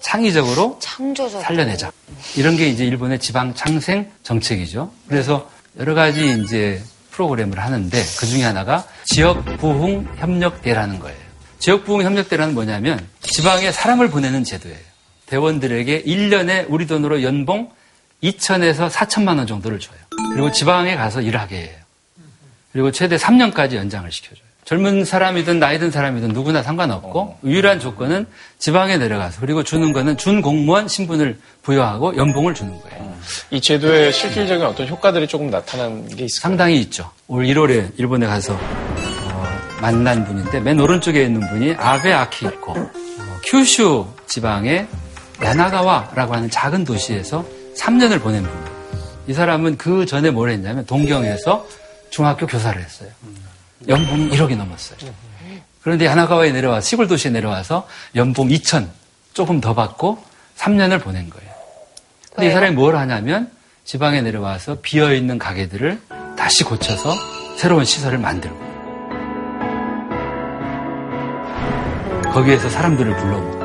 창의적으로 0.00 0.78
창조적. 0.80 1.42
살려내자. 1.42 1.90
이런 2.36 2.56
게 2.56 2.68
이제 2.68 2.84
일본의 2.84 3.18
지방 3.18 3.52
창생 3.54 4.08
정책이죠. 4.22 4.92
그래서 5.08 5.50
여러 5.80 5.94
가지 5.94 6.40
이제 6.44 6.80
프로그램을 7.10 7.58
하는데 7.58 8.04
그 8.18 8.26
중에 8.26 8.44
하나가 8.44 8.86
지역 9.04 9.44
부흥 9.58 10.06
협력대라는 10.18 11.00
거예요. 11.00 11.18
지역 11.58 11.84
부흥 11.84 12.04
협력대라는 12.04 12.54
뭐냐면 12.54 13.04
지방에 13.22 13.72
사람을 13.72 14.10
보내는 14.10 14.44
제도예요. 14.44 14.78
대원들에게 15.26 16.04
1년에 16.04 16.66
우리 16.68 16.86
돈으로 16.86 17.24
연봉 17.24 17.70
2천에서 18.22 18.90
4천만 18.90 19.38
원 19.38 19.48
정도를 19.48 19.80
줘요. 19.80 19.98
그리고 20.32 20.52
지방에 20.52 20.94
가서 20.94 21.20
일하게 21.20 21.56
해요. 21.56 21.79
그리고 22.72 22.90
최대 22.90 23.16
3년까지 23.16 23.74
연장을 23.74 24.10
시켜줘요. 24.10 24.50
젊은 24.64 25.04
사람이든 25.04 25.58
나이 25.58 25.78
든 25.80 25.90
사람이든 25.90 26.28
누구나 26.28 26.62
상관없고 26.62 27.38
유일한 27.44 27.80
조건은 27.80 28.26
지방에 28.58 28.98
내려가서 28.98 29.40
그리고 29.40 29.64
주는 29.64 29.92
거는 29.92 30.16
준 30.16 30.42
공무원 30.42 30.86
신분을 30.86 31.38
부여하고 31.62 32.16
연봉을 32.16 32.54
주는 32.54 32.80
거예요. 32.80 33.16
이 33.50 33.60
제도의 33.60 34.12
실질적인 34.12 34.64
어떤 34.64 34.86
효과들이 34.86 35.26
조금 35.26 35.50
나타난 35.50 36.06
게 36.06 36.26
있을까요? 36.26 36.40
상당히 36.40 36.80
있죠. 36.82 37.10
올 37.26 37.44
1월에 37.46 37.98
일본에 37.98 38.26
가서 38.26 38.54
어, 38.54 39.58
만난 39.80 40.24
분인데 40.24 40.60
맨 40.60 40.78
오른쪽에 40.78 41.24
있는 41.24 41.40
분이 41.48 41.74
아베 41.74 42.12
아키히코 42.12 42.72
어, 42.72 42.90
큐슈 43.46 44.06
지방의 44.26 44.86
야나가와라고 45.42 46.34
하는 46.34 46.48
작은 46.48 46.84
도시에서 46.84 47.44
3년을 47.76 48.22
보낸 48.22 48.42
분입니다. 48.42 48.70
이 49.26 49.32
사람은 49.32 49.78
그 49.78 50.06
전에 50.06 50.30
뭘 50.30 50.50
했냐면 50.50 50.84
동경에서 50.86 51.66
중학교 52.10 52.46
교사를 52.46 52.80
했어요. 52.82 53.08
연봉 53.88 54.28
1억이 54.30 54.56
넘었어요. 54.56 54.98
그런데 55.82 56.04
야나가와에 56.06 56.52
내려와 56.52 56.80
시골 56.80 57.08
도시에 57.08 57.30
내려와서 57.30 57.88
연봉 58.14 58.48
2천 58.48 58.88
조금 59.32 59.60
더 59.60 59.74
받고 59.74 60.22
3년을 60.58 61.02
보낸 61.02 61.30
거예요. 61.30 61.50
근데 62.30 62.46
이 62.46 62.48
왜요? 62.48 62.54
사람이 62.54 62.74
뭘 62.74 62.96
하냐면 62.96 63.50
지방에 63.84 64.20
내려와서 64.20 64.78
비어 64.82 65.14
있는 65.14 65.38
가게들을 65.38 66.00
다시 66.36 66.64
고쳐서 66.64 67.14
새로운 67.56 67.84
시설을 67.84 68.18
만들고 68.18 68.70
거기에서 72.32 72.68
사람들을 72.68 73.16
불러오고 73.16 73.60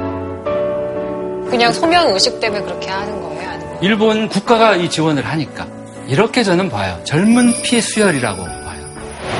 그냥 1.49 1.71
소명 1.73 2.13
의식 2.13 2.39
때문에 2.39 2.63
그렇게 2.63 2.89
하는 2.89 3.21
거예요? 3.21 3.49
아니면 3.49 3.77
일본 3.83 4.29
국가가 4.29 4.75
이 4.75 4.89
지원을 4.89 5.25
하니까 5.25 5.67
이렇게 6.07 6.43
저는 6.43 6.69
봐요. 6.69 6.99
젊은 7.03 7.53
피 7.63 7.81
수혈이라고 7.81 8.43
봐요. 8.43 8.85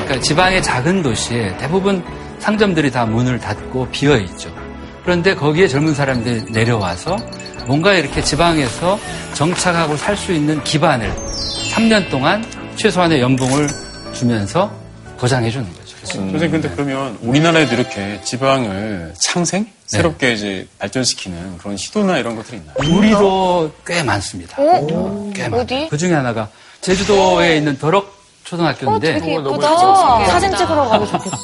그러니까 0.05 0.19
지방의 0.19 0.63
작은 0.63 1.03
도시에 1.03 1.55
대부분 1.57 2.03
상점들이 2.39 2.91
다 2.91 3.05
문을 3.05 3.39
닫고 3.39 3.89
비어 3.91 4.17
있죠. 4.17 4.53
그런데 5.03 5.35
거기에 5.35 5.67
젊은 5.67 5.93
사람들이 5.93 6.51
내려와서 6.51 7.15
뭔가 7.67 7.93
이렇게 7.93 8.21
지방에서 8.21 8.99
정착하고 9.33 9.95
살 9.97 10.15
수 10.17 10.31
있는 10.33 10.63
기반을 10.63 11.11
3년 11.73 12.09
동안 12.09 12.43
최소한의 12.75 13.21
연봉을 13.21 13.67
주면서 14.13 14.71
보장해 15.17 15.49
주는 15.49 15.65
거 15.65 15.84
죠. 16.05 16.19
선생님, 16.19 16.51
근데 16.51 16.69
그러면 16.69 17.17
우리나라에도 17.21 17.73
이렇게 17.75 18.21
지방을 18.23 19.13
창생? 19.19 19.67
새롭게 19.85 20.33
이제 20.33 20.67
발전시키는 20.79 21.57
그런 21.59 21.77
시도나 21.77 22.17
이런 22.17 22.35
것들이 22.35 22.57
있나요? 22.57 22.97
우리도 22.97 23.71
꽤 23.85 24.01
많습니다. 24.03 24.55
어? 24.61 25.31
꽤 25.33 25.47
많아요. 25.49 25.87
그 25.89 25.97
중에 25.97 26.13
하나가 26.13 26.49
제주도에 26.81 27.57
있는 27.57 27.77
덕 27.77 28.15
초등학교인데 28.45 29.19
되게 29.19 29.33
예쁘다. 29.33 30.25
사진 30.27 30.55
찍으러 30.55 30.87
가고 30.87 31.05
좋겠다. 31.07 31.37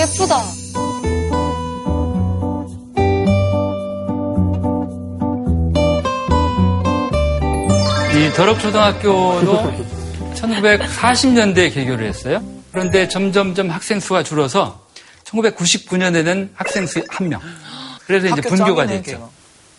예쁘다. 0.00 0.42
이 8.14 8.32
더럽 8.34 8.58
초등학교도 8.60 9.72
1940년대에 10.34 11.72
개교를 11.72 12.08
했어요. 12.08 12.42
그런데 12.78 13.08
점점점 13.08 13.70
학생 13.70 13.98
수가 13.98 14.22
줄어서 14.22 14.86
1999년에는 15.24 16.50
학생 16.54 16.86
수 16.86 17.02
한 17.08 17.28
명. 17.28 17.40
그래서 18.06 18.28
이제 18.28 18.40
분교가 18.40 18.86
됐죠. 18.86 19.32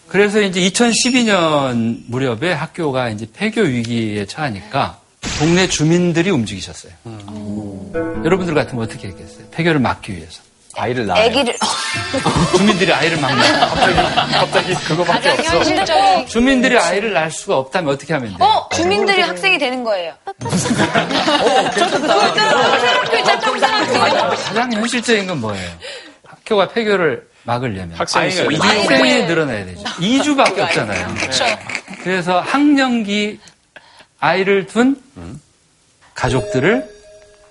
그래서 0.09 0.41
이제 0.41 0.59
2012년 0.59 2.01
무렵에 2.07 2.51
학교가 2.51 3.07
이제 3.09 3.25
폐교 3.31 3.61
위기에 3.61 4.25
처하니까 4.25 4.99
동네 5.39 5.65
주민들이 5.69 6.29
움직이셨어요. 6.29 6.91
여러분들 8.25 8.53
같으면 8.53 8.83
어떻게 8.83 9.07
했겠어요? 9.07 9.47
폐교를 9.51 9.79
막기 9.79 10.11
위해서. 10.17 10.41
아이를 10.75 11.05
낳아요. 11.07 11.23
애기를 11.25 11.57
주민들이 12.55 12.93
아이를 12.93 13.19
막는 13.19 13.43
갑자기 14.31 14.73
그거밖에 14.75 15.29
없어. 15.29 15.57
현실적인 15.57 16.27
주민들이 16.27 16.77
아이를 16.77 17.13
낳을 17.13 17.31
수가 17.31 17.57
없다면 17.57 17.93
어떻게 17.93 18.13
하면 18.13 18.29
돼요? 18.37 18.47
어 18.47 18.69
주민들이 18.69 19.21
학생이 19.21 19.57
되는 19.57 19.83
거예요. 19.83 20.13
가장 24.45 24.71
현실적인 24.73 25.27
건 25.27 25.41
뭐예요? 25.41 25.69
학교가 26.25 26.69
폐교를 26.69 27.27
막으려면 27.43 27.93
학생이 27.93 28.25
아이가 28.25 28.65
학생이 28.67 29.23
늘어나야 29.25 29.65
되죠. 29.65 29.83
2주밖에 29.83 30.59
없잖아요. 30.59 31.15
그래서 32.03 32.39
학령기 32.39 33.39
아이를 34.19 34.67
둔 34.67 35.01
가족들을 36.13 36.98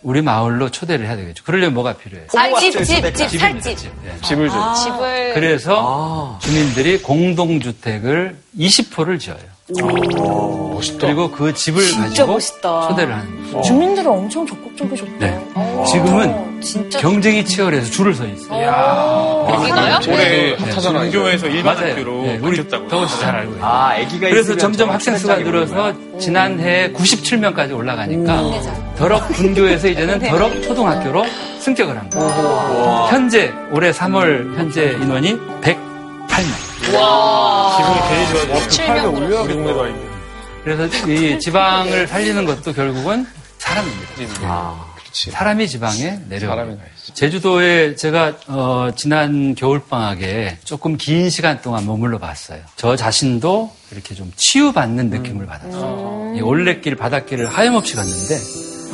우리 0.02 0.22
마을로 0.22 0.70
초대를 0.70 1.06
해야 1.06 1.16
되겠죠. 1.16 1.44
그러려면 1.44 1.74
뭐가 1.74 1.94
필요해요? 1.94 2.28
집집 2.60 3.14
집 3.28 3.38
살집. 3.40 3.76
집. 3.78 3.92
예. 4.04 4.20
집을 4.26 4.48
줘. 4.48 4.74
집을 4.74 5.34
그래서 5.34 6.38
주민들이 6.42 6.98
공동주택을 7.02 8.36
20호를 8.58 9.18
지어요. 9.18 9.57
멋있다. 9.76 11.06
그리고 11.06 11.30
그 11.30 11.52
집을 11.52 11.82
진짜 11.82 12.02
가지고 12.02 12.32
멋있다. 12.32 12.88
초대를 12.88 13.14
하는 13.14 13.42
거예요. 13.50 13.62
주민들은 13.62 14.10
엄청 14.10 14.46
적극적이셨다. 14.46 15.12
네. 15.18 15.46
지금은 15.90 16.60
진짜 16.60 16.98
경쟁이 16.98 17.44
치열해서 17.44 17.90
줄을 17.90 18.14
서 18.14 18.26
있어요. 18.26 19.46
여기가요? 19.50 19.98
올해 20.08 20.56
네. 20.56 20.56
핫하잖아요. 20.58 21.10
분교에서 21.10 21.46
일반 21.48 21.74
맞아요. 21.76 21.90
학교로 21.92 22.22
네, 22.22 22.38
우리 22.42 22.56
씨잘 22.56 23.34
알고 23.36 23.52
있어요. 23.52 23.64
아, 23.64 23.92
아기가 23.94 24.28
그래서 24.28 24.56
점점 24.56 24.88
저 24.88 24.92
학생 24.94 25.16
수가. 25.18 25.36
늘어서 25.36 25.92
지난해 26.18 26.92
97명까지 26.92 27.76
올라가니까 27.76 28.42
더럽 28.96 29.28
분교에서 29.32 29.88
이제는 29.88 30.18
더럽 30.20 30.62
초등학교로 30.62 31.24
승격을 31.60 31.96
한 31.96 32.10
거예요. 32.10 33.06
현재 33.10 33.52
올해 33.70 33.90
3월 33.92 34.56
현재 34.56 34.96
인원이 35.00 35.38
108명. 36.38 37.76
기분이 37.76 38.08
괜히 38.08 38.46
좋아져. 38.48 38.68
칠명 38.68 39.16
우리 39.16 39.28
동네도 39.54 39.82
아닌데. 39.82 40.08
그래서 40.64 41.06
이 41.06 41.38
지방을 41.38 42.06
살리는 42.06 42.44
것도 42.44 42.72
결국은 42.72 43.26
사람입니다. 43.58 44.86
그렇지. 44.96 45.30
사람이 45.30 45.68
지방에 45.68 46.20
내려와요. 46.28 46.76
제주도에 47.14 47.94
제가 47.96 48.34
어, 48.48 48.90
지난 48.94 49.54
겨울 49.54 49.80
방학에 49.80 50.58
조금 50.64 50.96
긴 50.96 51.30
시간 51.30 51.60
동안 51.62 51.86
머물러 51.86 52.18
봤어요. 52.18 52.60
저 52.76 52.94
자신도 52.96 53.72
이렇게 53.92 54.14
좀 54.14 54.30
치유받는 54.36 55.08
느낌을 55.10 55.46
받았어요. 55.46 56.34
이 56.36 56.40
올레길 56.40 56.96
바닷길을 56.96 57.48
하염없이 57.48 57.96
갔는데 57.96 58.38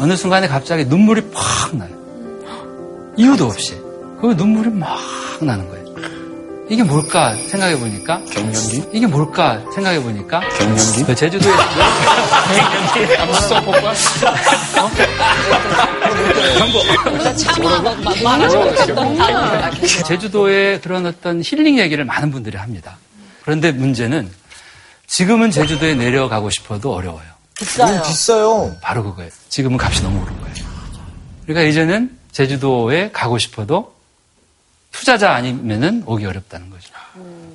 어느 0.00 0.16
순간에 0.16 0.46
갑자기 0.46 0.84
눈물이 0.84 1.30
팍 1.32 1.76
나요. 1.76 1.92
이유도 3.16 3.46
없이. 3.46 3.74
그 4.20 4.34
눈물이 4.36 4.70
막 4.70 4.98
나는 5.42 5.68
거예요. 5.68 5.83
이게 6.70 6.82
뭘까 6.82 7.34
생각해 7.34 7.78
보니까 7.78 8.20
갱년기? 8.30 8.88
이게 8.92 9.06
뭘까 9.06 9.62
생각해 9.74 10.02
보니까 10.02 10.40
갱년기? 10.58 11.04
그 11.04 11.14
제주도에 11.14 11.52
감수성 13.16 13.64
폭발? 13.64 13.94
말하지 18.22 20.04
제주도의 20.04 20.80
그런 20.80 21.06
어떤 21.06 21.42
힐링 21.42 21.78
얘기를 21.78 22.04
많은 22.04 22.30
분들이 22.30 22.56
합니다. 22.56 22.96
그런데 23.42 23.72
문제는 23.72 24.30
지금은 25.06 25.50
제주도에 25.50 25.94
내려가고 25.94 26.48
싶어도 26.50 26.94
어려워요. 26.94 27.24
너무 27.76 28.02
비싸요. 28.02 28.74
바로 28.80 29.04
그거예요. 29.04 29.30
지금은 29.48 29.78
값이 29.80 30.02
너무 30.02 30.22
오른 30.22 30.40
거예요. 30.40 30.54
그러니까 31.44 31.68
이제는 31.68 32.16
제주도에 32.32 33.10
가고 33.12 33.38
싶어도 33.38 33.93
투자자 34.94 35.34
아니면은 35.34 36.04
오기 36.06 36.24
어렵다는 36.24 36.70
거죠. 36.70 36.92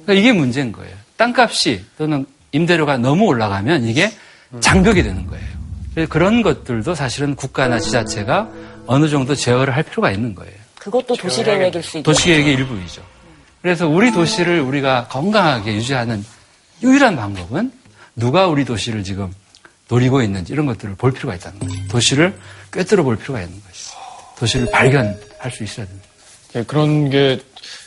그러니까 0.03 0.13
이게 0.13 0.33
문제인 0.33 0.73
거예요. 0.73 0.93
땅값이 1.15 1.85
또는 1.97 2.25
임대료가 2.51 2.97
너무 2.97 3.25
올라가면 3.25 3.85
이게 3.85 4.11
장벽이 4.59 5.01
되는 5.03 5.25
거예요. 5.25 5.47
그래서 5.93 6.09
그런 6.09 6.41
것들도 6.41 6.93
사실은 6.95 7.35
국가나 7.35 7.79
지자체가 7.79 8.49
어느 8.87 9.07
정도 9.07 9.35
제어를 9.35 9.73
할 9.75 9.83
필요가 9.83 10.11
있는 10.11 10.35
거예요. 10.35 10.53
그것도 10.79 11.15
도시계획일 11.15 11.81
수 11.81 11.97
있고. 11.99 12.11
도시계획의 12.11 12.53
일부이죠. 12.55 13.01
그래서 13.61 13.87
우리 13.87 14.11
도시를 14.11 14.59
우리가 14.59 15.07
건강하게 15.07 15.75
유지하는 15.75 16.23
유일한 16.83 17.15
방법은 17.15 17.71
누가 18.15 18.47
우리 18.47 18.65
도시를 18.65 19.03
지금 19.03 19.33
노리고 19.87 20.21
있는지 20.21 20.51
이런 20.51 20.65
것들을 20.65 20.95
볼 20.95 21.13
필요가 21.13 21.35
있다는 21.35 21.59
거죠. 21.59 21.87
도시를 21.87 22.37
꿰뚫어 22.71 23.03
볼 23.03 23.17
필요가 23.17 23.41
있는 23.41 23.61
거죠. 23.61 23.97
도시를 24.37 24.67
발견할 24.71 25.51
수 25.51 25.63
있어야 25.63 25.85
됩니다. 25.85 26.08
예, 26.55 26.63
그런 26.63 27.09
게 27.09 27.39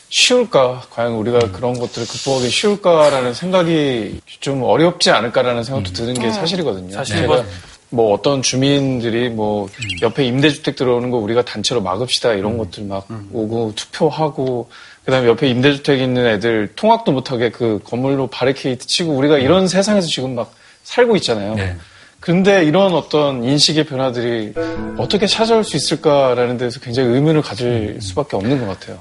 쉬울까? 0.09 0.83
과연 0.91 1.13
우리가 1.13 1.51
그런 1.51 1.77
것들을 1.77 2.07
극복하기 2.07 2.49
쉬울까라는 2.49 3.33
생각이 3.33 4.21
좀 4.39 4.63
어렵지 4.63 5.09
않을까라는 5.11 5.63
생각도 5.63 5.91
드는 5.91 6.13
게 6.13 6.31
사실이거든요. 6.31 6.93
사실 6.93 7.15
제가 7.17 7.27
뭐- 7.27 7.45
뭐 7.89 8.13
어떤 8.13 8.41
주민들이 8.41 9.29
뭐 9.29 9.67
옆에 10.01 10.25
임대주택 10.25 10.75
들어오는 10.75 11.11
거 11.11 11.17
우리가 11.17 11.43
단체로 11.45 11.81
막읍시다 11.81 12.33
이런 12.33 12.57
것들 12.57 12.85
막 12.85 13.05
오고 13.31 13.73
투표하고 13.75 14.69
그다음에 15.05 15.27
옆에 15.27 15.47
임대주택 15.49 15.99
있는 15.99 16.25
애들 16.25 16.69
통학도 16.75 17.11
못하게 17.11 17.49
그 17.51 17.79
건물로 17.83 18.27
바리케이트 18.27 18.87
치고 18.87 19.11
우리가 19.13 19.37
이런 19.37 19.67
세상에서 19.67 20.07
지금 20.07 20.33
막 20.35 20.53
살고 20.83 21.15
있잖아요. 21.17 21.53
네. 21.55 21.75
그런데 22.23 22.63
이런 22.63 22.93
어떤 22.93 23.43
인식의 23.43 23.83
변화들이 23.83 24.53
어떻게 24.97 25.27
찾아올 25.27 25.65
수 25.65 25.75
있을까라는 25.75 26.57
데서 26.57 26.79
굉장히 26.79 27.09
의문을 27.09 27.41
가질 27.41 27.97
수밖에 28.01 28.37
없는 28.37 28.65
것 28.65 28.79
같아요. 28.79 28.99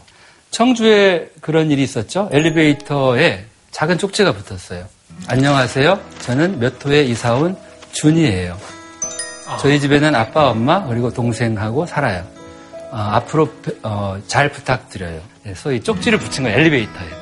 청주에 0.50 1.30
그런 1.40 1.70
일이 1.70 1.84
있었죠. 1.84 2.28
엘리베이터에 2.32 3.44
작은 3.70 3.98
쪽지가 3.98 4.32
붙었어요. 4.32 4.86
안녕하세요. 5.28 6.00
저는 6.18 6.58
몇 6.58 6.84
호에 6.84 7.04
이사 7.04 7.34
온 7.34 7.56
준이에요. 7.92 8.58
저희 9.60 9.78
집에는 9.78 10.16
아빠, 10.16 10.50
엄마, 10.50 10.84
그리고 10.84 11.08
동생하고 11.12 11.86
살아요. 11.86 12.24
어, 12.90 12.96
앞으로 12.96 13.48
어, 13.84 14.20
잘 14.26 14.50
부탁드려요. 14.50 15.20
그래서 15.44 15.70
이 15.70 15.80
쪽지를 15.80 16.18
붙인 16.18 16.42
건 16.42 16.54
엘리베이터예요. 16.54 17.14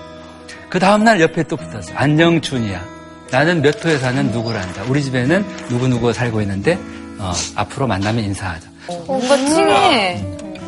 그 0.71 0.79
다음날 0.79 1.21
옆에 1.21 1.43
또 1.43 1.59
붙었어요. 1.59 1.95
안녕, 1.95 2.41
준이야. 2.41 3.00
나는 3.31 3.63
몇 3.63 3.85
호에 3.85 3.97
사는 3.99 4.31
누구란다. 4.31 4.85
우리 4.89 5.03
집에는 5.03 5.45
누구누구 5.69 6.13
살고 6.13 6.41
있는데 6.43 6.79
어, 7.19 7.33
앞으로 7.55 7.87
만나면 7.87 8.25
인사하자. 8.25 8.69
뭔가 9.07 9.37
찡해. 9.37 10.27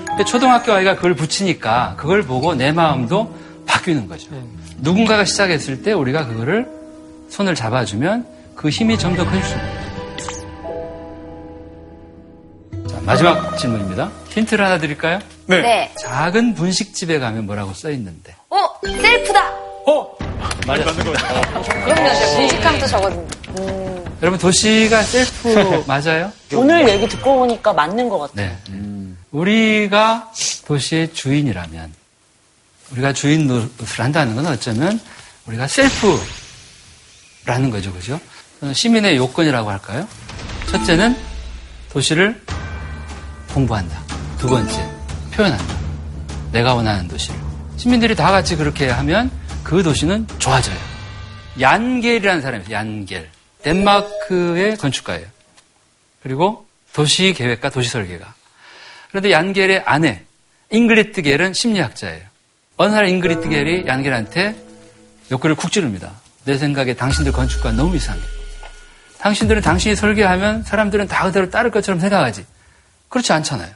근데 0.08 0.24
초등학교 0.24 0.72
아이가 0.72 0.94
그걸 0.94 1.14
붙이니까 1.14 1.94
그걸 1.96 2.22
보고 2.22 2.54
내 2.54 2.70
마음도 2.70 3.34
바뀌는 3.66 4.06
거죠. 4.06 4.28
누군가가 4.78 5.24
시작했을 5.24 5.82
때 5.82 5.92
우리가 5.92 6.26
그거를 6.26 6.68
손을 7.30 7.54
잡아주면 7.54 8.26
그 8.54 8.68
힘이 8.68 8.94
있는 8.94 9.16
거죠. 9.16 9.40
자, 12.88 13.00
마지막 13.00 13.56
질문입니다. 13.58 14.10
힌트를 14.28 14.64
하나 14.64 14.78
드릴까요? 14.78 15.18
네. 15.46 15.90
작은 15.98 16.54
분식집에 16.54 17.18
가면 17.18 17.46
뭐라고 17.46 17.72
써 17.72 17.90
있는데? 17.90 18.34
어, 18.50 18.56
셀프다. 18.84 19.48
어? 19.86 20.21
맞아. 20.66 20.84
그럼요. 20.84 21.12
또 22.80 22.86
저거든요. 22.86 23.26
여러분 24.22 24.38
도시가 24.38 25.03
셀프 25.03 25.84
맞아요? 25.86 26.32
오늘 26.55 26.88
얘기 26.88 27.09
듣고 27.09 27.38
보니까 27.38 27.72
맞는 27.72 28.09
것 28.09 28.18
같아요. 28.18 28.57
네. 28.70 28.78
우리가 29.32 30.30
도시의 30.66 31.12
주인이라면 31.12 31.93
우리가 32.93 33.12
주인 33.12 33.47
노릇을 33.47 34.05
한다는 34.05 34.34
건 34.36 34.47
어쩌면 34.47 35.01
우리가 35.47 35.66
셀프라는 35.66 37.70
거죠, 37.70 37.93
그죠? 37.93 38.20
시민의 38.72 39.16
요건이라고 39.16 39.70
할까요? 39.70 40.07
첫째는 40.70 41.16
도시를 41.90 42.40
공부한다. 43.53 43.99
두 44.38 44.49
번째, 44.49 44.88
표현한다. 45.32 45.74
내가 46.53 46.74
원하는 46.74 47.09
도시를. 47.09 47.38
시민들이 47.76 48.14
다 48.14 48.30
같이 48.30 48.55
그렇게 48.57 48.88
하면 48.88 49.30
그 49.62 49.82
도시는 49.82 50.26
좋아져요. 50.38 50.76
얀겔이라는 51.60 52.42
사람이 52.42 52.64
있어요. 52.64 52.76
얀겔. 52.76 53.28
덴마크의 53.62 54.76
건축가예요. 54.76 55.26
그리고 56.22 56.66
도시 56.92 57.32
계획가, 57.32 57.70
도시 57.70 57.88
설계가. 57.90 58.34
그런데 59.10 59.30
얀겔의 59.30 59.82
아내, 59.86 60.22
잉그리트 60.70 61.22
겔은 61.22 61.52
심리학자예요. 61.52 62.22
어느 62.76 62.92
날 62.92 63.08
잉그리트 63.08 63.48
겔이 63.48 63.86
얀겔한테 63.86 64.56
욕구를 65.30 65.54
쿡 65.54 65.70
찌릅니다. 65.70 66.12
내 66.44 66.58
생각에 66.58 66.94
당신들 66.94 67.32
건축가 67.32 67.72
너무 67.72 67.94
이상해. 67.96 68.20
당신들은 69.18 69.62
당신이 69.62 69.94
설계하면 69.94 70.64
사람들은 70.64 71.06
다 71.06 71.24
그대로 71.24 71.48
따를 71.48 71.70
것처럼 71.70 72.00
생각하지. 72.00 72.44
그렇지 73.08 73.32
않잖아요. 73.32 73.70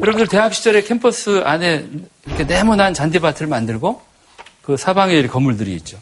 여러분들 0.00 0.28
대학 0.28 0.54
시절에 0.54 0.82
캠퍼스 0.82 1.42
안에 1.44 1.86
이렇게 2.24 2.44
네모난 2.44 2.94
잔디밭을 2.94 3.46
만들고 3.48 4.07
그 4.68 4.76
사방에 4.76 5.26
건물들이 5.26 5.74
있죠. 5.76 5.98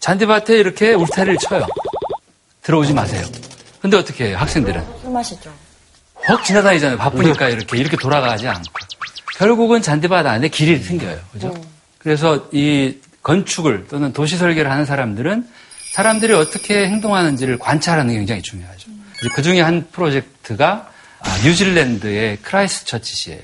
잔디밭에 0.00 0.58
이렇게 0.58 0.92
울타리를 0.92 1.38
쳐요. 1.38 1.66
들어오지 2.60 2.92
마세요. 2.92 3.26
근데 3.80 3.96
어떻게 3.96 4.26
해요? 4.26 4.36
학생들은 4.36 4.84
술 5.00 5.10
마시죠. 5.10 5.50
확 6.16 6.44
지나다니잖아요. 6.44 6.98
바쁘니까 6.98 7.48
이렇게 7.48 7.78
이렇게 7.78 7.96
돌아가지 7.96 8.46
않고 8.46 8.70
결국은 9.38 9.80
잔디밭 9.80 10.26
안에 10.26 10.48
길이 10.48 10.78
생겨요. 10.78 11.18
그죠? 11.32 11.54
그래서 11.96 12.50
이 12.52 12.98
건축을 13.22 13.86
또는 13.88 14.12
도시 14.12 14.36
설계를 14.36 14.70
하는 14.70 14.84
사람들은 14.84 15.48
사람들이 15.94 16.34
어떻게 16.34 16.86
행동하는지를 16.88 17.58
관찰하는 17.58 18.12
게 18.12 18.18
굉장히 18.18 18.42
중요하죠. 18.42 18.90
그 19.34 19.40
중에 19.40 19.62
한 19.62 19.88
프로젝트가 19.90 20.90
아, 21.18 21.38
뉴질랜드의 21.46 22.40
크라이스트 22.42 22.84
처치시예요. 22.84 23.42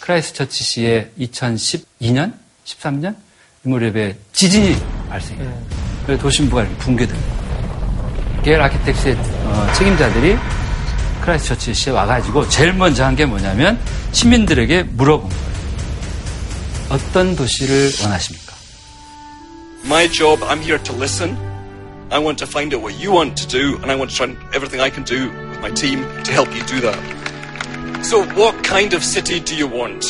크라이스트 0.00 0.38
처치시에 0.38 1.12
2012년, 1.20 2.32
13년 2.64 3.14
이 3.14 3.27
무렵에 3.62 4.16
지진이 4.32 4.76
발생해요. 5.08 5.66
그래서 6.06 6.22
도심부가 6.22 6.62
이렇게 6.62 6.76
붕괴됩니다. 6.78 7.28
Gehl 8.42 8.60
Architects의 8.60 9.16
어, 9.16 9.72
책임자들이 9.76 10.36
크라이스트 11.22 11.48
처치시에 11.50 11.92
와가지고 11.92 12.48
제일 12.48 12.72
먼저 12.72 13.04
한 13.04 13.14
게 13.16 13.26
뭐냐면 13.26 13.78
시민들에게 14.12 14.84
물어본 14.84 15.28
거예요. 15.28 15.48
어떤 16.90 17.36
도시를 17.36 17.92
원하십니까? 18.02 18.54
My 19.84 20.08
job, 20.10 20.42
I'm 20.44 20.60
here 20.62 20.82
to 20.82 20.94
listen. 20.96 21.36
I 22.10 22.18
want 22.18 22.38
to 22.42 22.46
find 22.48 22.74
out 22.74 22.82
what 22.82 22.96
you 22.98 23.12
want 23.12 23.36
to 23.36 23.46
do, 23.46 23.76
and 23.82 23.90
I 23.90 23.96
want 23.96 24.10
to 24.10 24.16
try 24.16 24.34
everything 24.54 24.80
I 24.80 24.88
can 24.90 25.04
do 25.04 25.28
with 25.50 25.60
my 25.60 25.70
team 25.74 26.00
to 26.24 26.32
help 26.32 26.48
you 26.54 26.62
do 26.64 26.80
that. 26.80 26.96
So, 28.02 28.24
what 28.34 28.62
kind 28.64 28.94
of 28.94 29.04
city 29.04 29.40
do 29.40 29.54
you 29.54 29.66
want? 29.68 30.04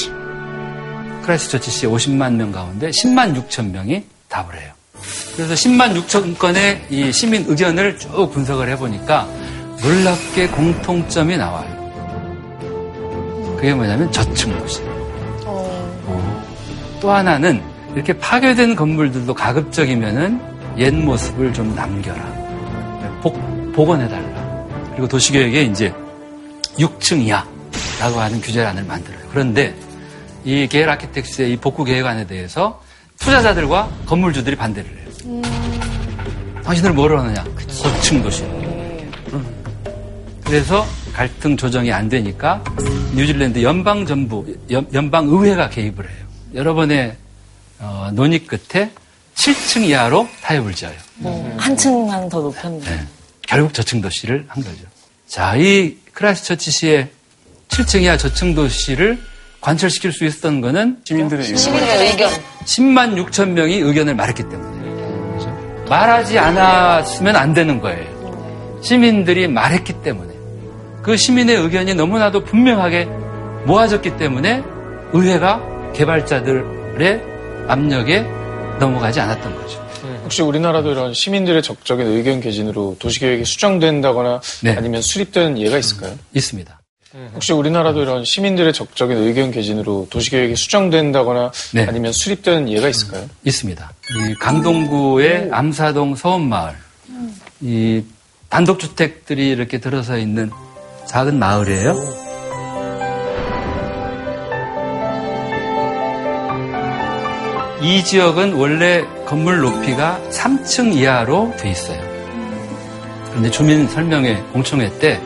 크라이스트 1.29 1.59
처치시에 1.59 1.91
50만 1.91 2.35
명 2.37 2.51
가운데 2.51 2.89
10만 2.89 3.37
6천 3.37 3.70
명이 3.70 4.03
답을 4.29 4.59
해요. 4.59 4.72
그래서 5.37 5.53
10만 5.53 5.95
6천 6.03 6.39
건의 6.39 6.83
이 6.89 7.12
시민 7.12 7.45
의견을 7.47 7.99
쭉 7.99 8.31
분석을 8.33 8.70
해보니까 8.70 9.29
놀랍게 9.83 10.49
공통점이 10.49 11.37
나와요. 11.37 11.68
그게 13.57 13.74
뭐냐면 13.74 14.11
저층도시. 14.11 14.81
또 17.01 17.11
하나는 17.11 17.62
이렇게 17.95 18.14
파괴된 18.14 18.74
건물들도 18.74 19.33
가급적이면은 19.35 20.41
옛 20.79 20.95
모습을 20.95 21.53
좀 21.53 21.74
남겨라. 21.74 22.22
복, 23.20 23.39
복원해달라. 23.74 24.66
그리고 24.93 25.07
도시계획에 25.09 25.64
이제 25.64 25.93
6층 26.79 27.20
이하라고 27.20 28.18
하는 28.18 28.41
규제안을 28.41 28.85
만들어요. 28.85 29.20
그런데 29.31 29.74
이 30.49 30.67
계열 30.67 30.89
아키텍스의 30.89 31.53
이 31.53 31.57
복구 31.59 31.85
계획안에 31.85 32.27
대해서 32.27 32.83
투자자들과 33.19 33.91
건물주들이 34.07 34.57
반대를 34.57 34.91
해요. 34.91 35.43
당신들 36.65 36.95
뭐를 36.95 37.19
하느냐? 37.19 37.45
고층 37.45 38.23
도시. 38.23 38.45
그래서 40.43 40.87
갈등 41.13 41.55
조정이 41.55 41.93
안 41.93 42.09
되니까 42.09 42.65
뉴질랜드 43.15 43.63
연방 43.63 44.07
정부, 44.07 44.47
연방 44.71 45.27
의회가 45.29 45.69
개입을 45.69 46.09
해요. 46.09 46.27
여러 46.55 46.73
번의 46.73 47.15
어, 47.81 48.09
논의 48.15 48.47
끝에 48.47 48.91
7층 49.35 49.85
이하로 49.85 50.31
타협을 50.41 50.75
지어요. 50.75 50.97
한층만 51.59 52.31
더 52.31 52.41
높였네. 52.41 52.81
네. 52.81 53.07
결국 53.43 53.75
저층 53.75 54.01
도시를 54.01 54.47
한 54.49 54.65
거죠. 54.65 54.79
자, 55.27 55.57
이 55.57 55.99
크라이스트 56.15 56.49
처치시의 56.49 57.11
7층 57.69 58.03
이하 58.03 58.17
저층 58.17 58.55
도시를 58.55 59.19
관철시킬 59.61 60.13
수 60.13 60.25
있었던 60.25 60.61
거는 60.61 60.99
시민들의 61.05 61.45
시민들의 61.57 62.11
의견. 62.11 62.31
10만 62.65 63.27
6천 63.27 63.51
명이 63.51 63.77
의견을 63.77 64.15
말했기 64.15 64.43
때문에. 64.49 64.79
말하지 65.89 66.39
않았으면 66.39 67.35
안 67.37 67.55
되는 67.55 67.81
거예요. 67.81 68.81
시민들이 68.83 69.49
말했기 69.49 69.95
때문에. 70.03 70.35
그 71.03 71.17
시민의 71.17 71.57
의견이 71.57 71.95
너무나도 71.95 72.45
분명하게 72.45 73.07
모아졌기 73.65 74.17
때문에 74.17 74.63
의회가 75.13 75.93
개발자들의 75.95 77.23
압력에 77.69 78.21
넘어가지 78.79 79.21
않았던 79.21 79.55
거죠. 79.57 79.89
혹시 80.23 80.43
우리나라도 80.43 80.93
이런 80.93 81.15
시민들의 81.15 81.63
적적인 81.63 82.07
의견 82.07 82.41
개진으로 82.41 82.97
도시계획이 82.99 83.45
수정된다거나 83.45 84.41
네. 84.63 84.75
아니면 84.77 85.01
수립되는 85.01 85.59
예가 85.59 85.79
있을까요? 85.79 86.19
있습니다. 86.35 86.78
혹시 87.35 87.55
우리나라도 87.55 88.03
이런 88.03 88.25
시민들의 88.25 88.73
적적인 88.75 89.17
의견 89.17 89.51
개진으로 89.51 90.09
도시계획이 90.11 90.57
수정된다거나 90.57 91.53
네. 91.73 91.87
아니면 91.89 92.13
수립되는 92.13 92.69
예가 92.69 92.89
있을까요? 92.89 93.29
있습니다. 93.45 93.93
이 94.31 94.35
강동구의 94.35 95.49
암사동 95.51 96.17
서원마을, 96.17 96.75
이 97.61 98.05
단독주택들이 98.51 99.49
이렇게 99.49 99.79
들어서 99.79 100.19
있는 100.19 100.51
작은 101.07 101.39
마을이에요. 101.39 101.95
이 107.81 108.05
지역은 108.05 108.55
원래 108.55 109.05
건물 109.25 109.61
높이가 109.61 110.21
3층 110.31 110.95
이하로 110.95 111.55
돼 111.59 111.71
있어요. 111.71 112.03
그런데 113.31 113.51
주민 113.51 113.89
설명회, 113.89 114.43
공청회 114.53 114.99
때 114.99 115.23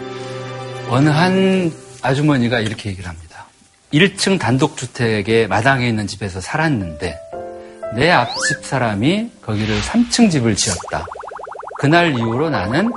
어느 0.92 1.08
한 1.08 1.72
아주머니가 2.02 2.60
이렇게 2.60 2.90
얘기를 2.90 3.08
합니다. 3.08 3.46
1층 3.94 4.38
단독주택의 4.38 5.48
마당에 5.48 5.88
있는 5.88 6.06
집에서 6.06 6.38
살았는데 6.42 7.18
내 7.96 8.10
앞집 8.10 8.62
사람이 8.62 9.30
거기를 9.40 9.80
3층 9.80 10.30
집을 10.30 10.54
지었다. 10.54 11.06
그날 11.78 12.10
이후로 12.10 12.50
나는 12.50 12.92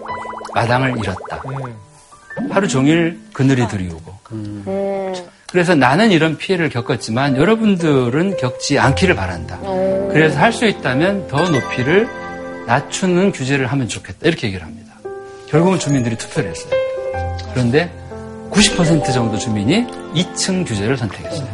마당을 0.54 0.98
잃었다. 1.00 1.42
하루 2.52 2.68
종일 2.68 3.18
그늘이 3.32 3.66
들이우고. 3.70 4.14
그래서 5.48 5.74
나는 5.74 6.12
이런 6.12 6.38
피해를 6.38 6.68
겪었지만 6.68 7.38
여러분들은 7.38 8.36
겪지 8.36 8.78
않기를 8.78 9.16
바란다. 9.16 9.58
그래서 10.12 10.38
할 10.38 10.52
수 10.52 10.66
있다면 10.66 11.30
더 11.30 11.48
높이를 11.48 12.10
낮추는 12.68 13.32
규제를 13.32 13.68
하면 13.68 13.88
좋겠다. 13.88 14.28
이렇게 14.28 14.48
얘기를 14.48 14.66
합니다. 14.66 14.96
결국은 15.48 15.80
주민들이 15.80 16.18
투표를 16.18 16.50
했어요. 16.50 16.85
그런데 17.54 17.92
90% 18.52 19.14
정도 19.14 19.38
주민이 19.38 19.86
2층 20.16 20.66
규제를 20.68 20.98
선택했어요. 20.98 21.48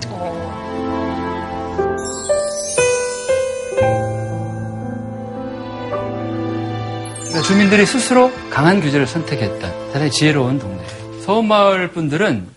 주민들이 7.45 7.85
스스로 7.85 8.31
강한 8.49 8.81
규제를 8.81 9.07
선택했다. 9.07 9.71
대단히 9.93 10.11
지혜로운 10.11 10.59
동네예요. 10.59 11.21
서울마을 11.25 11.91
분들은 11.91 12.47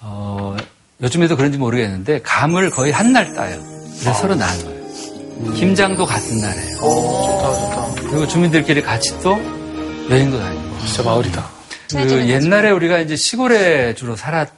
어, 0.00 0.56
요즘에도 1.02 1.36
그런지 1.36 1.58
모르겠는데 1.58 2.20
감을 2.22 2.70
거의 2.70 2.92
한 2.92 3.12
날 3.12 3.32
따요. 3.34 3.60
그래서 4.00 4.14
서로 4.14 4.34
나눠요. 4.34 4.80
김장도 5.54 6.04
같은 6.06 6.38
날이에요. 6.40 6.76
좋다, 6.76 7.54
좋다. 7.54 8.08
그리고 8.10 8.26
주민들끼리 8.26 8.82
같이 8.82 9.18
또 9.20 9.32
여행도 10.10 10.38
다니고. 10.38 10.78
진짜 10.86 11.02
마을이다. 11.02 11.59
그 11.96 12.28
옛날에 12.28 12.70
우리가 12.70 12.98
이제 12.98 13.16
시골에 13.16 13.94
주로 13.94 14.16
살았던 14.16 14.50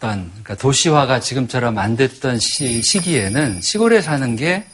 그러니까 0.00 0.54
도시화가 0.56 1.20
지금처럼 1.20 1.78
안 1.78 1.96
됐던 1.96 2.38
시, 2.40 2.82
시기에는 2.82 3.60
시골에 3.60 4.00
사는 4.00 4.36
게 4.36 4.64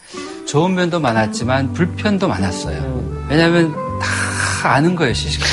좋은 0.47 0.75
면도 0.75 1.01
많았지만 1.01 1.73
불편도 1.73 2.29
많았어요. 2.29 3.27
왜냐하면 3.29 3.75
다 4.01 4.75
아는 4.75 4.95
거예요 4.97 5.13
시식을. 5.15 5.47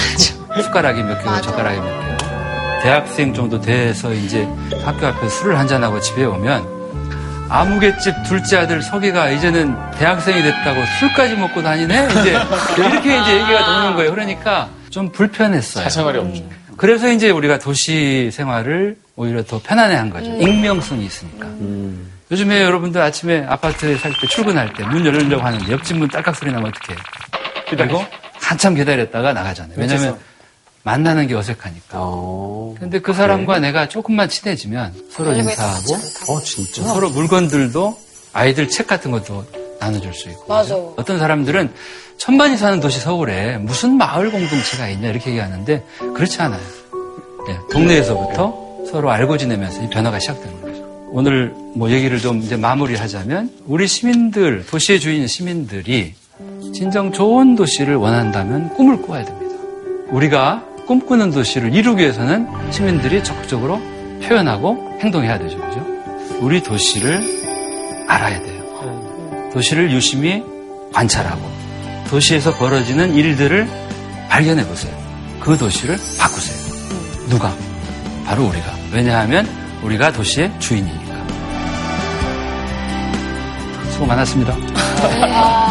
숟가락이 0.64 1.02
몇 1.04 1.24
개고 1.24 1.42
젓가락이 1.42 1.80
몇 1.80 2.18
개고. 2.18 2.82
대학생 2.84 3.34
정도 3.34 3.60
돼서 3.60 4.14
이제 4.14 4.48
학교 4.84 5.08
앞에 5.08 5.30
술을 5.30 5.58
한잔하고 5.58 6.00
집에 6.02 6.26
오면 6.26 6.74
아무개집 7.50 8.14
둘째 8.26 8.58
아들 8.58 8.82
석이가 8.82 9.30
이제는 9.30 9.76
대학생이 9.98 10.42
됐다고 10.42 10.82
술까지 11.00 11.36
먹고 11.36 11.62
다니네? 11.62 12.08
이제 12.10 12.32
이렇게 12.78 13.22
이제 13.22 13.34
얘기가 13.42 13.66
도는 13.66 13.96
거예요. 13.96 14.12
그러니까 14.12 14.70
좀 14.94 15.10
불편했어요. 15.12 15.84
사생활이 15.86 16.20
없죠. 16.20 16.44
그래서 16.78 17.12
이제 17.12 17.32
우리가 17.32 17.58
도시 17.58 18.30
생활을 18.32 18.96
오히려 19.16 19.44
더 19.44 19.60
편안해 19.62 19.96
한 19.96 20.10
거죠. 20.12 20.30
익명성이 20.40 21.06
있으니까. 21.06 21.48
요즘에 22.32 22.62
여러분들 22.62 23.02
아침에 23.02 23.44
아파트에 23.48 23.98
살 23.98 24.12
때 24.14 24.28
출근할 24.28 24.74
때 24.74 24.84
문 24.84 25.04
열려고 25.06 25.44
하는데 25.44 25.72
옆집 25.72 25.98
문 25.98 26.08
딸깍 26.10 26.36
소리 26.36 26.52
나면 26.52 26.72
어떡해. 26.72 27.00
그리고 27.70 28.06
한참 28.36 28.76
기다렸다가 28.76 29.34
나가잖아요. 29.34 29.76
왜냐면 29.78 30.18
만나는 30.84 31.28
게 31.28 31.34
어색하니까. 31.36 31.98
근데 32.80 33.00
그 33.00 33.14
사람과 33.14 33.60
내가 33.60 33.88
조금만 33.88 34.30
친해지면 34.30 34.94
서로 35.10 35.34
인사하고 35.34 35.94
어, 36.30 36.40
진짜? 36.42 36.84
서로 36.84 37.10
물건들도 37.10 37.98
아이들 38.34 38.68
책 38.68 38.86
같은 38.88 39.10
것도 39.12 39.46
나눠줄 39.80 40.14
수 40.14 40.30
있고. 40.30 40.46
맞아. 40.48 40.76
어떤 40.76 41.18
사람들은 41.20 41.72
천만이 42.18 42.58
사는 42.58 42.80
도시 42.80 43.00
서울에 43.00 43.58
무슨 43.58 43.98
마을 43.98 44.32
공동체가 44.32 44.88
있냐 44.90 45.10
이렇게 45.10 45.32
얘기하는데 45.32 45.84
그렇지 46.16 46.42
않아요. 46.42 46.62
네, 47.48 47.58
동네에서부터 47.72 48.64
서로 48.90 49.12
알고 49.12 49.38
지내면서 49.38 49.84
이 49.84 49.90
변화가 49.90 50.20
시작되는 50.20 50.62
거죠. 50.62 50.84
오늘 51.12 51.54
뭐 51.76 51.90
얘기를 51.90 52.20
좀 52.20 52.40
이제 52.40 52.56
마무리하자면 52.56 53.52
우리 53.68 53.88
시민들, 53.88 54.66
도시의 54.66 55.00
주인 55.00 55.28
시민들이 55.28 56.14
진정 56.74 57.12
좋은 57.12 57.56
도시를 57.56 57.96
원한다면 57.96 58.74
꿈을 58.74 59.02
꿔야 59.02 59.24
됩니다. 59.24 59.56
우리가 60.10 60.64
꿈꾸는 60.88 61.32
도시를 61.32 61.74
이루기 61.74 62.02
위해서는 62.02 62.48
시민들이 62.72 63.24
적극적으로 63.24 63.80
표현하고 64.24 65.00
행동해야 65.02 65.38
되죠. 65.40 65.58
그죠? 65.60 65.86
우리 66.40 66.62
도시를 66.64 67.22
알아야 68.08 68.42
돼요. 68.42 69.52
도시를 69.54 69.92
유심히 69.92 70.44
관찰하고 70.92 71.42
도시에서 72.14 72.56
벌어지는 72.58 73.16
일들을 73.16 73.68
발견해 74.30 74.64
보세요. 74.68 74.96
그 75.40 75.58
도시를 75.58 75.98
바꾸세요. 76.20 77.28
누가? 77.28 77.52
바로 78.24 78.46
우리가. 78.50 78.72
왜냐하면 78.92 79.48
우리가 79.82 80.12
도시의 80.12 80.52
주인이니까. 80.60 81.26
수고 83.94 84.06
많았습니다. 84.06 85.63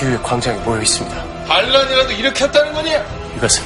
바스티유의 0.00 0.22
광장에 0.22 0.58
모여 0.60 0.80
있습니다. 0.80 1.24
반란이라도 1.46 2.12
일으켰다는 2.12 2.72
거니? 2.72 2.90
이것은 3.36 3.62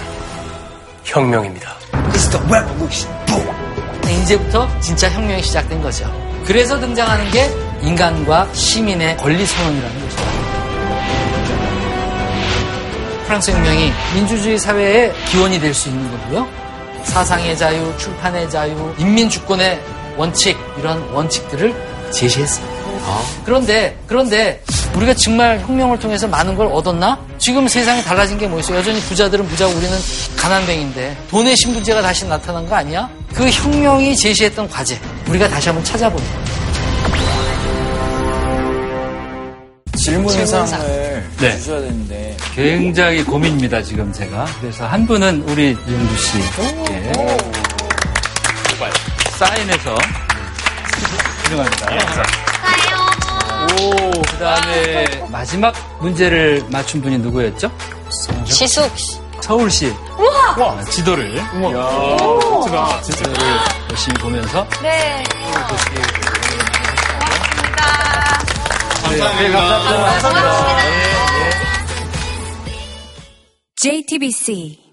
혁명입니다. 1.05 1.74
이제부터 4.22 4.68
진짜 4.80 5.09
혁명이 5.11 5.43
시작된 5.43 5.80
거죠. 5.82 6.11
그래서 6.45 6.78
등장하는 6.78 7.30
게 7.30 7.51
인간과 7.82 8.49
시민의 8.53 9.16
권리 9.16 9.47
선언이라는 9.47 10.01
거죠. 10.01 10.16
프랑스 13.26 13.51
혁명이 13.51 13.93
민주주의 14.14 14.59
사회의 14.59 15.12
기원이 15.30 15.59
될 15.61 15.72
수 15.72 15.89
있는 15.89 16.11
거고요. 16.11 16.49
사상의 17.05 17.57
자유, 17.57 17.95
출판의 17.99 18.51
자유, 18.51 18.95
인민 18.99 19.28
주권의 19.28 19.80
원칙 20.16 20.59
이런 20.78 21.01
원칙들을 21.12 21.74
제시했습니다. 22.11 22.74
그런데 23.45 23.99
그런데 24.07 24.62
우리가 24.95 25.13
정말 25.15 25.59
혁명을 25.61 25.99
통해서 25.99 26.27
많은 26.29 26.55
걸 26.55 26.67
얻었나? 26.69 27.19
지금 27.39 27.67
세상이 27.67 28.03
달라진 28.05 28.39
게 28.39 28.47
뭐 28.47 28.61
있어? 28.61 28.77
여전히 28.77 29.01
부자들은 29.01 29.47
부자고 29.49 29.73
우리는 29.73 29.97
가난뱅인데 30.37 31.17
돈의 31.31 31.57
신분제가 31.57 32.01
다시 32.03 32.27
나타난 32.27 32.69
거 32.69 32.77
아니야? 32.77 33.09
그 33.33 33.49
혁명이 33.49 34.15
제시했던 34.17 34.69
과제 34.69 34.99
우리가 35.29 35.49
다시 35.49 35.69
한번 35.69 35.85
찾아보는 35.85 36.25
거예요. 36.25 36.45
질문상을 39.97 41.25
네. 41.39 41.57
주셔야 41.59 41.81
되는데 41.81 42.37
굉장히 42.55 43.25
고민입니다, 43.25 43.83
지금 43.83 44.13
제가. 44.13 44.45
그래서 44.61 44.87
한 44.87 45.07
분은 45.07 45.43
우리 45.49 45.71
이용주 45.89 46.17
씨께 46.19 47.13
사인해서 49.39 49.95
훌륭합니다. 51.45 52.54
오, 53.81 54.22
그 54.22 54.39
다음에 54.39 55.07
마지막 55.31 55.75
문제를 56.01 56.64
맞춘 56.70 57.01
분이 57.03 57.18
누구였죠? 57.18 57.70
지숙. 58.47 58.91
서울시 59.41 59.93
우와! 60.18 60.55
어, 60.57 60.81
지도를 60.85 61.39
진짜, 63.03 63.03
지도를 63.03 63.37
열심히 63.91 64.16
보면서 64.18 64.66
네. 64.83 65.22
네, 69.11 69.51
감사합니다. 69.51 69.95
JTBC 73.77 74.84